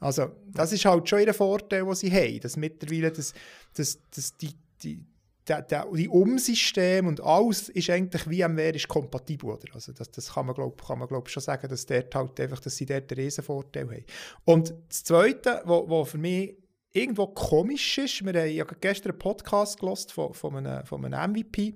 Also 0.00 0.32
das 0.46 0.72
ist 0.72 0.84
halt 0.84 1.08
schon 1.08 1.20
ihr 1.20 1.34
Vorteil, 1.34 1.84
den 1.84 1.94
sie 1.94 2.12
haben, 2.12 2.40
dass 2.40 2.56
mittlerweile 2.56 3.10
das, 3.10 3.32
das, 3.74 3.98
das, 4.14 4.36
die, 4.36 4.54
die, 4.82 5.04
der, 5.48 5.62
die 5.62 6.08
Umsystem 6.08 7.06
und 7.06 7.22
alles 7.22 7.68
ist 7.70 7.88
eigentlich 7.88 8.22
VMware 8.22 8.74
ist 8.74 8.88
kompatibel. 8.88 9.50
Oder? 9.50 9.74
Also 9.74 9.92
das, 9.92 10.10
das 10.10 10.34
kann 10.34 10.46
man 10.46 10.54
glaube 10.54 10.76
glaub, 11.06 11.28
schon 11.28 11.42
sagen, 11.42 11.68
dass, 11.68 11.86
dort 11.86 12.14
halt 12.14 12.38
einfach, 12.40 12.60
dass 12.60 12.76
sie 12.76 12.86
dort 12.86 13.10
einen 13.10 13.20
riesen 13.20 13.44
Vorteil 13.44 13.88
haben. 13.88 14.04
Und 14.44 14.74
das 14.88 15.04
Zweite, 15.04 15.62
was 15.64 16.10
für 16.10 16.18
mich 16.18 16.56
irgendwo 16.92 17.28
komisch 17.28 17.98
ist, 17.98 18.24
wir 18.24 18.40
haben 18.40 18.50
ja 18.50 18.64
gestern 18.80 19.12
einen 19.12 19.18
Podcast 19.18 19.78
gelost 19.78 20.12
von, 20.12 20.34
von, 20.34 20.56
einem, 20.56 20.84
von 20.84 21.04
einem 21.04 21.32
MVP, 21.32 21.74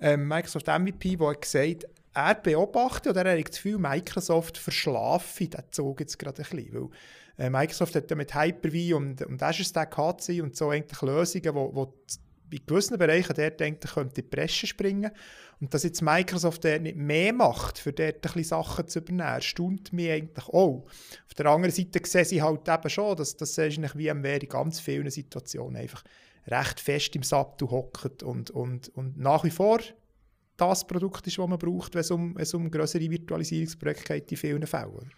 ähm, 0.00 0.28
Microsoft 0.28 0.66
MVP, 0.66 1.16
der 1.16 1.28
hat 1.28 1.42
gesagt 1.42 1.86
er 2.12 2.34
beobachtet 2.34 3.12
oder 3.12 3.24
er 3.24 3.38
hat 3.38 3.48
das 3.48 3.56
Gefühl, 3.56 3.78
Microsoft 3.78 4.58
verschlafe 4.58 5.46
den 5.46 5.62
Zug 5.70 6.00
jetzt 6.00 6.18
gerade 6.18 6.42
ein 6.42 6.48
bisschen, 6.48 6.74
weil 6.74 6.88
Microsoft 7.48 7.94
hat 7.94 8.10
ja 8.10 8.16
mit 8.16 8.34
Hyper-V 8.34 8.96
und, 8.96 9.22
und 9.22 9.42
Azure 9.42 9.64
Stack 9.64 9.96
HC 9.96 10.42
und 10.42 10.56
so 10.56 10.70
eigentlich 10.70 11.00
Lösungen, 11.00 11.54
wo, 11.54 11.74
wo 11.74 11.94
in 12.50 12.66
gewissen 12.66 12.98
Bereichen 12.98 13.34
dort 13.34 13.62
eigentlich 13.62 13.94
könnte 13.94 14.20
in 14.20 14.28
die 14.28 14.36
Presse 14.36 14.66
springen 14.66 15.10
und 15.60 15.72
dass 15.72 15.84
jetzt 15.84 16.02
Microsoft 16.02 16.64
dort 16.64 16.82
nicht 16.82 16.96
mehr 16.96 17.32
macht, 17.32 17.78
für 17.78 17.92
dort 17.92 18.16
ein 18.16 18.20
bisschen 18.20 18.44
Sachen 18.44 18.88
zu 18.88 18.98
übernehmen, 18.98 19.28
erstaunt 19.28 19.92
mich 19.92 20.10
eigentlich 20.10 20.48
auch. 20.48 20.84
Auf 21.26 21.34
der 21.36 21.46
anderen 21.46 21.74
Seite 21.74 22.00
sehe 22.04 22.22
ich 22.22 22.42
halt 22.42 22.68
eben 22.68 22.90
schon, 22.90 23.16
dass 23.16 23.36
das 23.36 23.58
eigentlich 23.58 23.92
VMware 23.92 24.38
in 24.38 24.48
ganz 24.48 24.80
vielen 24.80 25.10
Situationen 25.10 25.76
einfach 25.76 26.02
recht 26.46 26.80
fest 26.80 27.14
im 27.14 27.22
Sattel 27.22 27.70
hockt 27.70 28.22
und, 28.22 28.50
und, 28.50 28.88
und 28.90 29.18
nach 29.18 29.44
wie 29.44 29.50
vor 29.50 29.80
das 30.56 30.86
Produkt 30.86 31.26
ist, 31.26 31.38
das 31.38 31.48
man 31.48 31.58
braucht, 31.58 31.94
wenn 31.94 32.00
es 32.00 32.10
um, 32.10 32.34
wenn 32.34 32.42
es 32.42 32.54
um 32.54 32.70
größere 32.70 33.10
Virtualisierungsprojekte 33.10 34.14
geht 34.14 34.32
in 34.32 34.36
vielen 34.36 34.66
Fällen. 34.66 35.10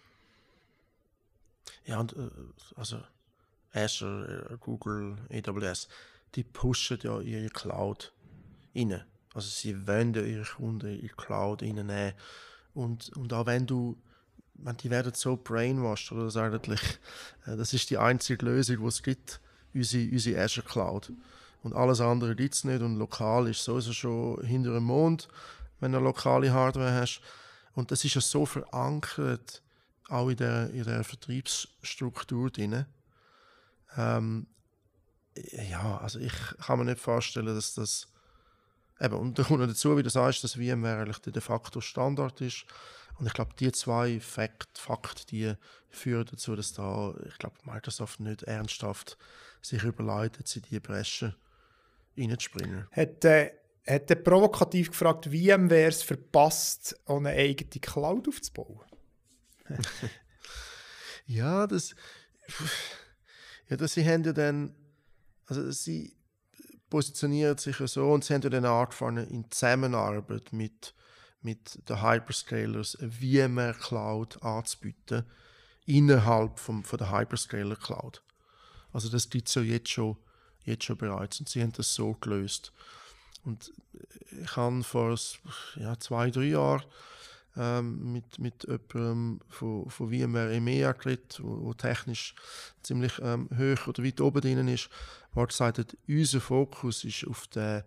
Ja, 1.85 1.99
und 1.99 2.13
äh, 2.13 2.29
also 2.75 2.99
Azure, 3.73 4.49
äh, 4.51 4.57
Google, 4.59 5.17
AWS, 5.31 5.87
die 6.35 6.43
pushen 6.43 6.99
ja 7.01 7.19
ihre 7.19 7.49
Cloud 7.49 8.13
rein. 8.75 9.03
Also 9.33 9.49
sie 9.49 9.87
ja 10.15 10.21
ihre 10.21 10.43
Kunden 10.43 10.99
die 10.99 11.07
Cloud 11.09 11.63
reinnehmen. 11.63 12.13
Und, 12.73 13.09
und 13.17 13.33
auch 13.33 13.45
wenn 13.45 13.65
du, 13.65 13.97
wenn 14.55 14.77
die 14.77 14.89
werden 14.89 15.13
so 15.15 15.37
brainwashed, 15.37 16.11
oder 16.11 16.25
das 16.25 16.37
eigentlich, 16.37 16.81
äh, 17.45 17.57
das 17.57 17.73
ist 17.73 17.89
die 17.89 17.97
einzige 17.97 18.45
Lösung, 18.45 18.77
die 18.79 18.87
es 18.87 19.03
gibt, 19.03 19.39
unsere, 19.73 20.09
unsere 20.11 20.41
Azure 20.41 20.67
Cloud. 20.67 21.11
Und 21.63 21.73
alles 21.73 22.01
andere 22.01 22.35
gibt 22.35 22.55
es 22.55 22.63
nicht 22.65 22.81
und 22.81 22.97
lokal 22.97 23.47
ist 23.47 23.63
sowieso 23.63 23.93
schon 23.93 24.45
hinter 24.45 24.73
dem 24.73 24.83
Mond, 24.83 25.29
wenn 25.79 25.93
du 25.93 25.97
eine 25.97 26.05
lokale 26.05 26.51
Hardware 26.51 26.93
hast. 26.93 27.21
Und 27.73 27.89
das 27.89 28.03
ist 28.03 28.15
ja 28.15 28.21
so 28.21 28.45
verankert, 28.45 29.62
auch 30.13 30.29
in 30.29 30.37
der, 30.37 30.69
in 30.69 30.83
der 30.83 31.03
Vertriebsstruktur 31.03 32.49
drin. 32.49 32.85
Ähm, 33.97 34.47
ja, 35.35 35.97
also 35.97 36.19
ich 36.19 36.33
kann 36.59 36.79
mir 36.79 36.85
nicht 36.85 36.99
vorstellen, 36.99 37.47
dass 37.47 37.73
das 37.73 38.07
eben, 38.99 39.15
und 39.15 39.37
da 39.37 39.43
kommt 39.43 39.59
noch 39.59 39.67
dazu, 39.67 39.97
wie 39.97 40.03
du 40.03 40.09
sagst, 40.09 40.43
dass 40.43 40.53
VMware 40.53 41.01
eigentlich 41.01 41.19
der 41.19 41.33
de 41.33 41.41
facto 41.41 41.81
Standard 41.81 42.41
ist. 42.41 42.65
Und 43.19 43.27
ich 43.27 43.33
glaube, 43.33 43.53
die 43.59 43.71
zwei 43.71 44.19
Fakt, 44.19 44.77
Fakt, 44.77 45.31
die 45.31 45.53
führen 45.89 46.25
dazu, 46.29 46.55
dass 46.55 46.73
da, 46.73 47.13
ich 47.27 47.37
glaube, 47.37 47.55
Microsoft 47.63 48.19
nicht 48.19 48.43
ernsthaft 48.43 49.17
sich 49.61 49.83
überleitet, 49.83 50.47
sie 50.47 50.61
die 50.61 50.79
Bresche 50.79 51.35
reinzuspringen. 52.17 52.87
Hat, 52.91 53.23
äh, 53.25 53.51
hat 53.87 54.23
provokativ 54.23 54.89
gefragt, 54.89 55.25
VMware 55.25 55.87
es 55.87 56.03
verpasst, 56.03 56.99
eine 57.05 57.29
eigene 57.29 57.69
Cloud 57.81 58.27
aufzubauen? 58.27 58.92
ja, 61.25 61.67
das. 61.67 61.95
Ja, 63.69 63.77
das, 63.77 63.93
sie 63.93 64.05
haben 64.05 64.23
ja 64.23 64.33
dann. 64.33 64.75
Also, 65.45 65.71
sie 65.71 66.15
positionieren 66.89 67.57
sich 67.57 67.79
ja 67.79 67.87
so 67.87 68.11
und 68.11 68.23
sie 68.23 68.33
haben 68.33 68.41
ja 68.41 68.49
dann 68.49 68.65
angefangen, 68.65 69.27
in 69.27 69.49
Zusammenarbeit 69.49 70.53
mit, 70.53 70.93
mit 71.41 71.89
den 71.89 72.01
Hyperscalers 72.01 72.95
eine 72.97 73.11
VMware 73.11 73.73
Cloud 73.73 74.41
anzubieten, 74.43 75.25
innerhalb 75.85 76.59
vom, 76.59 76.83
von 76.83 76.99
der 76.99 77.11
Hyperscaler 77.11 77.75
Cloud. 77.75 78.21
Also, 78.91 79.09
das 79.09 79.29
gibt 79.29 79.47
es 79.49 79.55
ja 79.55 79.61
jetzt 79.61 79.89
schon, 79.89 80.17
jetzt 80.65 80.83
schon 80.85 80.97
bereits 80.97 81.39
und 81.39 81.49
sie 81.49 81.61
haben 81.61 81.73
das 81.73 81.93
so 81.93 82.13
gelöst. 82.13 82.71
Und 83.43 83.73
ich 84.31 84.55
habe 84.55 84.83
vor 84.83 85.17
ja, 85.75 85.99
zwei, 85.99 86.31
drei 86.31 86.43
Jahren 86.43 86.83
ähm, 87.55 88.13
mit, 88.13 88.39
mit 88.39 88.63
jemandem 88.63 89.39
von, 89.49 89.89
von 89.89 90.09
VMware 90.09 90.53
EMEA 90.53 90.93
geredet, 90.93 91.39
wo 91.43 91.73
technisch 91.73 92.35
ziemlich 92.81 93.19
ähm, 93.21 93.49
hoch 93.51 93.87
oder 93.87 94.03
weit 94.03 94.21
oben 94.21 94.41
drin 94.41 94.67
ist, 94.67 94.89
wo 95.33 95.45
gesagt 95.45 95.77
hat, 95.77 95.95
unser 96.07 96.41
Fokus 96.41 97.03
ist 97.03 97.27
auf 97.27 97.47
der, 97.47 97.85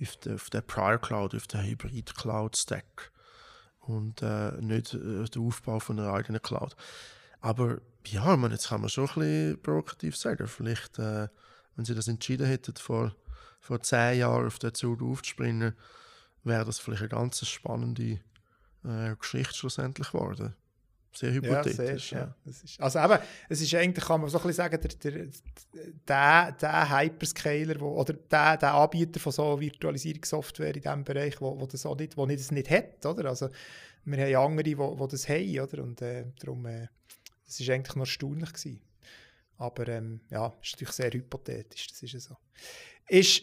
auf 0.00 0.16
der, 0.16 0.34
auf 0.34 0.50
der 0.50 0.60
Prior 0.60 0.98
Cloud, 0.98 1.34
auf 1.34 1.46
der 1.46 1.62
Hybrid 1.62 2.14
Cloud 2.14 2.56
Stack 2.56 3.10
und 3.80 4.22
äh, 4.22 4.52
nicht 4.60 4.94
äh, 4.94 5.24
der 5.24 5.42
Aufbau 5.42 5.80
von 5.80 5.98
einer 5.98 6.12
eigenen 6.12 6.42
Cloud. 6.42 6.76
Aber 7.40 7.80
ja, 8.06 8.36
man, 8.36 8.52
jetzt 8.52 8.68
kann 8.68 8.80
man 8.80 8.90
schon 8.90 9.08
ein 9.08 9.14
bisschen 9.14 9.62
provokativ 9.62 10.16
sagen, 10.16 10.46
vielleicht, 10.46 10.98
äh, 10.98 11.28
wenn 11.76 11.84
sie 11.84 11.94
das 11.94 12.08
entschieden 12.08 12.46
hätten, 12.46 12.76
vor, 12.76 13.14
vor 13.60 13.82
zehn 13.82 14.18
Jahren 14.18 14.46
auf 14.46 14.58
den 14.58 14.74
Zug 14.74 15.02
aufzuspringen, 15.02 15.74
wäre 16.44 16.64
das 16.64 16.78
vielleicht 16.78 17.02
eine 17.02 17.08
ganz 17.10 17.46
spannende 17.46 18.20
äh, 18.84 19.14
Geschichte 19.16 19.54
schlussendlich 19.54 20.08
geworden. 20.10 20.54
Sehr 21.12 21.32
hypothetisch. 21.32 22.12
Ja, 22.12 22.18
ja. 22.18 22.34
ja. 22.44 22.50
Ist, 22.50 22.80
also 22.80 22.98
eben, 23.00 23.18
es 23.48 23.60
ist 23.60 23.74
eigentlich, 23.74 24.04
kann 24.04 24.20
man 24.20 24.30
so 24.30 24.38
ein 24.38 24.46
bisschen 24.46 24.56
sagen, 24.56 24.80
der, 24.80 25.12
der, 25.12 25.26
der, 26.06 26.52
der 26.52 26.98
Hyperscaler 26.98 27.80
wo, 27.80 28.00
oder 28.00 28.12
der, 28.12 28.56
der 28.56 28.74
Anbieter 28.74 29.18
von 29.18 29.32
so 29.32 29.60
Virtualisierungssoftware 29.60 30.76
in 30.76 30.82
diesem 30.82 31.04
Bereich, 31.04 31.40
wo, 31.40 31.60
wo 31.60 31.66
das 31.66 31.84
auch 31.84 31.96
nicht, 31.96 32.16
wo 32.16 32.26
nicht, 32.26 32.40
das 32.40 32.52
nicht 32.52 32.70
hat, 32.70 33.04
oder? 33.04 33.28
Also 33.28 33.48
wir 34.04 34.18
haben 34.18 34.50
andere, 34.50 34.62
die 34.62 34.78
wo, 34.78 34.98
wo 34.98 35.06
das 35.08 35.28
haben, 35.28 35.58
oder? 35.58 35.82
Und 35.82 36.00
äh, 36.00 36.26
darum, 36.38 36.64
äh, 36.66 36.86
das 37.44 37.60
war 37.66 37.74
eigentlich 37.74 37.96
noch 37.96 38.06
erstaunlich 38.06 38.52
gewesen. 38.52 38.80
Aber 39.56 39.88
ähm, 39.88 40.20
ja, 40.30 40.46
ist 40.62 40.72
natürlich 40.72 40.94
sehr 40.94 41.10
hypothetisch, 41.10 41.88
das 41.88 42.02
ist 42.02 42.12
ja 42.12 42.20
so. 42.20 42.36
Ist 43.08 43.42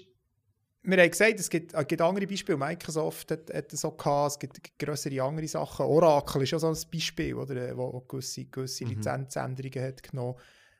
wir 0.89 0.97
haben 1.04 1.12
gesagt, 1.12 1.38
es 1.38 1.50
gibt, 1.50 1.73
es 1.73 1.88
gibt 1.88 2.02
andere 2.02 2.26
Beispiele. 2.26 2.58
Microsoft 2.58 3.32
hat, 3.32 3.54
hat 3.54 3.71
so 3.71 3.91
gehabt, 3.91 4.32
es 4.32 4.39
gibt, 4.39 4.80
größere 4.80 5.21
andere 5.21 5.47
Sachen. 5.47 5.86
Oracle 5.86 6.43
ist 6.43 6.54
auch 6.54 6.60
so 6.60 6.67
ein 6.67 6.91
Beispiel, 6.91 7.34
oder, 7.34 7.76
wo 7.76 8.00
gewisse, 8.08 8.45
gewisse 8.45 8.86
mhm. 8.86 8.91
Lizenzänderungen 8.91 9.84
hat 9.84 10.02
genommen. 10.02 10.36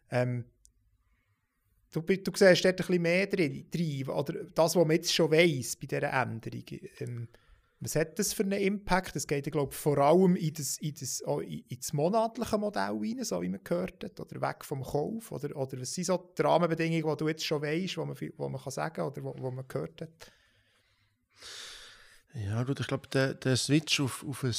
Ähm, 0.10 0.46
du, 1.92 2.02
du 2.02 2.32
siehst 2.34 2.64
dort 2.64 2.66
ein 2.66 2.76
bisschen 2.76 3.02
mehr 3.02 3.28
drin, 3.28 3.66
drin 3.70 4.08
oder 4.08 4.46
das, 4.56 4.76
was 4.78 4.88
man 4.88 4.96
jetzt 4.96 5.14
schon 5.14 5.30
weiss 5.30 5.76
bei 5.76 5.88
dieser 5.88 6.14
Änderung. 6.14 6.64
Ähm, 7.00 7.28
was 7.80 7.96
hat 7.96 8.18
das 8.18 8.34
für 8.34 8.44
einen 8.44 8.60
Impact? 8.60 9.16
Das 9.16 9.28
geht, 9.28 9.52
glaube 9.52 9.72
ich, 9.72 9.78
vor 9.78 9.98
allem 10.00 10.36
in 10.36 10.54
das, 10.54 10.78
in, 10.80 10.96
das, 10.96 11.20
in 11.22 11.64
das 11.70 11.94
monatliche 11.94 12.58
Modell 12.58 12.98
rein, 13.00 13.24
so 13.24 13.42
wie 13.42 13.50
man 13.50 13.64
gehört 13.64 14.04
hat, 14.04 14.20
oder 14.20 14.42
weg 14.42 14.66
vom 14.66 14.84
Kauf? 14.84 15.32
Oder, 15.32 15.56
oder 15.56 15.80
was 15.80 15.94
sind 15.94 16.06
so 16.06 16.34
die 16.36 16.42
Rahmenbedingungen, 16.42 17.08
die 17.08 17.18
du 17.18 17.28
jetzt 17.28 17.46
schon 17.46 17.62
weißt, 17.62 17.98
wo 17.98 18.06
man, 18.06 18.18
wo 18.38 18.50
man 18.50 18.62
kann 18.62 18.72
sagen 18.72 19.02
oder 19.02 19.24
wo, 19.24 19.36
wo 19.38 19.52
man 19.52 19.68
gehört 19.68 20.02
hat? 20.02 20.32
Ja, 22.34 22.64
gut, 22.64 22.80
ich 22.80 22.88
glaube, 22.88 23.08
der, 23.10 23.36
der 23.36 23.56
Switch 23.56 24.00
auf, 24.00 24.26
auf 24.28 24.44
ein 24.44 24.56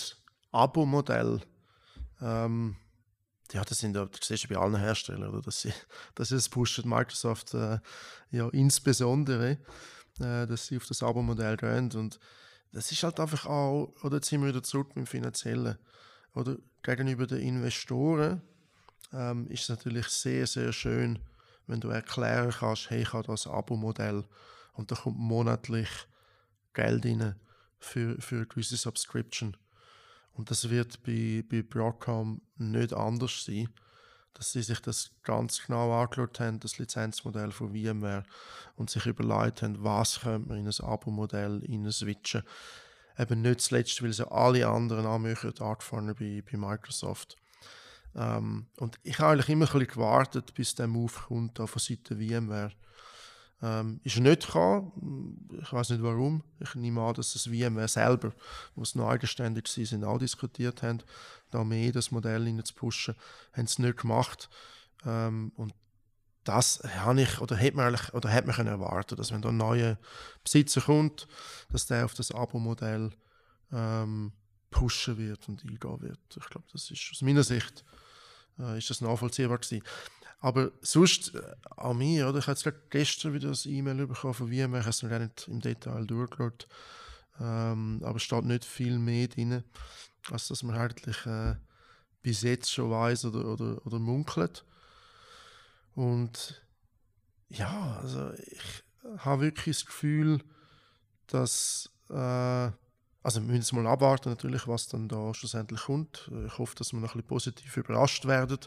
Abo-Modell, 0.53 1.41
ähm, 2.21 2.77
ja, 3.53 3.65
das 3.65 3.79
sind 3.79 3.95
das 3.95 4.09
siehst 4.23 4.45
du 4.45 4.49
bei 4.49 4.57
allen 4.57 4.77
Herstellern, 4.77 5.31
oder? 5.31 5.43
Das, 5.43 5.67
das 6.15 6.31
ist 6.31 6.51
pusht 6.51 6.85
Microsoft 6.85 7.55
äh, 7.55 7.79
ja 8.31 8.49
insbesondere, 8.51 9.59
äh, 10.21 10.47
dass 10.47 10.67
sie 10.67 10.77
auf 10.77 10.87
das 10.87 11.03
Abo-Modell 11.03 11.57
gehen 11.57 11.91
und 11.93 12.21
das 12.73 12.93
ist 12.93 13.03
halt 13.03 13.19
einfach 13.21 13.47
auch, 13.47 13.93
oder 14.03 14.17
jetzt 14.17 14.29
sind 14.29 14.43
wir 14.43 14.49
wieder 14.49 14.63
zurück 14.63 14.89
mit 14.89 14.97
dem 14.97 15.07
Finanziellen, 15.07 15.79
oder 16.35 16.57
gegenüber 16.83 17.27
den 17.27 17.41
Investoren 17.41 18.43
ähm, 19.13 19.49
ist 19.49 19.63
es 19.63 19.69
natürlich 19.71 20.07
sehr, 20.09 20.47
sehr 20.47 20.73
schön, 20.73 21.19
wenn 21.67 21.81
du 21.81 21.89
erklären 21.89 22.51
kannst, 22.51 22.91
hey, 22.91 23.03
ich 23.03 23.13
habe 23.13 23.27
das 23.27 23.47
Abo-Modell. 23.47 24.25
Und 24.73 24.91
da 24.91 24.95
kommt 24.95 25.19
monatlich 25.19 25.89
Geld 26.73 27.05
rein 27.05 27.35
für, 27.79 28.21
für 28.21 28.37
eine 28.37 28.47
gewisse 28.47 28.77
Subscription. 28.77 29.57
Und 30.33 30.51
das 30.51 30.71
wird 30.71 31.03
bei, 31.03 31.45
bei 31.49 31.63
Broadcom 31.63 32.41
nicht 32.57 32.93
anders 32.93 33.45
sein, 33.45 33.69
dass 34.39 34.53
sie 34.53 34.63
sich 34.63 34.81
das 34.81 35.11
ganz 35.25 35.67
genau 35.67 35.93
angeschaut 36.01 36.39
haben, 36.39 36.61
das 36.61 36.79
Lizenzmodell 36.79 37.51
von 37.51 37.73
VMware, 37.75 38.23
und 38.77 38.89
sich 38.89 39.05
überlegt 39.05 39.63
haben, 39.63 39.83
was 39.83 40.21
könnte 40.21 40.49
man 40.49 40.59
in 40.59 40.69
ein 40.69 40.81
Abo-Modell 40.81 41.61
switchen. 41.91 42.45
Eben 43.19 43.43
nicht 43.43 43.61
zuletzt, 43.61 44.01
weil 44.01 44.13
sie 44.13 44.31
alle 44.31 44.69
anderen 44.69 45.07
anmachen, 45.07 45.53
Art 45.59 45.83
vorne 45.83 46.15
bei, 46.15 46.43
bei 46.49 46.57
Microsoft. 46.57 47.37
Ähm, 48.15 48.67
und 48.77 49.01
ich 49.03 49.19
habe 49.19 49.33
eigentlich 49.33 49.49
immer 49.49 49.67
ein 49.67 49.73
bisschen 49.73 49.89
gewartet, 49.89 50.55
bis 50.55 50.77
der 50.77 50.87
Move 50.87 51.13
kommt 51.27 51.59
von 51.59 51.69
Seiten 51.81 52.21
VMware. 52.21 52.71
Ähm, 53.61 54.01
ist 54.05 54.19
nicht 54.19 54.47
gekommen. 54.47 55.49
Ich 55.61 55.73
weiß 55.73 55.91
nicht 55.91 56.03
warum. 56.03 56.45
Ich 56.61 56.77
nehme 56.77 57.03
an, 57.03 57.15
dass 57.15 57.33
das 57.33 57.47
VMware 57.47 57.89
selber, 57.89 58.33
wo 58.77 58.83
es 58.83 58.95
noch 58.95 59.09
eigenständig 59.09 59.67
sind, 59.67 60.05
auch 60.05 60.19
diskutiert 60.19 60.85
haben, 60.85 61.03
da 61.51 61.65
mehr 61.65 61.93
das 61.93 62.11
Modell 62.11 62.45
rein 62.45 62.65
zu 62.65 62.75
pushen, 62.75 63.15
haben 63.53 63.65
es 63.65 63.79
nicht 63.79 63.99
gemacht. 63.99 64.49
Ähm, 65.05 65.53
und 65.57 65.75
das 66.45 66.83
habe 66.85 67.21
ich, 67.23 67.41
oder 67.41 67.57
hätte 67.57 67.77
man, 67.77 67.87
eigentlich, 67.87 68.15
oder 68.15 68.31
hätte 68.31 68.47
man 68.47 68.57
können 68.57 68.69
erwarten, 68.69 69.17
dass 69.17 69.33
wenn 69.33 69.43
da 69.43 69.51
ein 69.51 69.57
neuer 69.57 69.99
Besitzer 70.43 70.81
kommt, 70.81 71.29
dass 71.71 71.87
der 71.87 72.05
auf 72.05 72.15
das 72.15 72.31
Abo-Modell 72.31 73.11
ähm, 73.73 74.33
pushen 74.71 75.19
wird 75.19 75.49
und 75.49 75.63
eingehen 75.63 76.01
wird. 76.01 76.19
Ich 76.37 76.49
glaube, 76.49 76.67
das 76.73 76.91
ist 76.91 77.11
aus 77.13 77.23
meiner 77.23 77.43
Sicht 77.43 77.85
äh, 78.59 78.79
ist 78.79 78.91
das 78.91 79.01
nachvollziehbar 79.01 79.59
gewesen. 79.59 79.83
Aber 80.41 80.71
sonst 80.81 81.35
äh, 81.35 81.43
an 81.77 81.99
mir, 81.99 82.29
oder? 82.29 82.39
ich 82.39 82.47
habe 82.47 82.59
jetzt 82.59 82.91
gestern 82.91 83.35
wieder 83.35 83.49
das 83.49 83.67
E-Mail 83.67 84.07
bekommen 84.07 84.35
von 84.35 84.49
VMware, 84.49 84.81
ich 84.81 84.87
habe 84.87 84.91
es 84.91 85.03
noch 85.03 85.19
nicht 85.19 85.49
im 85.49 85.61
Detail 85.61 86.07
durchgeschaut, 86.07 86.69
ähm, 87.41 88.01
aber 88.05 88.17
es 88.17 88.23
steht 88.23 88.45
nicht 88.45 88.65
viel 88.65 88.99
mehr 88.99 89.29
drin, 89.29 89.65
als 90.31 90.49
dass 90.49 90.63
man 90.63 90.77
eigentlich 90.77 91.27
äh, 91.27 91.57
bis 92.23 92.43
jetzt 92.43 92.73
schon 92.73 92.91
weiß 92.91 93.27
oder, 93.27 93.45
oder, 93.47 93.87
oder 93.87 93.99
munkelt. 93.99 94.65
Und 95.95 96.63
ja, 97.49 97.99
also 98.01 98.33
ich 98.35 98.85
habe 99.19 99.43
wirklich 99.43 99.79
das 99.79 99.87
Gefühl, 99.87 100.43
dass 101.27 101.91
äh, 102.11 102.71
also 103.23 103.47
wir 103.47 103.55
müssen 103.55 103.83
mal 103.83 103.91
abwarten 103.91 104.31
natürlich, 104.31 104.67
was 104.69 104.89
dann 104.89 105.09
da 105.09 105.35
schlussendlich 105.35 105.83
kommt. 105.83 106.31
Ich 106.47 106.57
hoffe, 106.59 106.75
dass 106.77 106.93
wir 106.93 107.01
noch 107.01 107.15
ein 107.15 107.19
bisschen 107.19 107.29
positiv 107.29 107.77
überrascht 107.77 108.27
werden. 108.27 108.59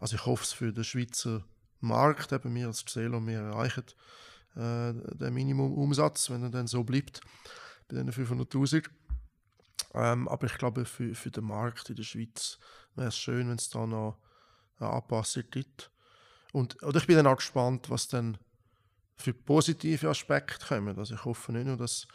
Also 0.00 0.16
ich 0.16 0.26
hoffe 0.26 0.42
es 0.42 0.52
für 0.52 0.72
den 0.72 0.84
Schweizer 0.84 1.44
Markt, 1.80 2.32
eben 2.32 2.54
wir 2.54 2.66
als 2.66 2.84
Xelo, 2.84 3.24
wir 3.24 3.40
erreichen 3.40 3.84
äh, 4.56 4.94
den 4.94 5.34
Minimumumsatz, 5.34 6.30
wenn 6.30 6.42
er 6.42 6.50
dann 6.50 6.66
so 6.66 6.82
bleibt, 6.82 7.20
bei 7.88 7.96
den 7.96 8.10
500'000. 8.10 8.88
Ähm, 9.94 10.28
aber 10.28 10.46
ich 10.46 10.58
glaube, 10.58 10.84
für, 10.84 11.14
für 11.14 11.30
den 11.30 11.44
Markt 11.44 11.90
in 11.90 11.96
der 11.96 12.02
Schweiz 12.02 12.58
wäre 12.94 13.08
es 13.08 13.16
schön, 13.16 13.48
wenn 13.48 13.56
es 13.56 13.70
da 13.70 13.86
noch 13.86 14.18
eine 14.78 14.90
Anpassung 14.90 15.44
gibt. 15.50 15.90
Und 16.52 16.82
oder 16.82 16.98
ich 16.98 17.06
bin 17.06 17.16
dann 17.16 17.26
auch 17.26 17.36
gespannt, 17.36 17.90
was 17.90 18.08
dann 18.08 18.38
für 19.16 19.32
positive 19.32 20.08
Aspekte 20.08 20.66
kommen. 20.66 20.98
Also 20.98 21.14
ich 21.14 21.24
hoffe 21.24 21.52
nicht 21.52 21.66
nur, 21.66 21.76
dass 21.76 22.06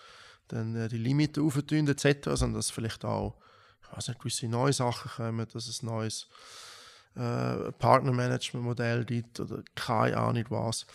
dann 0.48 0.76
äh, 0.76 0.88
die 0.90 0.98
Limiten 0.98 1.46
auftun 1.46 1.88
etc., 1.88 2.30
sondern 2.34 2.56
dass 2.56 2.70
vielleicht 2.70 3.06
auch 3.06 3.38
ich 3.90 3.98
weiß 3.98 4.08
nicht, 4.10 4.20
gewisse 4.20 4.48
neue 4.48 4.74
Sachen 4.74 5.12
kommen, 5.12 5.48
dass 5.52 5.68
es 5.68 5.84
neues 5.84 6.28
äh, 7.16 7.72
Partnermanagement-Modell 7.74 9.06
gibt 9.06 9.40
oder 9.40 9.64
keine 9.76 10.18
Ahnung 10.18 10.46
was. 10.50 10.86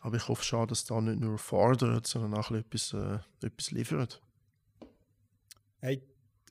Aber 0.00 0.16
ich 0.16 0.28
hoffe 0.28 0.44
schon, 0.44 0.68
dass 0.68 0.84
da 0.84 1.00
nicht 1.00 1.20
nur 1.20 1.38
fordert, 1.38 2.06
sondern 2.06 2.34
auch 2.34 2.50
etwas, 2.50 2.92
äh, 2.92 3.18
etwas 3.44 3.70
liefert. 3.70 4.20
Hey, 5.80 6.02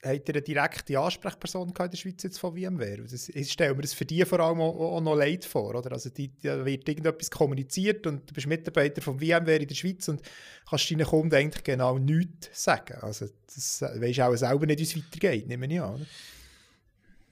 habt 0.04 0.28
ihr 0.28 0.34
eine 0.34 0.42
direkte 0.42 0.98
Ansprechperson 0.98 1.68
in 1.68 1.74
der 1.74 1.96
Schweiz 1.96 2.22
jetzt 2.22 2.38
von 2.38 2.56
VMware? 2.56 3.04
Das, 3.10 3.28
ich 3.28 3.52
stelle 3.52 3.74
mir 3.74 3.82
das 3.82 3.94
für 3.94 4.04
die 4.04 4.24
vor 4.24 4.40
allem 4.40 4.60
auch, 4.60 4.96
auch 4.96 5.00
noch 5.00 5.16
leid 5.16 5.44
vor. 5.44 5.74
Oder? 5.74 5.92
Also 5.92 6.10
die, 6.10 6.30
da 6.42 6.64
wird 6.64 6.88
irgendetwas 6.88 7.30
kommuniziert 7.30 8.06
und 8.06 8.28
du 8.28 8.34
bist 8.34 8.46
Mitarbeiter 8.46 9.02
von 9.02 9.18
VMware 9.18 9.56
in 9.56 9.68
der 9.68 9.74
Schweiz 9.74 10.08
und 10.08 10.22
kannst 10.68 10.90
deinen 10.90 11.06
Kunden 11.06 11.34
eigentlich 11.34 11.64
genau 11.64 11.98
nichts 11.98 12.64
sagen. 12.64 12.98
Also 13.00 13.26
das 13.46 13.82
weisst 13.82 14.20
auch 14.20 14.36
selber 14.36 14.66
nicht, 14.66 14.78
wie 14.78 14.84
es 14.84 14.96
weitergeht, 14.96 15.48
nehme 15.48 15.66
ich 15.66 15.80
an. 15.80 15.94
Oder? 15.94 16.06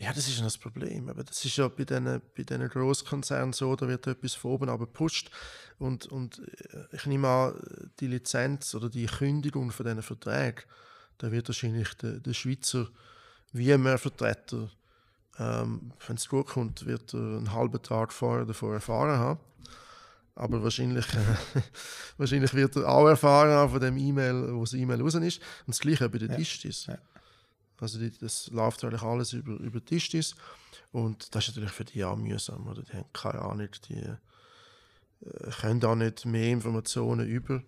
Ja, 0.03 0.13
das 0.13 0.27
ist 0.27 0.39
ja 0.39 0.43
das 0.43 0.59
Problem. 0.59 1.09
Aber 1.09 1.23
das 1.23 1.45
ist 1.45 1.57
ja 1.57 1.69
bei 1.69 1.85
diesen, 1.85 2.05
bei 2.05 2.43
diesen 2.43 2.69
Grosskonzernen 2.69 3.53
so, 3.53 3.77
da 3.77 3.87
wird 3.87 4.05
etwas 4.09 4.35
von 4.35 4.51
oben 4.51 4.69
aber 4.69 4.87
gepusht. 4.87 5.31
Und, 5.79 6.07
und 6.07 6.41
äh, 6.41 6.97
ich 6.97 7.07
nehme 7.07 7.29
an, 7.29 7.91
die 8.01 8.09
Lizenz 8.09 8.75
oder 8.75 8.91
die 8.91 9.07
Kündigung 9.07 9.71
von 9.71 9.87
diesen 9.87 10.03
Verträgen, 10.03 10.65
da 11.19 11.31
wird 11.31 11.49
wahrscheinlich 11.49 11.95
der, 11.95 12.21
der 12.21 12.35
Schweizer 12.35 12.89
VMware-Vertreter, 13.53 14.71
ähm, 15.39 15.93
wenn 16.07 16.17
es 16.17 16.29
gut 16.29 16.47
kommt, 16.47 16.87
wird 16.87 17.15
er 17.15 17.21
einen 17.21 17.53
halben 17.53 17.83
Tag 17.83 18.13
vorher 18.13 18.45
davor 18.45 18.75
erfahren 18.75 19.19
haben. 19.19 19.41
Aber 20.35 20.63
wahrscheinlich, 20.63 21.07
äh, 21.15 21.63
wahrscheinlich 22.17 22.55
wird 22.55 22.77
er 22.77 22.89
auch 22.89 23.07
erfahren 23.07 23.51
haben 23.51 23.73
von 23.73 23.81
dem 23.81 23.97
E-Mail, 23.97 24.55
wo 24.55 24.61
das 24.61 24.75
E-Mail 24.75 25.01
raus 25.03 25.15
ist. 25.15 25.39
Und 25.67 25.69
das 25.69 25.81
Gleiche 25.81 26.09
bei 26.09 26.19
den 26.19 26.31
ja. 26.31 26.37
Distis. 26.37 26.87
Ja. 26.87 26.99
Also 27.79 27.99
die, 27.99 28.17
das 28.17 28.49
läuft 28.49 28.85
eigentlich 28.85 29.03
alles 29.03 29.33
über, 29.33 29.55
über 29.55 29.81
Distis. 29.81 30.35
Und 30.93 31.35
das 31.35 31.49
ist 31.49 31.57
natürlich 31.57 31.73
für 31.73 31.85
die 31.85 32.05
auch 32.05 32.17
mühsam. 32.17 32.67
Oder? 32.69 32.83
Die 32.83 32.93
haben 32.93 33.13
keine 33.13 33.43
Ahnung, 33.43 33.69
die 33.89 33.99
äh, 33.99 35.51
können 35.61 35.85
auch 35.85 35.95
nicht 35.95 36.25
mehr 36.25 36.49
Informationen 36.49 37.27
über 37.27 37.63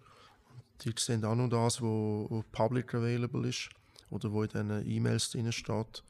die 0.82 0.92
sehen 0.98 1.24
auch 1.24 1.34
nur 1.34 1.48
das, 1.48 1.80
was 1.80 2.44
public 2.52 2.94
available 2.94 3.48
ist 3.48 3.68
oder 4.10 4.32
wo 4.32 4.42
in 4.42 4.48
diesen 4.48 4.90
E-Mails 4.90 5.30
drin 5.30 5.50
steht. 5.52 6.02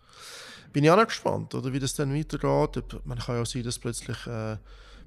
Bin 0.73 0.85
ich 0.85 0.91
auch 0.91 0.97
noch 0.97 1.07
gespannt, 1.07 1.55
oder, 1.55 1.73
wie 1.73 1.79
das 1.79 1.95
dann 1.95 2.15
weitergeht. 2.15 3.01
Man 3.05 3.19
kann 3.19 3.37
ja 3.37 3.45
sein, 3.45 3.63
dass 3.63 3.79
plötzlich 3.79 4.27
äh, 4.27 4.57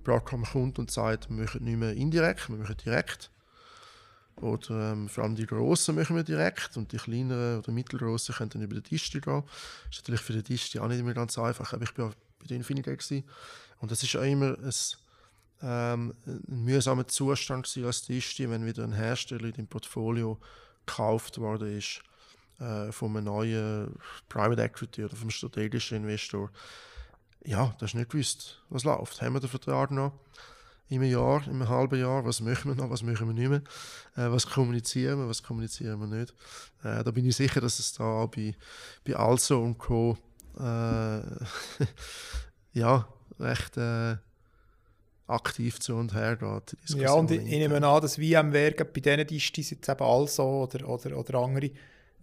Broadcom 0.04 0.44
kommt 0.44 0.80
und 0.80 0.92
sagt, 0.92 1.30
wir 1.30 1.44
machen 1.44 1.64
nicht 1.64 1.78
mehr 1.78 1.94
indirekt, 1.94 2.50
wir 2.50 2.58
machen 2.58 2.78
direkt. 2.78 3.32
Oder 4.38 4.94
ähm, 4.94 5.10
vor 5.10 5.24
allem 5.24 5.36
die 5.36 5.48
Grossen 5.48 5.96
machen 5.96 6.16
wir 6.16 6.24
direkt 6.24 6.78
und 6.78 6.92
die 6.92 6.98
kleineren 6.98 7.60
oder 7.60 7.72
mittelgroßen 7.72 8.36
können 8.36 8.52
dann 8.52 8.62
über 8.62 8.76
den 8.76 8.84
Tisch 8.84 9.12
gehen. 9.12 9.22
Das 9.24 9.44
ist 9.92 10.00
natürlich 10.00 10.22
für 10.22 10.34
den 10.34 10.44
Tisch 10.44 10.78
auch 10.78 10.88
nicht 10.88 11.00
immer 11.00 11.14
ganz 11.14 11.38
einfach. 11.38 11.74
Aber 11.74 11.84
ich 11.84 11.98
war 11.98 12.12
bei 12.40 12.48
der 12.48 12.58
Infinity 12.58 13.24
und 13.80 13.92
das 13.92 14.04
ist 14.04 14.16
auch 14.16 14.22
immer 14.22 14.58
ein 14.60 14.72
ähm, 15.62 16.14
ein 16.26 16.64
mühsamer 16.64 17.08
Zustand 17.08 17.72
als 17.84 18.04
Tischti, 18.04 18.50
wenn 18.50 18.66
wieder 18.66 18.84
ein 18.84 18.94
Hersteller 18.94 19.46
in 19.46 19.54
dem 19.54 19.68
Portfolio 19.68 20.40
gekauft 20.86 21.40
worden 21.40 21.78
ist 21.78 22.02
äh, 22.60 22.92
von 22.92 23.16
einem 23.16 23.26
neuen 23.26 23.96
Private 24.30 24.62
Equity 24.62 25.06
oder 25.06 25.16
vom 25.16 25.30
strategischen 25.30 25.98
Investor. 25.98 26.52
Ja, 27.46 27.76
das 27.80 27.92
ist 27.92 27.96
nicht 27.96 28.10
gewusst, 28.10 28.62
was 28.70 28.84
läuft. 28.84 29.22
Haben 29.22 29.34
wir 29.34 29.40
den 29.40 29.50
Vertrag 29.50 29.92
noch? 29.92 30.14
Im 30.90 31.04
Jahr, 31.04 31.46
im 31.48 31.68
halben 31.68 32.00
Jahr, 32.00 32.24
was 32.24 32.40
machen 32.40 32.72
wir 32.72 32.76
noch, 32.76 32.90
was 32.90 33.04
machen 33.04 33.28
wir 33.28 33.34
nicht 33.34 33.50
mehr, 33.50 33.62
äh, 34.16 34.32
was 34.32 34.48
kommunizieren 34.48 35.20
wir, 35.20 35.28
was 35.28 35.44
kommunizieren 35.44 36.00
wir 36.00 36.08
nicht. 36.08 36.34
Äh, 36.82 37.04
da 37.04 37.12
bin 37.12 37.26
ich 37.26 37.36
sicher, 37.36 37.60
dass 37.60 37.80
es 37.80 37.94
da 37.94 38.26
bei, 38.26 38.56
bei 39.06 39.16
Also 39.16 39.62
und 39.62 39.78
Co. 39.78 40.18
Äh, 40.58 41.22
ja, 42.74 43.08
recht 43.38 43.76
äh, 43.76 44.18
aktiv 45.28 45.80
zu 45.80 45.96
und 45.96 46.14
her 46.14 46.38
geht. 46.38 46.78
Ja, 47.00 47.14
und 47.14 47.30
ich, 47.32 47.40
ich 47.40 47.46
nehme 47.46 47.76
an, 47.76 48.02
dass 48.02 48.16
VMware 48.16 48.86
bei 48.86 49.00
diesen 49.00 49.28
Distis 49.28 49.72
jetzt 49.72 49.90
eben 49.90 50.04
also 50.04 50.44
oder, 50.44 50.88
oder, 50.88 51.18
oder 51.18 51.40
andere 51.40 51.70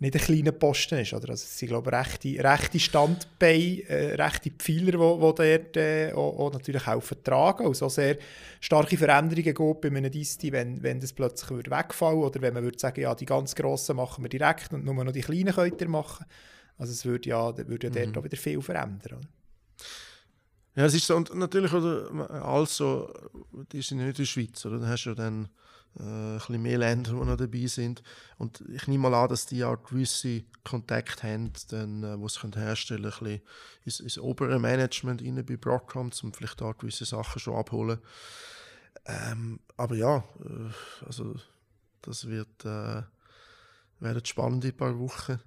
nicht 0.01 0.17
ein 0.17 0.21
kleiner 0.21 0.53
Posten 0.53 0.99
ist. 0.99 1.13
Oder? 1.13 1.31
Also 1.31 1.45
es 1.45 1.59
sind, 1.59 1.69
glaube 1.69 1.91
ich, 1.91 1.97
rechte, 1.97 2.43
rechte 2.43 2.81
Standbeine, 2.81 3.83
äh, 3.89 4.15
rechte 4.15 4.51
Pfeiler, 4.51 4.93
die 4.93 4.99
wo, 4.99 5.21
wo 5.21 5.33
dort 5.33 5.77
äh, 5.77 6.13
auch, 6.13 6.39
auch 6.39 6.53
natürlich 6.53 6.87
helfen 6.87 7.23
tragen. 7.23 7.67
Also 7.67 7.89
sehr 7.89 8.17
starke 8.61 8.97
Veränderungen 8.97 9.55
gibt 9.55 9.81
bei 9.81 9.89
einem 9.89 10.11
Disti, 10.11 10.51
wenn, 10.51 10.83
wenn 10.83 11.01
das 11.01 11.13
plötzlich 11.13 11.51
würde 11.51 11.71
wegfallen 11.71 12.19
oder 12.19 12.41
wenn 12.43 12.55
man 12.55 12.65
würde 12.65 12.79
sagen, 12.79 13.01
ja, 13.01 13.15
die 13.15 13.27
ganz 13.27 13.55
Grossen 13.55 13.97
machen 13.97 14.25
wir 14.25 14.29
direkt 14.29 14.73
und 14.73 14.85
nur 14.85 15.05
noch 15.05 15.13
die 15.13 15.21
Kleinen 15.21 15.55
könnt 15.55 15.81
ihr 15.81 15.89
machen. 15.89 16.27
Also 16.77 16.93
es 16.93 17.05
würde 17.05 17.29
ja, 17.29 17.57
würde 17.57 17.87
ja 17.87 17.91
mhm. 17.91 18.13
dort 18.13 18.19
auch 18.19 18.25
wieder 18.25 18.37
viel 18.37 18.61
verändern. 18.61 19.19
Oder? 19.19 19.29
Ja, 20.77 20.85
es 20.87 20.95
ist 20.95 21.07
so, 21.07 21.17
und 21.17 21.33
natürlich, 21.35 21.73
oder, 21.73 22.11
also, 22.45 23.13
die 23.73 23.81
sind 23.81 23.99
nicht 23.99 24.09
in 24.09 24.15
der 24.15 24.25
Schweiz, 24.25 24.65
oder? 24.67 24.79
Dann 24.81 24.89
hast 24.89 25.05
du 25.05 25.11
ja 25.11 25.15
dann 25.15 25.49
äh, 25.99 26.03
ein 26.03 26.39
bisschen 26.39 26.63
mehr 26.63 26.79
Länder, 26.79 27.13
die 27.13 27.17
noch 27.17 27.37
dabei 27.37 27.67
sind. 27.67 28.03
Und 28.39 28.65
ich 28.69 28.89
nehme 28.89 29.09
mal 29.09 29.23
an, 29.23 29.29
dass 29.29 29.47
die 29.47 29.63
auch 29.63 29.81
gewisse 29.85 30.43
Kontakte 30.65 31.29
haben, 31.29 31.53
dann, 31.69 32.03
äh, 32.03 32.17
die 32.17 32.29
sie 32.29 32.61
herstellen 32.61 33.11
können, 33.11 33.35
ein 33.35 33.41
ins, 33.85 34.01
ins 34.01 34.19
obere 34.19 34.59
Management 34.59 35.23
rein 35.23 35.45
bei 35.47 35.57
Broadcom, 35.57 36.11
um 36.23 36.33
vielleicht 36.33 36.61
da 36.61 36.73
gewisse 36.73 37.05
Sachen 37.05 37.39
schon 37.39 37.55
abholen. 37.55 38.01
Ähm, 39.07 39.61
aber 39.77 39.95
ja, 39.95 40.25
äh, 40.45 41.07
also 41.07 41.37
das 42.03 42.27
wird, 42.27 42.65
äh, 42.65 43.03
werden 44.01 44.25
spannende 44.25 44.73
paar 44.73 44.99
Wochen 44.99 45.39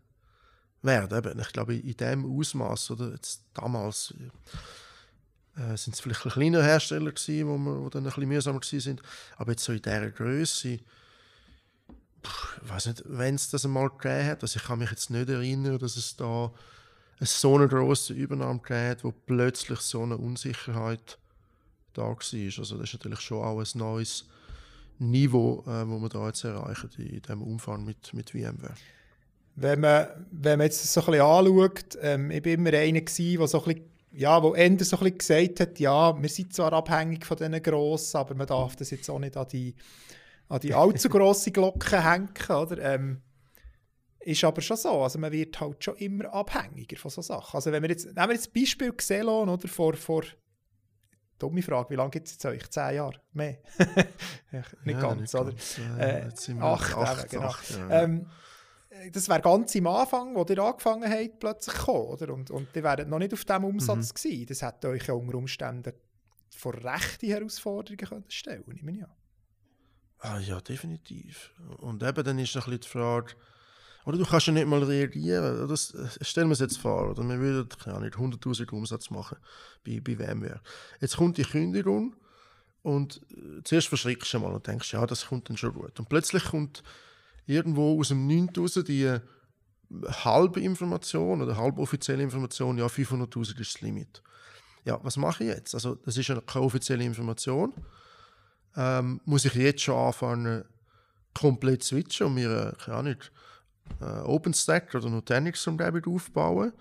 werden. 0.82 1.40
Ich 1.40 1.52
glaube, 1.54 1.76
in 1.76 1.98
diesem 1.98 2.26
Ausmaß 2.26 2.92
oder 2.92 3.12
jetzt 3.12 3.44
damals 3.54 4.14
äh, 5.58 5.76
sind 5.76 5.96
es 5.96 6.00
vielleicht 6.00 6.26
ein 6.26 6.32
kleiner 6.32 6.64
Hersteller 6.64 7.12
gewesen, 7.12 7.48
wo, 7.48 7.58
wir, 7.58 7.82
wo 7.84 7.90
dann 7.90 8.04
ein 8.04 8.06
bisschen 8.06 8.28
mühsamer 8.28 8.60
sind. 8.64 9.02
Aber 9.38 9.52
jetzt 9.52 9.64
so 9.64 9.74
in 9.74 9.82
dieser 9.82 10.12
Größe, 10.12 10.70
ich 10.70 10.82
weiß 12.62 12.88
nicht, 12.88 13.04
wenn 13.06 13.36
es 13.36 13.50
das 13.50 13.66
einmal 13.66 13.90
gegeben 13.90 14.28
hat, 14.28 14.42
also 14.42 14.58
ich 14.58 14.66
kann 14.66 14.80
mich 14.80 14.90
jetzt 14.90 15.10
nicht 15.10 15.30
erinnern, 15.30 15.80
dass 15.80 15.98
es 15.98 16.16
da 16.16 16.52
eine 17.20 17.28
so 17.28 17.56
eine 17.56 17.68
grosse 17.68 18.14
Übernahme 18.14 18.60
gegeben 18.60 18.90
hat, 18.90 19.04
wo 19.04 19.12
plötzlich 19.12 19.80
so 19.80 20.04
eine 20.04 20.18
Unsicherheit 20.18 21.18
da 21.94 22.04
war. 22.04 22.18
Also 22.20 22.78
das 22.78 22.90
ist 22.90 22.94
natürlich 22.94 23.22
schon 23.22 23.44
auch 23.44 23.60
ein 23.60 23.68
neues 23.76 24.26
Niveau, 25.00 25.64
äh, 25.68 25.88
wo 25.88 26.00
wir 26.00 26.10
da 26.10 26.28
jetzt 26.28 26.44
erreichen 26.44 26.90
in 26.98 27.22
diesem 27.22 27.42
Umfang 27.42 27.86
mit, 27.86 28.14
mit 28.14 28.32
VMware. 28.32 28.76
Wenn 29.56 29.80
man, 29.80 30.08
wenn 30.32 30.60
man 30.60 30.66
jetzt 30.66 30.94
so 30.94 31.02
ein 31.02 31.06
bisschen 31.08 31.22
anschaut, 31.22 31.98
ähm, 32.02 32.30
ich 32.30 32.46
war 32.46 32.52
immer 32.52 32.74
einer, 32.74 33.02
der 33.02 33.48
so 33.48 33.64
ein 33.64 33.74
bisschen 33.74 33.97
ja, 34.18 34.42
wo 34.42 34.54
Ender 34.56 34.84
so 34.84 34.98
ein 34.98 35.04
bisschen 35.04 35.18
gesagt 35.46 35.60
hat, 35.60 35.80
ja, 35.80 36.20
wir 36.20 36.30
sind 36.30 36.52
zwar 36.52 36.74
abhängig 36.74 37.24
von 37.24 37.38
diesen 37.38 37.62
Grossen, 37.62 38.18
aber 38.18 38.34
man 38.34 38.48
darf 38.48 38.76
das 38.76 38.90
jetzt 38.90 39.10
auch 39.10 39.20
nicht 39.20 39.38
an 39.38 39.48
die, 39.48 39.76
an 40.50 40.60
die 40.60 40.74
allzu 40.74 41.08
grosse 41.08 41.52
Glocke 41.52 42.04
hängen, 42.04 42.30
oder? 42.50 42.80
Ähm, 42.80 43.22
ist 44.20 44.44
aber 44.44 44.62
schon 44.62 44.76
so, 44.76 45.04
also 45.04 45.20
man 45.20 45.32
wird 45.32 45.60
halt 45.62 45.84
schon 45.84 45.96
immer 45.98 46.34
abhängiger 46.34 46.98
von 46.98 47.12
solchen 47.12 47.28
Sachen. 47.28 47.58
Also 47.58 47.72
wenn 47.72 47.84
wir 47.84 47.90
jetzt, 47.92 48.06
nehmen 48.08 48.28
wir 48.28 48.34
jetzt 48.34 48.54
Beispiel 48.54 48.92
Xelon, 48.92 49.50
oder, 49.50 49.68
vor, 49.68 49.94
vor 49.94 50.24
dumme 51.38 51.62
Frage, 51.62 51.92
wie 51.92 51.96
lange 51.96 52.10
gibt 52.10 52.28
es 52.28 52.34
jetzt 52.34 52.46
euch? 52.46 52.68
Zehn 52.72 52.96
Jahre? 52.96 53.22
Mehr? 53.34 53.60
nicht 54.84 55.00
ja, 55.00 55.00
ganz, 55.00 55.22
nicht 55.22 55.36
oder? 55.36 55.52
Ganz, 55.52 56.50
äh, 56.50 56.54
acht, 56.60 56.98
acht, 56.98 57.30
genau. 57.30 57.44
Acht, 57.44 57.70
ja. 57.70 58.02
ähm, 58.02 58.26
das 59.12 59.30
wäre 59.30 59.42
ganz 59.42 59.76
am 59.76 59.88
Anfang, 59.88 60.36
wo 60.36 60.46
ihr 60.48 60.60
angefangen 60.60 61.10
habt, 61.10 61.40
plötzlich 61.40 61.76
gekommen, 61.76 62.08
oder? 62.08 62.34
Und, 62.34 62.52
und 62.52 62.68
ihr 62.76 62.84
wäret 62.84 63.08
noch 63.08 63.20
nicht 63.20 63.34
auf 63.34 63.46
diesem 63.46 63.64
Umsatz 63.64 64.10
mhm. 64.10 64.16
gewesen. 64.16 64.46
Das 64.48 64.62
hätte 64.62 64.90
euch 64.90 65.08
ja 65.08 65.14
unter 65.14 65.38
Umständen 65.38 65.94
vor 66.50 66.74
rechte 66.74 67.28
Herausforderungen 67.28 67.98
können 67.98 68.26
stellen 68.30 68.64
können, 68.66 68.76
nehme 68.78 68.98
ich 68.98 69.04
an. 69.04 69.12
Ah, 70.20 70.40
ja, 70.40 70.60
definitiv. 70.62 71.52
Und 71.78 72.02
eben 72.04 72.24
dann 72.24 72.40
ist 72.40 72.56
noch 72.56 72.68
ein 72.68 72.72
bisschen 72.72 72.82
die 72.82 72.88
Frage, 72.88 73.34
oder 74.06 74.18
du 74.18 74.26
kannst 74.26 74.48
ja 74.48 74.54
nicht 74.54 74.68
mal 74.68 74.82
reagieren. 74.82 75.68
Das, 75.68 75.94
stellen 76.22 76.48
wir 76.48 76.54
es 76.54 76.60
jetzt 76.60 76.78
vor, 76.78 77.10
oder 77.12 77.24
wir 77.24 77.40
würden 77.40 77.70
ja 77.86 78.00
nicht 78.00 78.16
100'000 78.16 78.72
Umsatz 78.72 79.10
machen 79.10 79.38
bei, 79.86 80.00
bei 80.00 80.16
VMware. 80.16 80.62
Jetzt 81.02 81.18
kommt 81.18 81.38
die 81.38 81.44
Kündigung 81.44 82.16
und 82.84 83.22
äh, 83.32 83.62
zuerst 83.66 83.90
verschreckst 83.90 84.34
du 84.34 84.40
mal 84.40 84.54
und 84.54 84.66
denkst, 84.66 84.94
ja, 84.94 85.06
das 85.06 85.28
kommt 85.28 85.50
dann 85.50 85.58
schon 85.58 85.74
gut. 85.74 86.00
Und 86.00 86.08
plötzlich 86.08 86.46
kommt 86.46 86.84
irgendwo 87.48 88.00
aus 88.00 88.10
dem 88.10 88.28
9. 88.28 88.50
raus 88.58 88.80
die 88.86 89.04
äh, 89.04 89.20
halbe 90.24 90.60
Information 90.60 91.42
oder 91.42 91.58
halb 91.58 91.80
offizielle 91.80 92.22
Information, 92.22 92.78
ja, 92.78 92.86
500.000 92.86 93.60
ist 93.60 93.76
das 93.76 93.82
Limit. 93.82 94.22
Ja, 94.86 95.00
was 95.04 95.18
mache 95.18 95.44
ich 95.44 95.50
jetzt? 95.50 95.74
Also, 95.74 95.96
das 95.96 96.18
ist 96.18 96.28
ja 96.28 96.40
keine 96.42 96.66
offizielle 96.66 97.04
Information. 97.04 97.74
Ähm, 98.76 99.22
muss 99.26 99.46
ich 99.46 99.54
jetzt 99.56 99.82
schon 99.82 99.98
anfangen, 99.98 100.64
komplett 101.34 101.84
zu 101.84 101.96
switchen 101.96 102.28
und 102.28 102.36
mir, 102.36 102.50
äh, 102.50 102.84
keine 102.84 102.98
Ahnung, 102.98 103.16
äh, 104.02 104.22
OpenStack 104.22 104.94
oder 104.96 105.10
Nutanix 105.10 105.64
zum 105.64 105.78
Beispiel 105.78 106.04
aufbauen? 106.06 106.74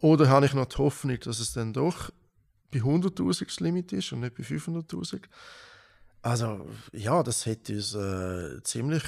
Oder 0.00 0.28
habe 0.28 0.46
ich 0.46 0.54
noch 0.54 0.66
die 0.66 0.78
Hoffnung, 0.78 1.18
dass 1.20 1.40
es 1.40 1.52
dann 1.52 1.72
doch 1.72 2.10
bei 2.70 2.78
100.000 2.78 3.44
das 3.44 3.60
Limit 3.60 3.92
ist 3.92 4.12
und 4.12 4.20
nicht 4.20 4.34
bei 4.34 4.42
500.000? 4.42 5.22
Also, 6.22 6.66
ja, 6.92 7.22
das 7.22 7.46
hätte 7.46 7.74
uns 7.74 7.94
äh, 7.94 8.62
ziemlich 8.62 9.02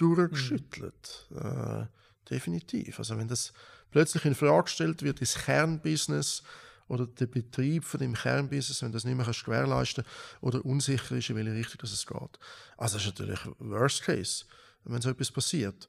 durchgeschüttelt. 0.00 1.26
Mhm. 1.30 1.38
Äh, 1.38 1.86
definitiv. 2.28 2.98
Also 2.98 3.18
wenn 3.18 3.28
das 3.28 3.52
plötzlich 3.90 4.24
in 4.24 4.34
Frage 4.34 4.64
gestellt 4.64 5.02
wird, 5.02 5.20
das 5.20 5.34
Kernbusiness 5.34 6.42
oder 6.88 7.06
der 7.06 7.26
Betrieb 7.26 7.84
von 7.84 8.00
dem 8.00 8.14
Kernbusiness, 8.14 8.82
wenn 8.82 8.92
das 8.92 9.04
nicht 9.04 9.16
mehr 9.16 9.24
kannst 9.24 9.44
gewährleisten 9.44 10.04
oder 10.40 10.64
unsicher 10.64 11.16
ist, 11.16 11.30
in 11.30 11.36
welche 11.36 11.54
Richtung 11.54 11.80
es 11.82 12.06
geht. 12.06 12.38
Also 12.76 12.96
das 12.96 13.06
ist 13.06 13.18
natürlich 13.18 13.40
Worst 13.58 14.02
Case, 14.02 14.44
wenn 14.84 15.00
so 15.00 15.10
etwas 15.10 15.30
passiert. 15.30 15.88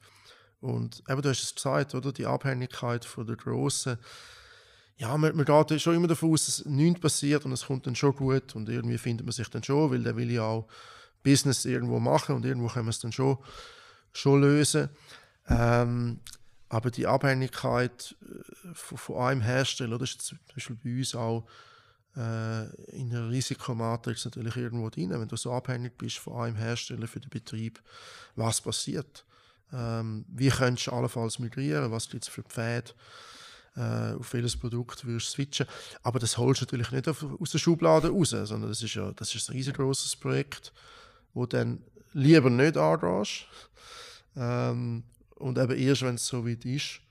Und 0.59 1.01
eben, 1.09 1.21
du 1.21 1.29
hast 1.29 1.43
es 1.43 1.55
gesagt, 1.55 1.95
oder? 1.95 2.11
Die 2.11 2.25
Abhängigkeit 2.25 3.03
von 3.03 3.25
der 3.25 3.35
grossen 3.35 3.97
ja, 5.01 5.17
man, 5.17 5.35
man 5.35 5.45
geht 5.45 5.81
schon 5.81 5.95
immer 5.95 6.07
davon 6.07 6.31
aus, 6.31 6.45
dass 6.45 6.65
nichts 6.65 6.99
passiert 6.99 7.43
und 7.45 7.51
es 7.53 7.65
kommt 7.65 7.87
dann 7.87 7.95
schon 7.95 8.15
gut 8.15 8.55
und 8.55 8.69
irgendwie 8.69 8.99
findet 8.99 9.25
man 9.25 9.33
sich 9.33 9.49
dann 9.49 9.63
schon, 9.63 9.89
weil 9.89 10.03
der 10.03 10.15
will 10.15 10.29
ja 10.29 10.43
auch 10.43 10.67
Business 11.23 11.65
irgendwo 11.65 11.99
machen 11.99 12.35
und 12.35 12.45
irgendwo 12.45 12.67
können 12.67 12.85
wir 12.85 12.91
es 12.91 12.99
dann 12.99 13.11
schon 13.11 13.39
schon 14.13 14.41
lösen. 14.41 14.89
Ähm, 15.47 16.19
aber 16.69 16.89
die 16.89 17.07
Abhängigkeit 17.07 18.15
äh, 18.21 18.73
von, 18.73 18.97
von, 18.97 19.17
einem 19.17 19.41
Hersteller, 19.41 19.97
das 19.97 20.11
ist 20.11 20.21
zum 20.21 20.39
Beispiel 20.53 20.77
bei 20.83 20.97
uns 20.97 21.15
auch 21.15 21.45
äh, 22.15 22.65
in 22.95 23.09
der 23.09 23.29
Risikomatrix 23.29 24.25
natürlich 24.25 24.55
irgendwo 24.55 24.89
drin, 24.89 25.09
wenn 25.11 25.27
du 25.27 25.35
so 25.35 25.51
abhängig 25.51 25.97
bist 25.97 26.17
von 26.19 26.41
einem 26.41 26.55
Hersteller 26.55 27.07
für 27.07 27.19
den 27.19 27.29
Betrieb, 27.29 27.81
was 28.35 28.61
passiert. 28.61 29.25
Ähm, 29.73 30.25
wie 30.27 30.49
könntest 30.49 30.87
du 30.87 30.91
allenfalls 30.91 31.39
migrieren, 31.39 31.91
was 31.91 32.09
gibt 32.09 32.23
es 32.23 32.29
für 32.29 32.43
Pfade, 32.43 32.91
äh, 33.75 34.13
auf 34.13 34.33
welches 34.33 34.57
Produkt 34.57 35.05
wirst 35.05 35.27
du 35.27 35.31
switchen. 35.31 35.67
Aber 36.03 36.19
das 36.19 36.37
holst 36.37 36.61
du 36.61 36.65
natürlich 36.65 36.91
nicht 36.91 37.07
auf, 37.07 37.25
aus 37.39 37.51
der 37.51 37.59
Schublade 37.59 38.09
raus, 38.09 38.29
sondern 38.29 38.69
das 38.69 38.81
ist 38.81 38.95
ja 38.95 39.11
das 39.13 39.33
ist 39.33 39.49
ein 39.49 39.53
riesengroßes 39.53 40.17
Projekt, 40.17 40.73
wo 41.33 41.45
dann 41.45 41.81
lieber 42.13 42.49
nicht 42.49 42.75
angehst, 42.75 43.45
ähm, 44.35 45.03
und 45.35 45.57
eben 45.57 45.77
erst, 45.77 46.03
wenn 46.03 46.15
es 46.15 46.27
so 46.27 46.47
weit 46.47 46.65
ist 46.65 47.01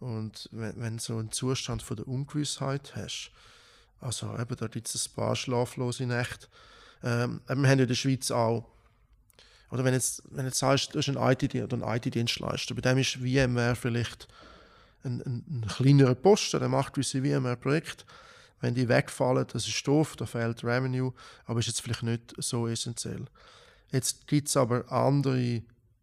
und 0.00 0.48
wenn, 0.52 0.80
wenn 0.80 0.98
so 0.98 1.18
einen 1.18 1.32
Zustand 1.32 1.82
von 1.82 1.96
der 1.96 2.08
Ungewissheit 2.08 2.94
hast, 2.96 3.30
also 4.00 4.36
eben, 4.36 4.56
da 4.56 4.66
gibt 4.66 4.92
es 4.92 5.06
ein 5.06 5.14
paar 5.14 5.36
schlaflose 5.36 6.06
Nächte. 6.06 6.48
Ähm, 7.04 7.40
wir 7.46 7.54
haben 7.54 7.64
ja 7.64 7.72
in 7.82 7.88
der 7.88 7.94
Schweiz 7.94 8.30
auch, 8.30 8.66
oder 9.70 9.84
wenn 9.84 9.94
jetzt, 9.94 10.22
wenn 10.30 10.44
jetzt 10.44 10.58
sagst, 10.58 10.94
du 10.94 10.98
hast 10.98 11.08
einen 11.08 11.82
IT-Dienstleister, 11.82 12.74
bei 12.74 12.80
dem 12.80 12.98
ist 12.98 13.14
VMware 13.14 13.76
vielleicht 13.76 14.28
ein, 15.04 15.20
ein, 15.22 15.44
ein 15.48 15.66
kleinerer 15.68 16.14
Posten, 16.14 16.60
der 16.60 16.68
macht 16.68 16.94
gewisse 16.94 17.22
VMware-Projekte. 17.22 18.04
Wenn 18.60 18.74
die 18.74 18.88
wegfallen, 18.88 19.46
das 19.52 19.66
ist 19.66 19.86
doof, 19.86 20.14
da 20.16 20.26
fehlt 20.26 20.62
Revenue, 20.62 21.12
aber 21.46 21.60
ist 21.60 21.66
jetzt 21.66 21.80
vielleicht 21.80 22.04
nicht 22.04 22.34
so 22.38 22.68
essentiell. 22.68 23.24
Jetzt 23.90 24.26
gibt 24.26 24.48
es 24.48 24.56
aber 24.56 24.90
andere 24.90 25.62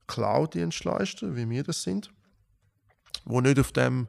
Cloud-Dienstleister, 0.10 1.36
wie 1.36 1.50
wir 1.50 1.64
das 1.64 1.84
sind, 1.84 2.12
die 3.26 3.42
nicht 3.42 3.60
auf 3.60 3.72
dem, 3.72 4.08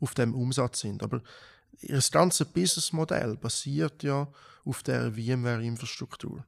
auf 0.00 0.14
dem 0.14 0.34
Umsatz 0.34 0.80
sind. 0.80 1.02
Aber 1.02 1.22
ihr 1.80 2.00
ganze 2.12 2.44
Businessmodell 2.44 3.36
basiert 3.36 4.02
ja 4.02 4.28
auf 4.64 4.82
der 4.82 5.12
VMware-Infrastruktur. 5.12 6.44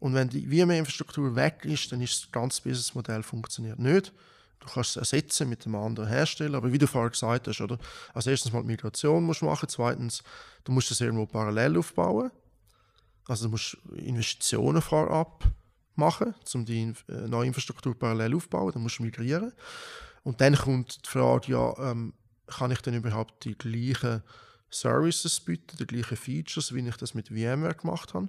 Und 0.00 0.14
wenn 0.14 0.28
die 0.28 0.46
VMware-Infrastruktur 0.46 1.36
weg 1.36 1.64
ist, 1.64 1.92
dann 1.92 2.00
ist 2.00 2.22
das 2.22 2.32
ganze 2.32 2.62
Businessmodell 2.62 3.22
funktioniert 3.22 3.78
nicht. 3.78 4.12
Du 4.60 4.66
kannst 4.66 4.90
es 4.90 4.96
ersetzen 4.96 5.48
mit 5.48 5.66
einem 5.66 5.76
anderen 5.76 6.08
Hersteller, 6.08 6.58
aber 6.58 6.72
wie 6.72 6.78
du 6.78 6.86
vorher 6.86 7.10
gesagt 7.10 7.46
hast, 7.46 7.60
oder? 7.60 7.78
Als 8.14 8.26
erstes 8.26 8.52
mal 8.52 8.62
die 8.62 8.68
Migration 8.68 9.22
musst 9.22 9.42
du 9.42 9.46
machen, 9.46 9.68
zweitens, 9.68 10.22
du 10.64 10.72
musst 10.72 10.90
es 10.90 11.00
irgendwo 11.00 11.26
parallel 11.26 11.76
aufbauen. 11.76 12.30
Also 13.26 13.44
du 13.44 13.50
musst 13.50 13.76
Investitionen 13.94 14.80
vorab 14.80 15.44
machen, 15.98 16.34
um 16.54 16.64
die 16.64 16.94
äh, 17.08 17.28
neue 17.28 17.48
Infrastruktur 17.48 17.98
parallel 17.98 18.34
aufzubauen. 18.34 18.72
Dann 18.72 18.82
musst 18.82 18.98
du 18.98 19.02
migrieren. 19.02 19.52
Und 20.22 20.40
dann 20.40 20.56
kommt 20.56 21.06
die 21.06 21.10
Frage, 21.10 21.52
ja, 21.52 21.90
ähm, 21.90 22.14
kann 22.46 22.70
ich 22.70 22.80
denn 22.80 22.94
überhaupt 22.94 23.44
die 23.44 23.56
gleichen 23.56 24.22
Services 24.70 25.40
bieten, 25.40 25.76
die 25.78 25.86
gleichen 25.86 26.16
Features, 26.16 26.74
wie 26.74 26.86
ich 26.86 26.96
das 26.96 27.14
mit 27.14 27.28
VMware 27.28 27.74
gemacht 27.74 28.14
habe? 28.14 28.28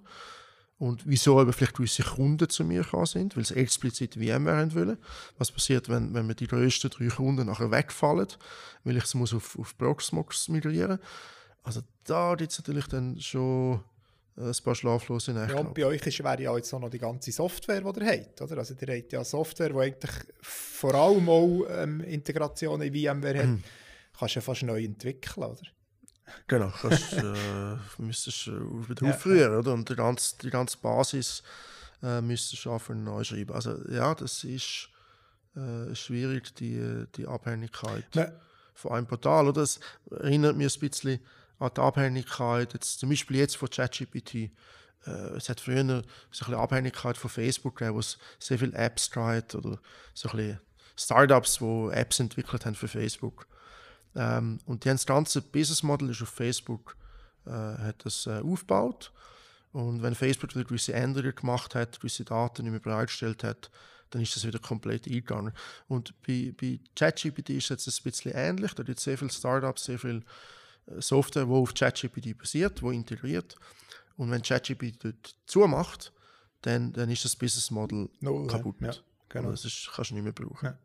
Und 0.77 1.05
wieso 1.05 1.37
aber 1.37 1.51
vielleicht 1.51 1.75
gewisse 1.75 2.03
Kunden 2.03 2.47
zu 2.47 2.63
mir 2.63 2.83
gekommen 2.83 3.05
sind, 3.05 3.35
weil 3.35 3.43
sie 3.43 3.55
explizit 3.55 4.13
VMware 4.13 4.73
wollen. 4.73 4.97
Was 5.37 5.51
passiert, 5.51 5.89
wenn, 5.89 6.13
wenn 6.13 6.25
mir 6.25 6.35
die 6.35 6.47
grössten 6.47 6.89
drei 6.89 7.07
Kunden 7.07 7.47
nachher 7.47 7.69
wegfallen, 7.69 8.27
weil 8.85 8.95
ich 8.95 9.03
es 9.03 9.13
muss 9.13 9.33
auf, 9.33 9.59
auf 9.59 9.77
Proxmox 9.77 10.47
migrieren 10.47 10.99
Also 11.63 11.81
da 12.05 12.35
gibt 12.35 12.53
es 12.53 12.59
natürlich 12.59 12.87
dann 12.87 13.19
schon 13.19 13.83
ein 14.39 14.63
paar 14.63 14.75
schlaflose 14.75 15.33
Nächte. 15.33 15.53
Ja, 15.53 15.59
und 15.59 15.73
bei 15.73 15.85
euch 15.85 16.05
ist, 16.05 16.23
wäre 16.23 16.41
ja 16.41 16.55
jetzt 16.55 16.73
auch 16.73 16.79
noch 16.79 16.89
die 16.89 16.99
ganze 16.99 17.31
Software, 17.31 17.81
die 17.81 17.99
ihr 17.99 18.07
habt. 18.07 18.41
Oder? 18.41 18.57
Also 18.59 18.73
ihr 18.79 18.95
habt 18.95 19.11
ja 19.11 19.23
Software, 19.23 19.69
die 19.69 19.75
eigentlich 19.75 20.11
vor 20.41 20.95
allem 20.95 21.27
auch 21.27 21.65
ähm, 21.69 22.01
Integration 22.01 22.81
in 22.81 22.93
VMware 22.93 23.39
hat. 23.39 23.45
Mhm. 23.47 23.63
Kannst 24.17 24.35
du 24.35 24.39
ja 24.39 24.41
fast 24.41 24.63
neu 24.63 24.83
entwickeln, 24.83 25.43
oder? 25.43 25.61
Genau, 26.47 26.71
kannst, 26.81 27.13
äh, 27.13 27.75
müsstest 27.97 28.47
du 28.47 28.87
wieder 28.87 29.07
ja. 29.07 29.13
aufrühren, 29.13 29.57
oder? 29.57 29.73
Und 29.73 29.89
die 29.89 29.95
ganze, 29.95 30.37
die 30.37 30.49
ganze 30.49 30.77
Basis 30.77 31.43
äh, 32.01 32.21
müssen 32.21 32.55
schaffen 32.55 33.03
neu 33.03 33.23
schreiben. 33.23 33.53
Also 33.53 33.77
ja, 33.89 34.15
das 34.15 34.43
ist 34.43 34.89
äh, 35.55 35.93
schwierig, 35.95 36.55
die, 36.55 37.05
die 37.15 37.27
Abhängigkeit 37.27 38.05
ja. 38.15 38.31
von 38.73 38.93
einem 38.93 39.07
Portal. 39.07 39.47
Oder? 39.47 39.61
Das 39.61 39.79
erinnert 40.11 40.55
mich 40.55 40.75
ein 40.75 40.79
bisschen 40.79 41.19
an 41.59 41.71
die 41.75 41.81
Abhängigkeit, 41.81 42.73
jetzt, 42.73 42.99
zum 42.99 43.09
Beispiel 43.09 43.37
jetzt 43.37 43.57
von 43.57 43.69
ChatGPT. 43.69 44.35
Äh, 45.05 45.09
es 45.35 45.49
hat 45.49 45.59
früher 45.59 45.85
so 45.85 45.93
ein 45.93 46.03
bisschen 46.29 46.55
Abhängigkeit 46.55 47.17
von 47.17 47.29
Facebook 47.29 47.77
gegeben, 47.77 47.95
wo 47.95 47.99
es 47.99 48.17
sehr 48.39 48.59
viele 48.59 48.73
Apps 48.73 49.09
treibt 49.09 49.55
oder 49.55 49.79
so 50.13 50.29
ein 50.29 50.37
bisschen 50.37 50.59
Startups, 50.95 51.59
die 51.59 51.89
Apps 51.91 52.19
entwickelt 52.19 52.65
haben 52.65 52.75
für 52.75 52.87
Facebook. 52.87 53.47
Ähm, 54.15 54.59
und 54.65 54.83
die 54.83 54.89
haben 54.89 54.97
das 54.97 55.05
ganze 55.05 55.41
Business 55.41 55.83
Model 55.83 56.09
ist 56.09 56.21
auf 56.21 56.29
Facebook 56.29 56.97
äh, 57.45 57.51
hat 57.51 58.05
das 58.05 58.25
äh, 58.27 58.39
aufgebaut. 58.39 59.11
Und 59.71 60.01
wenn 60.01 60.15
Facebook 60.15 60.55
wieder 60.55 60.65
gewisse 60.65 60.93
Änderungen 60.93 61.35
gemacht 61.35 61.75
hat, 61.75 61.99
gewisse 61.99 62.25
Daten 62.25 62.63
nicht 62.63 62.71
mehr 62.71 62.79
bereitgestellt 62.79 63.43
hat, 63.43 63.69
dann 64.09 64.21
ist 64.21 64.35
das 64.35 64.45
wieder 64.45 64.57
komplett 64.57 65.05
eingegangen. 65.05 65.53
Und 65.87 66.19
bei, 66.25 66.53
bei 66.59 66.79
ChatGPT 66.95 67.51
ist 67.51 67.69
es 67.69 67.85
jetzt 67.85 67.99
ein 67.99 68.03
bisschen 68.03 68.31
ähnlich. 68.33 68.73
Da 68.73 68.83
gibt 68.83 68.97
es 68.97 69.03
sehr 69.03 69.17
viele 69.17 69.29
Startups, 69.29 69.85
sehr 69.85 69.99
viel 69.99 70.17
äh, 70.17 70.21
Software, 70.99 71.45
die 71.45 71.51
auf 71.51 71.73
ChatGPT 71.73 72.37
basiert, 72.37 72.81
die 72.81 72.95
integriert. 72.95 73.55
Und 74.17 74.31
wenn 74.31 74.41
ChatGPT 74.41 75.03
dort 75.03 75.35
zumacht, 75.45 76.11
dann, 76.61 76.91
dann 76.93 77.09
ist 77.09 77.25
das 77.25 77.35
Business 77.35 77.71
Model 77.71 78.09
no, 78.19 78.45
kaputt. 78.47 78.75
Ja, 78.81 78.93
genau. 79.29 79.51
Das 79.51 79.65
ist, 79.65 79.89
kannst 79.93 80.11
du 80.11 80.15
nicht 80.15 80.23
mehr 80.23 80.33
brauchen. 80.33 80.65
Ja. 80.65 80.77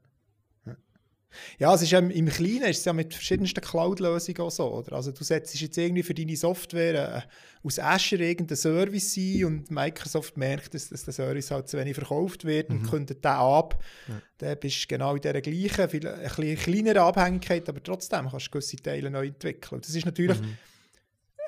Ja, 1.59 1.74
es 1.74 1.82
ist 1.82 1.91
ja 1.93 1.99
im 1.99 2.28
Kleinen 2.28 2.64
ist 2.64 2.78
es 2.78 2.85
ja 2.85 2.93
mit 2.93 3.14
verschiedensten 3.14 3.61
Cloud-Lösungen 3.61 4.41
auch 4.41 4.51
so. 4.51 4.72
Oder? 4.72 4.95
Also 4.95 5.12
du 5.12 5.24
setzt 5.24 5.59
jetzt 5.61 5.76
irgendwie 5.76 6.03
für 6.03 6.14
deine 6.14 6.37
Software 6.37 7.16
äh, 7.16 7.66
aus 7.66 7.78
Azure 7.78 8.24
irgendeinen 8.24 8.57
Service 8.57 9.16
ein 9.16 9.45
und 9.45 9.70
Microsoft 9.70 10.37
merkt, 10.37 10.74
dass, 10.74 10.89
dass 10.89 11.05
der 11.05 11.14
Service 11.14 11.51
halt 11.51 11.68
zu 11.68 11.78
wenig 11.78 11.95
verkauft 11.95 12.45
wird 12.45 12.70
mhm. 12.70 12.80
und 12.80 12.91
kündet 12.91 13.24
den 13.24 13.30
ab. 13.30 13.82
Ja. 14.09 14.20
Dann 14.39 14.59
bist 14.59 14.82
du 14.82 14.87
genau 14.89 15.14
in 15.14 15.20
dieser 15.20 15.41
gleichen, 15.41 15.89
viel, 15.89 16.07
ein 16.07 16.22
bisschen 16.22 16.57
kleineren 16.57 16.99
Abhängigkeit, 16.99 17.68
aber 17.68 17.82
trotzdem 17.82 18.28
kannst 18.30 18.47
du 18.47 18.51
gewisse 18.51 18.76
Teile 18.76 19.11
neu 19.11 19.26
entwickeln. 19.26 19.80
Das 19.80 19.95
ist 19.95 20.05
natürlich... 20.05 20.41
Mhm 20.41 20.59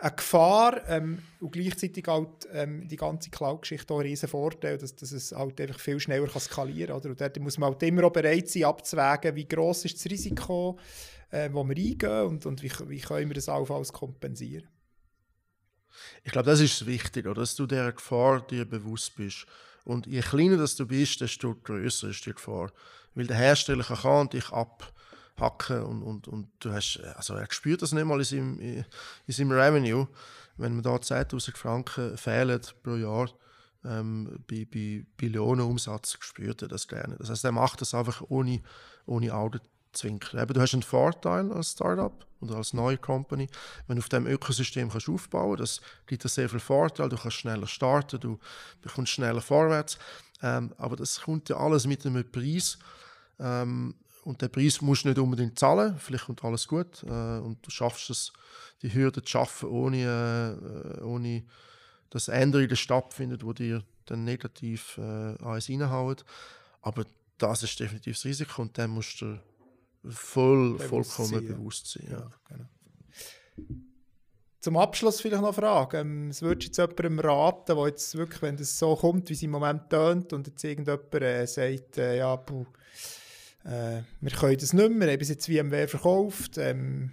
eine 0.01 0.15
Gefahr 0.15 0.89
ähm, 0.89 1.23
und 1.41 1.53
gleichzeitig 1.53 2.07
halt 2.07 2.49
ähm, 2.53 2.87
die 2.87 2.97
ganze 2.97 3.31
Cloud-Geschichte 3.31 3.93
auch 3.95 4.01
ein 4.01 4.07
riesen 4.07 4.29
Vorteil, 4.29 4.79
dass, 4.79 4.95
dass 4.95 5.13
es 5.13 5.33
halt 5.33 5.61
einfach 5.61 5.81
viel 5.81 5.99
schneller 5.99 6.27
kann 6.27 6.41
skalieren 6.41 7.01
kann. 7.01 7.11
Und 7.11 7.21
dort 7.21 7.41
muss 7.41 7.59
man 7.59 7.71
halt 7.71 7.83
immer 7.83 8.05
auch 8.05 8.13
bereit 8.13 8.49
sein, 8.49 8.65
abzuwägen, 8.65 9.35
wie 9.35 9.49
gross 9.49 9.85
ist 9.85 9.97
das 9.97 10.11
Risiko, 10.11 10.79
äh, 11.31 11.49
wo 11.53 11.65
wir 11.65 11.77
eingehen 11.77 12.27
und, 12.27 12.47
und 12.47 12.63
wie, 12.63 12.71
wie 12.89 13.01
können 13.01 13.31
wir 13.31 13.35
das 13.35 13.49
allenfalls 13.49 13.93
kompensieren. 13.93 14.69
Ich 16.25 16.33
glaube, 16.33 16.51
das 16.51 16.61
ist 16.61 16.85
wichtig, 16.87 17.27
oder? 17.27 17.41
dass 17.41 17.57
du 17.57 17.67
der 17.67 17.93
Gefahr 17.93 18.47
dir 18.47 18.67
bewusst 18.67 19.17
bist. 19.17 19.47
Und 19.85 20.07
je 20.07 20.21
kleiner 20.21 20.57
das 20.59 20.77
du 20.77 20.87
bist, 20.87 21.21
desto 21.21 21.55
größer 21.55 22.09
ist 22.09 22.27
die 22.27 22.35
Gefahr. 22.35 22.71
Weil 23.15 23.27
der 23.27 23.37
Hersteller 23.37 23.85
kann 23.85 24.29
dich 24.29 24.51
ab 24.51 24.93
hacken 25.39 25.83
und, 25.83 26.03
und, 26.03 26.29
und 26.29 26.49
du 26.61 26.73
hast, 26.73 27.01
also 27.15 27.35
er 27.35 27.47
spürt 27.51 27.83
das 27.83 27.93
nicht 27.93 28.05
mal 28.05 28.19
in 28.19 28.25
seinem, 28.25 28.61
in 28.61 28.85
seinem 29.27 29.53
Revenue, 29.53 30.09
wenn 30.57 30.75
man 30.75 30.83
da 30.83 30.95
10'000 30.95 31.57
Franken 31.57 32.17
fehlen 32.17 32.61
pro 32.83 32.97
Jahr 32.97 33.29
ähm, 33.87 34.45
bei, 34.49 34.67
bei 34.71 35.05
Billionenumsatz 35.17 36.17
spürt 36.21 36.63
er 36.63 36.69
das 36.69 36.89
gerne. 36.89 37.17
Das 37.19 37.31
heißt, 37.31 37.45
er 37.45 37.53
macht 37.53 37.81
das 37.81 37.95
einfach 37.95 38.23
ohne, 38.29 38.61
ohne 39.07 39.33
Augen 39.33 39.61
zu 39.93 40.09
winken. 40.09 40.41
Eben, 40.41 40.55
du 40.55 40.61
hast 40.61 40.75
einen 40.75 40.83
Vorteil 40.83 41.53
als 41.53 41.73
Startup 41.73 42.27
oder 42.41 42.57
als 42.57 42.73
neue 42.73 42.99
Company, 42.99 43.49
wenn 43.87 43.97
du 43.97 44.03
auf 44.03 44.09
diesem 44.09 44.27
Ökosystem 44.27 44.91
kannst 44.91 45.09
aufbauen 45.09 45.57
kannst. 45.57 45.81
Das 45.81 45.87
gibt 46.07 46.25
dir 46.25 46.29
sehr 46.29 46.49
viel 46.49 46.61
Vorteil. 46.61 47.09
Du 47.09 47.17
kannst 47.17 47.37
schneller 47.37 47.67
starten, 47.67 48.21
du 48.21 48.39
bekommst 48.83 49.13
schneller 49.13 49.41
vorwärts. 49.41 49.99
Ähm, 50.43 50.75
aber 50.77 50.97
das 50.97 51.21
kommt 51.21 51.49
ja 51.49 51.57
alles 51.57 51.87
mit 51.87 52.05
einem 52.05 52.31
Preis. 52.31 52.79
Ähm, 53.39 53.95
und 54.27 54.43
den 54.43 54.51
Preis 54.51 54.81
musst 54.81 55.05
du 55.05 55.09
nicht 55.09 55.19
unbedingt 55.19 55.57
zahlen, 55.57 55.97
vielleicht 55.99 56.25
kommt 56.27 56.43
alles 56.45 56.67
gut 56.67 57.05
äh, 57.05 57.39
und 57.39 57.65
du 57.65 57.71
schaffst 57.71 58.11
es, 58.11 58.33
die 58.83 58.93
Hürde 58.93 59.23
zu 59.23 59.31
schaffen, 59.31 59.69
ohne, 59.69 60.99
äh, 60.99 61.03
ohne 61.03 61.45
dass 62.11 62.27
Änderungen 62.27 62.75
stattfinden, 62.75 63.39
die 63.39 63.55
dir 63.55 63.85
dann 64.05 64.25
negativ 64.25 64.99
äh, 64.99 65.37
eins 65.45 65.71
reinhauen. 65.71 66.17
Aber 66.83 67.05
das 67.39 67.63
ist 67.63 67.79
definitiv 67.79 68.17
das 68.17 68.25
Risiko 68.25 68.63
und 68.63 68.77
dann 68.77 68.91
musst 68.91 69.21
du 69.21 69.39
voll, 70.09 70.73
bewusst 70.73 71.13
vollkommen 71.13 71.47
sein, 71.47 71.57
bewusst 71.57 71.93
sein. 71.93 72.09
Ja. 72.11 72.19
Ja, 72.19 72.31
genau. 72.49 72.67
Zum 74.59 74.77
Abschluss 74.77 75.21
vielleicht 75.21 75.41
noch 75.41 75.51
eine 75.51 75.55
Frage. 75.55 75.99
Ähm, 75.99 76.31
es 76.31 76.43
würde 76.43 76.67
jetzt 76.67 76.77
jemandem 76.79 77.21
raten, 77.21 77.77
der 77.77 77.87
jetzt 77.87 78.17
wirklich, 78.17 78.43
wenn 78.43 78.57
das 78.57 78.77
so 78.77 78.97
kommt, 78.97 79.29
wie 79.29 79.35
es 79.35 79.43
im 79.43 79.53
Moment 79.53 79.89
tönt 79.89 80.33
und 80.33 80.49
jetzt 80.49 80.65
irgendjemand 80.65 81.15
äh, 81.15 81.47
sagt, 81.47 81.99
äh, 81.99 82.19
ja, 82.19 82.37
puh, 82.37 82.67
äh, 83.67 84.03
wir 84.21 84.31
können 84.31 84.57
das 84.59 84.73
nicht 84.73 84.91
mehr, 84.91 85.09
wir 85.09 85.15
haben 85.15 85.21
es 85.21 85.29
jetzt 85.29 85.47
VMware 85.47 85.89
verkauft. 85.89 86.57
Ähm, 86.59 87.11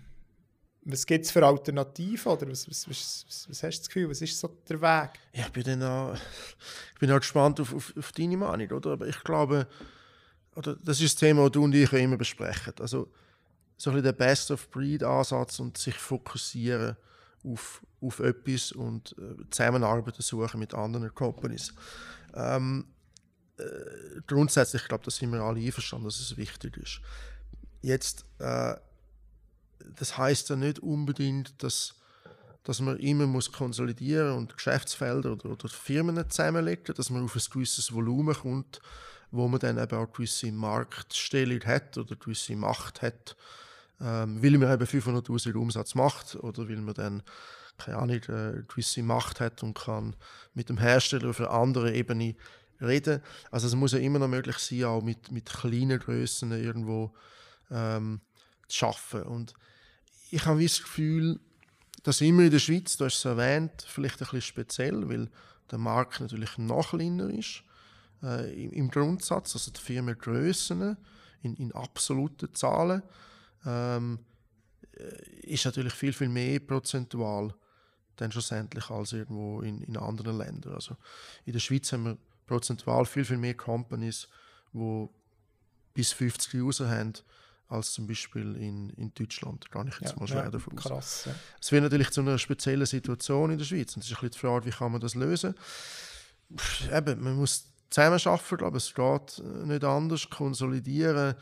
was 0.85 1.05
gibt 1.05 1.25
es 1.25 1.31
für 1.31 1.45
Alternativen? 1.45 2.31
Oder 2.31 2.49
was, 2.49 2.69
was, 2.69 2.87
was, 2.87 3.25
was, 3.49 3.63
hast 3.63 3.77
du 3.77 3.81
das 3.81 3.87
Gefühl? 3.87 4.09
Was 4.09 4.21
ist 4.21 4.39
so 4.39 4.49
der 4.69 4.79
Weg? 4.81 5.11
Ja, 5.33 5.45
ich 5.45 5.51
bin 5.51 5.63
dann 5.63 5.83
auch, 5.83 6.15
ich 6.93 6.99
bin 6.99 7.11
auch 7.11 7.19
gespannt 7.19 7.59
auf, 7.59 7.73
auf, 7.73 7.93
auf 7.97 8.11
deine 8.11 8.37
Meinung. 8.37 8.69
Oder? 8.71 8.91
Aber 8.91 9.07
ich 9.07 9.23
glaube, 9.23 9.67
oder 10.55 10.75
das 10.75 11.01
ist 11.01 11.15
das 11.15 11.19
Thema, 11.19 11.43
das 11.43 11.51
du 11.53 11.63
und 11.63 11.73
ich 11.73 11.91
immer 11.93 12.17
besprechen. 12.17 12.73
Also, 12.79 13.09
so 13.77 13.89
ein 13.89 13.95
bisschen 13.95 14.03
der 14.03 14.13
Best-of-Breed-Ansatz 14.13 15.59
und 15.59 15.77
sich 15.77 15.95
fokussieren 15.95 16.95
auf, 17.43 17.81
auf 17.99 18.19
etwas 18.19 18.71
und 18.71 19.15
äh, 19.17 19.49
Zusammenarbeit 19.49 20.15
suchen 20.19 20.59
mit 20.59 20.73
anderen 20.73 21.13
Companies. 21.13 21.73
Ähm, 22.35 22.85
äh, 23.57 24.21
grundsätzlich, 24.25 24.83
ich 24.83 24.87
glaube, 24.87 25.03
da 25.03 25.11
sind 25.11 25.31
wir 25.31 25.41
alle 25.41 25.59
einverstanden, 25.59 26.05
dass 26.05 26.19
es 26.19 26.37
wichtig 26.37 26.77
ist. 26.77 27.01
Jetzt, 27.81 28.25
äh, 28.39 28.75
das 29.95 30.17
heißt 30.17 30.49
ja 30.49 30.55
nicht 30.55 30.79
unbedingt, 30.79 31.61
dass, 31.61 31.95
dass 32.63 32.79
man 32.79 32.97
immer 32.97 33.27
muss 33.27 33.51
konsolidieren 33.51 34.37
und 34.37 34.55
Geschäftsfelder 34.55 35.33
oder, 35.33 35.51
oder 35.51 35.69
Firmen 35.69 36.29
zusammenlegen, 36.29 36.95
dass 36.95 37.09
man 37.09 37.23
auf 37.23 37.35
ein 37.35 37.41
gewisses 37.51 37.93
Volumen 37.93 38.35
kommt, 38.35 38.79
wo 39.31 39.47
man 39.47 39.59
dann 39.59 39.77
eben 39.77 39.97
auch 39.97 40.11
gewisse 40.11 40.51
Marktstellung 40.51 41.61
hat 41.65 41.97
oder 41.97 42.15
gewisse 42.15 42.55
Macht 42.55 43.01
hat, 43.01 43.35
ähm, 43.99 44.41
weil 44.41 44.57
man 44.57 44.73
eben 44.73 44.85
500'000 44.85 45.53
Umsatz 45.55 45.95
macht 45.95 46.35
oder 46.35 46.69
weil 46.69 46.77
man 46.77 46.93
dann 46.93 47.23
keine 47.77 47.97
Ahnung, 47.97 48.21
eine 48.27 48.63
gewisse 48.67 49.03
Macht 49.03 49.39
hat 49.39 49.63
und 49.63 49.73
kann 49.73 50.15
mit 50.53 50.69
dem 50.69 50.77
Hersteller 50.77 51.29
auf 51.29 51.39
einer 51.39 51.51
anderen 51.51 51.93
Ebene 51.93 52.35
reden. 52.81 53.21
Also 53.51 53.67
es 53.67 53.75
muss 53.75 53.93
ja 53.93 53.99
immer 53.99 54.19
noch 54.19 54.27
möglich 54.27 54.57
sein, 54.57 54.85
auch 54.85 55.01
mit, 55.01 55.31
mit 55.31 55.45
kleinen 55.45 55.99
Größen 55.99 56.51
irgendwo 56.51 57.13
ähm, 57.71 58.21
zu 58.67 58.77
schaffen. 58.77 59.23
Und 59.23 59.53
ich 60.31 60.45
habe 60.45 60.63
das 60.63 60.81
Gefühl, 60.81 61.39
dass 62.03 62.21
immer 62.21 62.43
in 62.43 62.51
der 62.51 62.59
Schweiz, 62.59 62.97
du 62.97 63.05
hast 63.05 63.17
es 63.17 63.25
erwähnt, 63.25 63.85
vielleicht 63.87 64.15
ein 64.15 64.25
bisschen 64.25 64.41
speziell, 64.41 65.09
weil 65.09 65.29
der 65.71 65.79
Markt 65.79 66.19
natürlich 66.19 66.57
noch 66.57 66.89
kleiner 66.89 67.29
ist 67.29 67.63
äh, 68.21 68.63
im, 68.63 68.71
im, 68.71 68.89
Grundsatz, 68.89 69.55
also 69.55 69.71
die 69.71 69.79
Firmengrößen 69.79 70.97
in, 71.41 71.55
in 71.55 71.71
absoluten 71.71 72.53
Zahlen 72.53 73.03
ähm, 73.65 74.19
äh, 74.97 75.47
ist 75.47 75.65
natürlich 75.65 75.93
viel, 75.93 76.13
viel 76.13 76.29
mehr 76.29 76.59
prozentual 76.59 77.53
dann 78.15 78.31
schlussendlich 78.31 78.89
als 78.89 79.13
irgendwo 79.13 79.61
in, 79.61 79.81
in 79.81 79.97
anderen 79.97 80.37
Ländern. 80.37 80.75
Also 80.75 80.97
in 81.45 81.53
der 81.53 81.59
Schweiz 81.59 81.91
haben 81.91 82.05
wir 82.05 82.17
prozentual 82.45 83.05
viel, 83.05 83.25
viel 83.25 83.37
mehr 83.37 83.55
Companies, 83.55 84.27
die 84.73 85.07
bis 85.93 86.11
50 86.11 86.61
User 86.61 86.89
haben, 86.89 87.13
als 87.69 87.93
zum 87.93 88.07
Beispiel 88.07 88.55
in, 88.55 88.89
in 88.91 89.13
Deutschland. 89.13 89.65
Da 89.71 89.81
gehe 89.81 89.89
ich 89.89 89.99
jetzt 89.99 90.13
ja, 90.13 90.19
mal 90.19 90.27
schwer 90.27 90.43
ja, 90.43 90.51
davon 90.51 90.77
aus. 90.77 90.83
Krass, 90.83 91.25
ja. 91.25 91.35
Es 91.59 91.71
wird 91.71 91.83
natürlich 91.83 92.11
zu 92.11 92.21
einer 92.21 92.37
speziellen 92.37 92.85
Situation 92.85 93.51
in 93.51 93.57
der 93.57 93.65
Schweiz. 93.65 93.95
Und 93.95 94.03
es 94.03 94.11
ist 94.11 94.17
ein 94.17 94.21
bisschen 94.21 94.31
die 94.31 94.39
Frage, 94.39 94.65
wie 94.65 94.71
kann 94.71 94.91
man 94.91 95.01
das 95.01 95.15
lösen? 95.15 95.55
Eben, 96.91 97.23
man 97.23 97.35
muss 97.35 97.65
zusammenarbeiten, 97.89 98.57
glaube 98.57 98.77
es 98.77 98.93
geht 98.93 99.43
nicht 99.65 99.83
anders, 99.83 100.29
konsolidieren. 100.29 101.35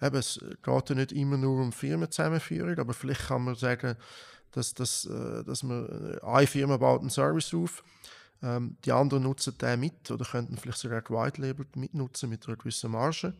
Eben, 0.00 0.16
es 0.16 0.40
geht 0.62 0.88
ja 0.88 0.94
nicht 0.94 1.12
immer 1.12 1.36
nur 1.36 1.60
um 1.60 1.72
Firmenzusammenführung, 1.72 2.78
aber 2.78 2.94
vielleicht 2.94 3.28
kann 3.28 3.44
man 3.44 3.54
sagen, 3.54 3.96
dass, 4.52 4.74
dass, 4.74 5.04
äh, 5.04 5.44
dass 5.44 5.62
man 5.62 5.86
äh, 5.86 6.24
eine 6.24 6.46
Firma 6.46 6.76
baut 6.76 7.02
einen 7.02 7.10
Service 7.10 7.54
auf 7.54 7.84
ähm, 8.42 8.76
die 8.84 8.92
anderen 8.92 9.24
nutzen 9.24 9.56
den 9.58 9.80
mit 9.80 10.10
oder 10.10 10.24
könnten 10.24 10.56
vielleicht 10.56 10.78
sogar 10.78 11.02
White 11.08 11.40
Label 11.40 11.66
mitnutzen 11.74 12.30
mit 12.30 12.46
einer 12.46 12.56
gewissen 12.56 12.90
Marge. 12.90 13.34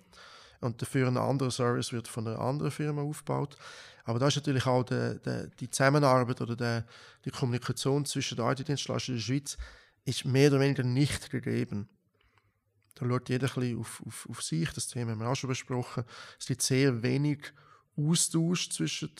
Und 0.61 0.82
dafür 0.82 1.09
ein 1.09 1.16
anderer 1.16 1.51
Service 1.51 1.92
wird 1.92 2.07
von 2.07 2.26
einer 2.26 2.38
anderen 2.38 2.70
Firma 2.70 3.01
aufgebaut. 3.01 3.57
Aber 4.05 4.18
da 4.18 4.28
ist 4.28 4.36
natürlich 4.36 4.66
auch 4.66 4.82
der, 4.82 5.14
der, 5.14 5.46
die 5.46 5.70
Zusammenarbeit 5.70 6.40
oder 6.40 6.55
der, 6.55 6.84
die 7.24 7.30
Kommunikation 7.30 8.05
zwischen 8.05 8.36
den 8.36 8.46
IT-Dienstleistern 8.46 9.14
in 9.14 9.18
der 9.18 9.24
Schweiz 9.24 9.57
ist 10.05 10.24
mehr 10.24 10.51
oder 10.51 10.61
weniger 10.61 10.82
nicht 10.82 11.30
gegeben. 11.30 11.88
Da 12.94 13.07
schaut 13.07 13.28
jeder 13.30 13.57
ein 13.57 13.78
auf, 13.78 14.03
auf, 14.07 14.28
auf 14.28 14.42
sich, 14.42 14.70
das 14.72 14.88
Thema 14.88 15.12
haben 15.12 15.20
wir 15.20 15.28
auch 15.28 15.36
schon 15.36 15.48
besprochen. 15.48 16.05
Es 16.38 16.46
gibt 16.46 16.61
sehr 16.61 17.03
wenig 17.03 17.53
Austausch 17.96 18.70
zwischen 18.70 19.12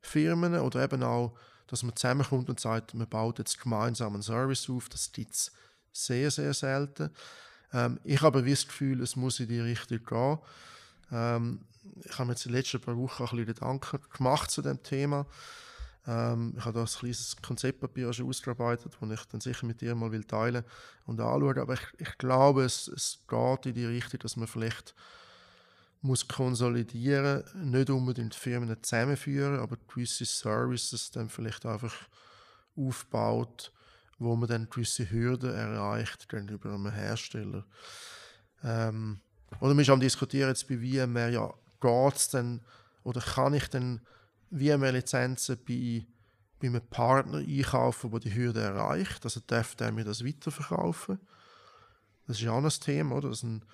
Firmen 0.00 0.54
oder 0.54 0.82
eben 0.82 1.02
auch 1.02 1.36
dass 1.66 1.82
man 1.82 1.96
zusammenkommt 1.96 2.48
und 2.48 2.60
sagt, 2.60 2.94
man 2.94 3.08
baut 3.08 3.38
jetzt 3.38 3.60
gemeinsam 3.60 4.14
einen 4.14 4.22
Service 4.22 4.68
auf, 4.70 4.88
das 4.88 5.10
gibt 5.12 5.34
es 5.34 5.52
sehr, 5.92 6.30
sehr 6.30 6.54
selten. 6.54 7.10
Ähm, 7.72 7.98
ich 8.04 8.20
habe 8.22 8.38
aber 8.38 8.48
das 8.48 8.66
Gefühl, 8.66 9.02
es 9.02 9.16
muss 9.16 9.40
in 9.40 9.48
die 9.48 9.60
Richtung 9.60 10.04
gehen. 10.04 10.38
Ähm, 11.12 11.60
ich 12.04 12.12
habe 12.18 12.26
mir 12.26 12.32
jetzt 12.32 12.46
in 12.46 12.52
den 12.52 12.58
letzten 12.58 12.80
paar 12.80 12.96
Wochen 12.96 13.22
ein 13.22 13.28
bisschen 13.28 13.46
Gedanken 13.46 14.00
gemacht 14.16 14.50
zu 14.50 14.62
dem 14.62 14.82
Thema. 14.82 15.26
Ähm, 16.06 16.54
ich 16.56 16.64
habe 16.64 16.74
da 16.74 16.84
ein 16.84 16.86
kleines 16.86 17.36
Konzeptpapier 17.42 18.12
schon 18.12 18.28
ausgearbeitet, 18.28 18.96
das 19.00 19.10
ich 19.10 19.26
dann 19.26 19.40
sicher 19.40 19.66
mit 19.66 19.80
dir 19.80 19.94
mal 19.94 20.12
will 20.12 20.24
teilen 20.24 20.64
und 21.06 21.20
anschauen. 21.20 21.58
Aber 21.58 21.74
ich, 21.74 21.86
ich 21.98 22.18
glaube, 22.18 22.64
es, 22.64 22.88
es 22.88 23.20
geht 23.26 23.66
in 23.66 23.74
die 23.74 23.86
Richtung, 23.86 24.20
dass 24.20 24.36
man 24.36 24.46
vielleicht 24.46 24.94
muss 26.06 26.28
konsolidieren, 26.28 27.44
nicht 27.54 27.90
unbedingt 27.90 28.34
Firmen 28.34 28.74
zusammenführen, 28.82 29.58
aber 29.58 29.76
gewisse 29.88 30.24
Services 30.24 31.10
dann 31.10 31.28
vielleicht 31.28 31.66
einfach 31.66 31.94
aufbaut, 32.76 33.72
wo 34.18 34.36
man 34.36 34.48
dann 34.48 34.70
gewisse 34.70 35.10
Hürden 35.10 35.54
erreicht 35.54 36.28
gegenüber 36.28 36.72
einem 36.72 36.90
Hersteller. 36.90 37.64
Ähm, 38.62 39.20
oder 39.60 39.76
wir 39.76 39.84
sind 39.84 39.94
am 39.94 40.00
diskutieren 40.00 40.48
jetzt 40.48 40.68
bei 40.68 40.76
VMware, 40.76 41.30
ja, 41.30 41.54
geht 41.80 42.16
es 42.16 42.28
denn 42.28 42.60
oder 43.04 43.20
kann 43.20 43.54
ich 43.54 43.68
denn 43.68 44.00
VMware-Lizenzen 44.50 45.58
bei, 45.66 46.06
bei 46.60 46.68
einem 46.68 46.86
Partner 46.88 47.38
einkaufen, 47.38 48.10
der 48.10 48.20
die 48.20 48.34
Hürde 48.34 48.60
erreicht? 48.60 49.24
Also 49.24 49.40
darf 49.46 49.76
der 49.76 49.92
mir 49.92 50.04
das 50.04 50.24
weiterverkaufen? 50.24 51.20
Das 52.26 52.38
ist 52.38 52.42
ja 52.42 52.50
auch 52.50 52.62
ein 52.62 52.68
Thema, 52.68 53.16
oder? 53.16 53.28
Dass 53.28 53.44
ein, 53.44 53.64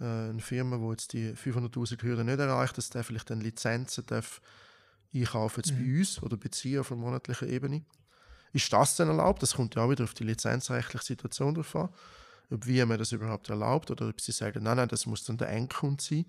äh, 0.00 0.04
eine 0.04 0.40
Firma, 0.40 0.76
die 0.76 0.90
jetzt 0.90 1.12
die 1.12 1.32
500'000 1.32 2.02
Hürde 2.02 2.24
nicht 2.24 2.38
erreicht, 2.38 2.78
dass 2.78 2.90
der 2.90 3.04
vielleicht 3.04 3.30
dann 3.30 3.40
Lizenzen 3.40 4.06
darf 4.06 4.40
einkaufen 5.14 5.62
jetzt 5.64 5.72
mhm. 5.72 5.84
bei 5.84 5.98
uns 5.98 6.22
oder 6.22 6.36
beziehen 6.36 6.80
auf 6.80 6.92
einer 6.92 7.00
monatlichen 7.00 7.48
Ebene. 7.48 7.82
Ist 8.52 8.72
das 8.72 8.96
denn 8.96 9.08
erlaubt? 9.08 9.42
Das 9.42 9.54
kommt 9.54 9.74
ja 9.74 9.82
auch 9.82 9.90
wieder 9.90 10.04
auf 10.04 10.14
die 10.14 10.24
lizenzrechtliche 10.24 11.04
Situation 11.04 11.54
drauf 11.54 11.74
an. 11.76 11.88
Ob 12.50 12.66
wie 12.66 12.82
man 12.84 12.98
das 12.98 13.12
überhaupt 13.12 13.50
erlaubt 13.50 13.90
oder 13.90 14.08
ob 14.08 14.20
sie 14.20 14.32
sagen, 14.32 14.62
nein, 14.62 14.78
nein, 14.78 14.88
das 14.88 15.04
muss 15.06 15.24
dann 15.24 15.36
der 15.36 15.50
Endkunde 15.50 16.02
sein. 16.02 16.24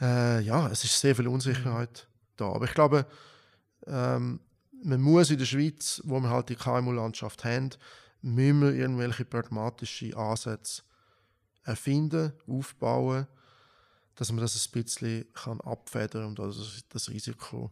Äh, 0.00 0.40
ja, 0.40 0.68
es 0.68 0.84
ist 0.84 0.98
sehr 0.98 1.14
viel 1.14 1.28
Unsicherheit 1.28 2.08
da. 2.36 2.46
Aber 2.46 2.64
ich 2.64 2.74
glaube, 2.74 3.06
ähm, 3.86 4.40
man 4.82 5.00
muss 5.00 5.30
in 5.30 5.38
der 5.38 5.44
Schweiz, 5.44 6.00
wo 6.04 6.20
wir 6.20 6.30
halt 6.30 6.48
die 6.48 6.56
KMU-Landschaft 6.56 7.44
haben, 7.44 7.70
müssen 8.22 8.62
wir 8.62 8.72
irgendwelche 8.72 9.26
pragmatische 9.26 10.16
Ansätze 10.16 10.82
erfinden, 11.64 12.32
aufbauen, 12.46 13.26
dass 14.14 14.30
man 14.30 14.40
das 14.40 14.54
ein 14.54 14.82
bisschen 14.82 15.26
kann 15.32 15.60
abfedern 15.60 16.26
und 16.26 16.38
das, 16.38 16.84
das 16.88 17.10
Risiko 17.10 17.70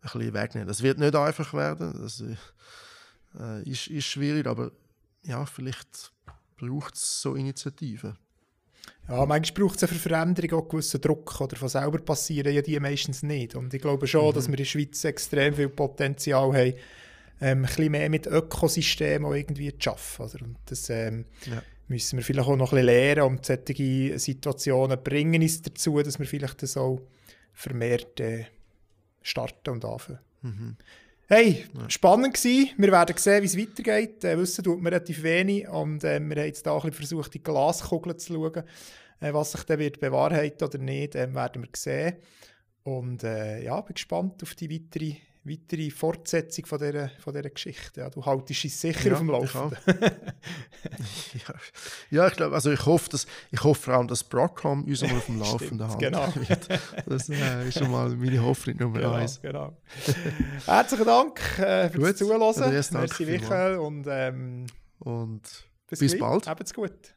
ein 0.00 0.10
bisschen 0.10 0.34
wegnehmen. 0.34 0.68
Das 0.68 0.82
wird 0.82 0.98
nicht 0.98 1.14
einfach 1.14 1.52
werden, 1.54 1.92
das 2.00 2.20
äh, 2.20 3.62
ist, 3.62 3.86
ist 3.88 4.06
schwierig, 4.06 4.46
aber 4.46 4.72
ja, 5.22 5.44
vielleicht 5.46 6.12
braucht 6.56 6.94
es 6.94 7.20
so 7.20 7.34
Initiativen. 7.34 8.16
Ja, 9.08 9.24
manchmal 9.24 9.66
braucht 9.66 9.82
es 9.82 9.88
für 9.88 9.94
Veränderung 9.94 10.60
auch 10.60 10.68
gewissen 10.68 11.00
Druck. 11.00 11.40
Oder 11.40 11.56
von 11.56 11.68
selber 11.68 11.98
passieren 11.98 12.52
ja 12.52 12.62
die 12.62 12.78
meistens 12.80 13.22
nicht. 13.22 13.54
Und 13.54 13.72
ich 13.72 13.80
glaube 13.80 14.06
schon, 14.06 14.30
mhm. 14.30 14.34
dass 14.34 14.46
wir 14.46 14.54
in 14.54 14.58
der 14.58 14.64
Schweiz 14.64 15.04
extrem 15.04 15.54
viel 15.54 15.68
Potenzial 15.68 16.48
haben, 16.48 16.74
ähm, 17.40 17.58
ein 17.58 17.62
bisschen 17.62 17.92
mehr 17.92 18.10
mit 18.10 18.26
Ökosystemen 18.26 19.32
irgendwie 19.32 19.76
zu 19.78 19.90
arbeiten. 19.90 20.22
Oder? 20.22 20.44
Und 20.44 20.56
das 20.66 20.90
ähm, 20.90 21.24
ja. 21.46 21.62
Müssen 21.88 22.18
wir 22.18 22.24
vielleicht 22.24 22.48
auch 22.48 22.56
noch 22.56 22.72
ein 22.72 22.76
bisschen 22.80 22.86
lernen. 22.86 23.22
Und 23.22 23.46
solche 23.46 24.18
Situationen 24.18 25.02
bringen 25.02 25.42
uns 25.42 25.62
dazu, 25.62 26.00
dass 26.02 26.18
wir 26.18 26.26
vielleicht 26.26 26.62
das 26.62 26.76
auch 26.76 27.00
vermehrt 27.52 28.20
äh, 28.20 28.46
starten 29.22 29.70
und 29.70 29.84
anfangen. 29.84 30.18
Mhm. 30.42 30.76
Hey, 31.28 31.64
ja. 31.74 31.90
spannend 31.90 32.34
gewesen. 32.34 32.70
Wir 32.76 32.92
werden 32.92 33.16
sehen, 33.16 33.42
wie 33.42 33.46
es 33.46 33.58
weitergeht. 33.58 34.22
Äh, 34.24 34.38
wissen 34.38 34.62
tut 34.62 34.80
man 34.80 34.92
relativ 34.92 35.22
wenig 35.22 35.66
und 35.68 36.04
äh, 36.04 36.20
wir 36.20 36.36
haben 36.36 36.46
jetzt 36.46 36.66
da 36.66 36.74
ein 36.74 36.82
bisschen 36.82 36.92
versucht, 36.92 37.34
die 37.34 37.42
Glaskugel 37.42 38.16
zu 38.16 38.34
schauen. 38.34 38.62
Äh, 39.20 39.32
was 39.32 39.52
sich 39.52 39.64
dann 39.64 39.80
wird 39.80 39.98
bewahrheiten 39.98 40.68
oder 40.68 40.78
nicht, 40.78 41.16
äh, 41.16 41.34
werden 41.34 41.62
wir 41.62 41.70
sehen. 41.74 42.16
Und 42.84 43.24
äh, 43.24 43.64
ja, 43.64 43.80
bin 43.80 43.94
gespannt 43.94 44.40
auf 44.44 44.54
die 44.54 44.70
weitere 44.70 45.16
weitere 45.48 45.90
Fortsetzung 45.90 46.66
von 46.66 46.78
dieser, 46.78 47.08
von 47.20 47.34
dieser 47.34 47.50
Geschichte. 47.50 48.00
Ja, 48.00 48.10
du 48.10 48.24
haltest 48.24 48.64
es 48.64 48.80
sicher 48.80 49.08
ja, 49.08 49.12
auf 49.14 49.18
dem 49.20 49.30
Laufenden. 49.30 49.78
ja. 51.34 51.54
ja, 52.10 52.28
ich 52.28 52.34
glaube, 52.34 52.54
also 52.54 52.70
ich 52.70 52.84
hoffe, 52.84 53.10
dass, 53.10 53.26
ich 53.50 53.62
hoffe 53.62 53.82
vor 53.82 53.94
allem, 53.94 54.08
dass 54.08 54.24
Broadcom 54.24 54.84
uns 54.84 55.02
mal 55.02 55.16
auf 55.16 55.26
dem 55.26 55.38
Laufenden 55.40 55.88
hat. 55.88 55.98
Genau. 55.98 56.32
Das 57.06 57.28
äh, 57.28 57.68
ist 57.68 57.78
schon 57.78 57.90
mal 57.90 58.08
meine 58.10 58.42
Hoffnung 58.42 58.76
Nummer 58.78 58.98
genau, 58.98 59.12
eins. 59.12 59.40
Genau. 59.40 59.76
Herzlichen 60.64 61.06
Dank 61.06 61.58
äh, 61.58 61.88
fürs 61.90 62.16
Zuhören. 62.16 62.84
Merci, 62.92 63.24
Michael. 63.24 63.76
Und, 63.78 64.06
ähm, 64.08 64.66
und 64.98 65.42
bis, 65.88 66.00
bis 66.00 66.18
bald. 66.18 66.46
Habt's 66.46 66.74
gut. 66.74 67.15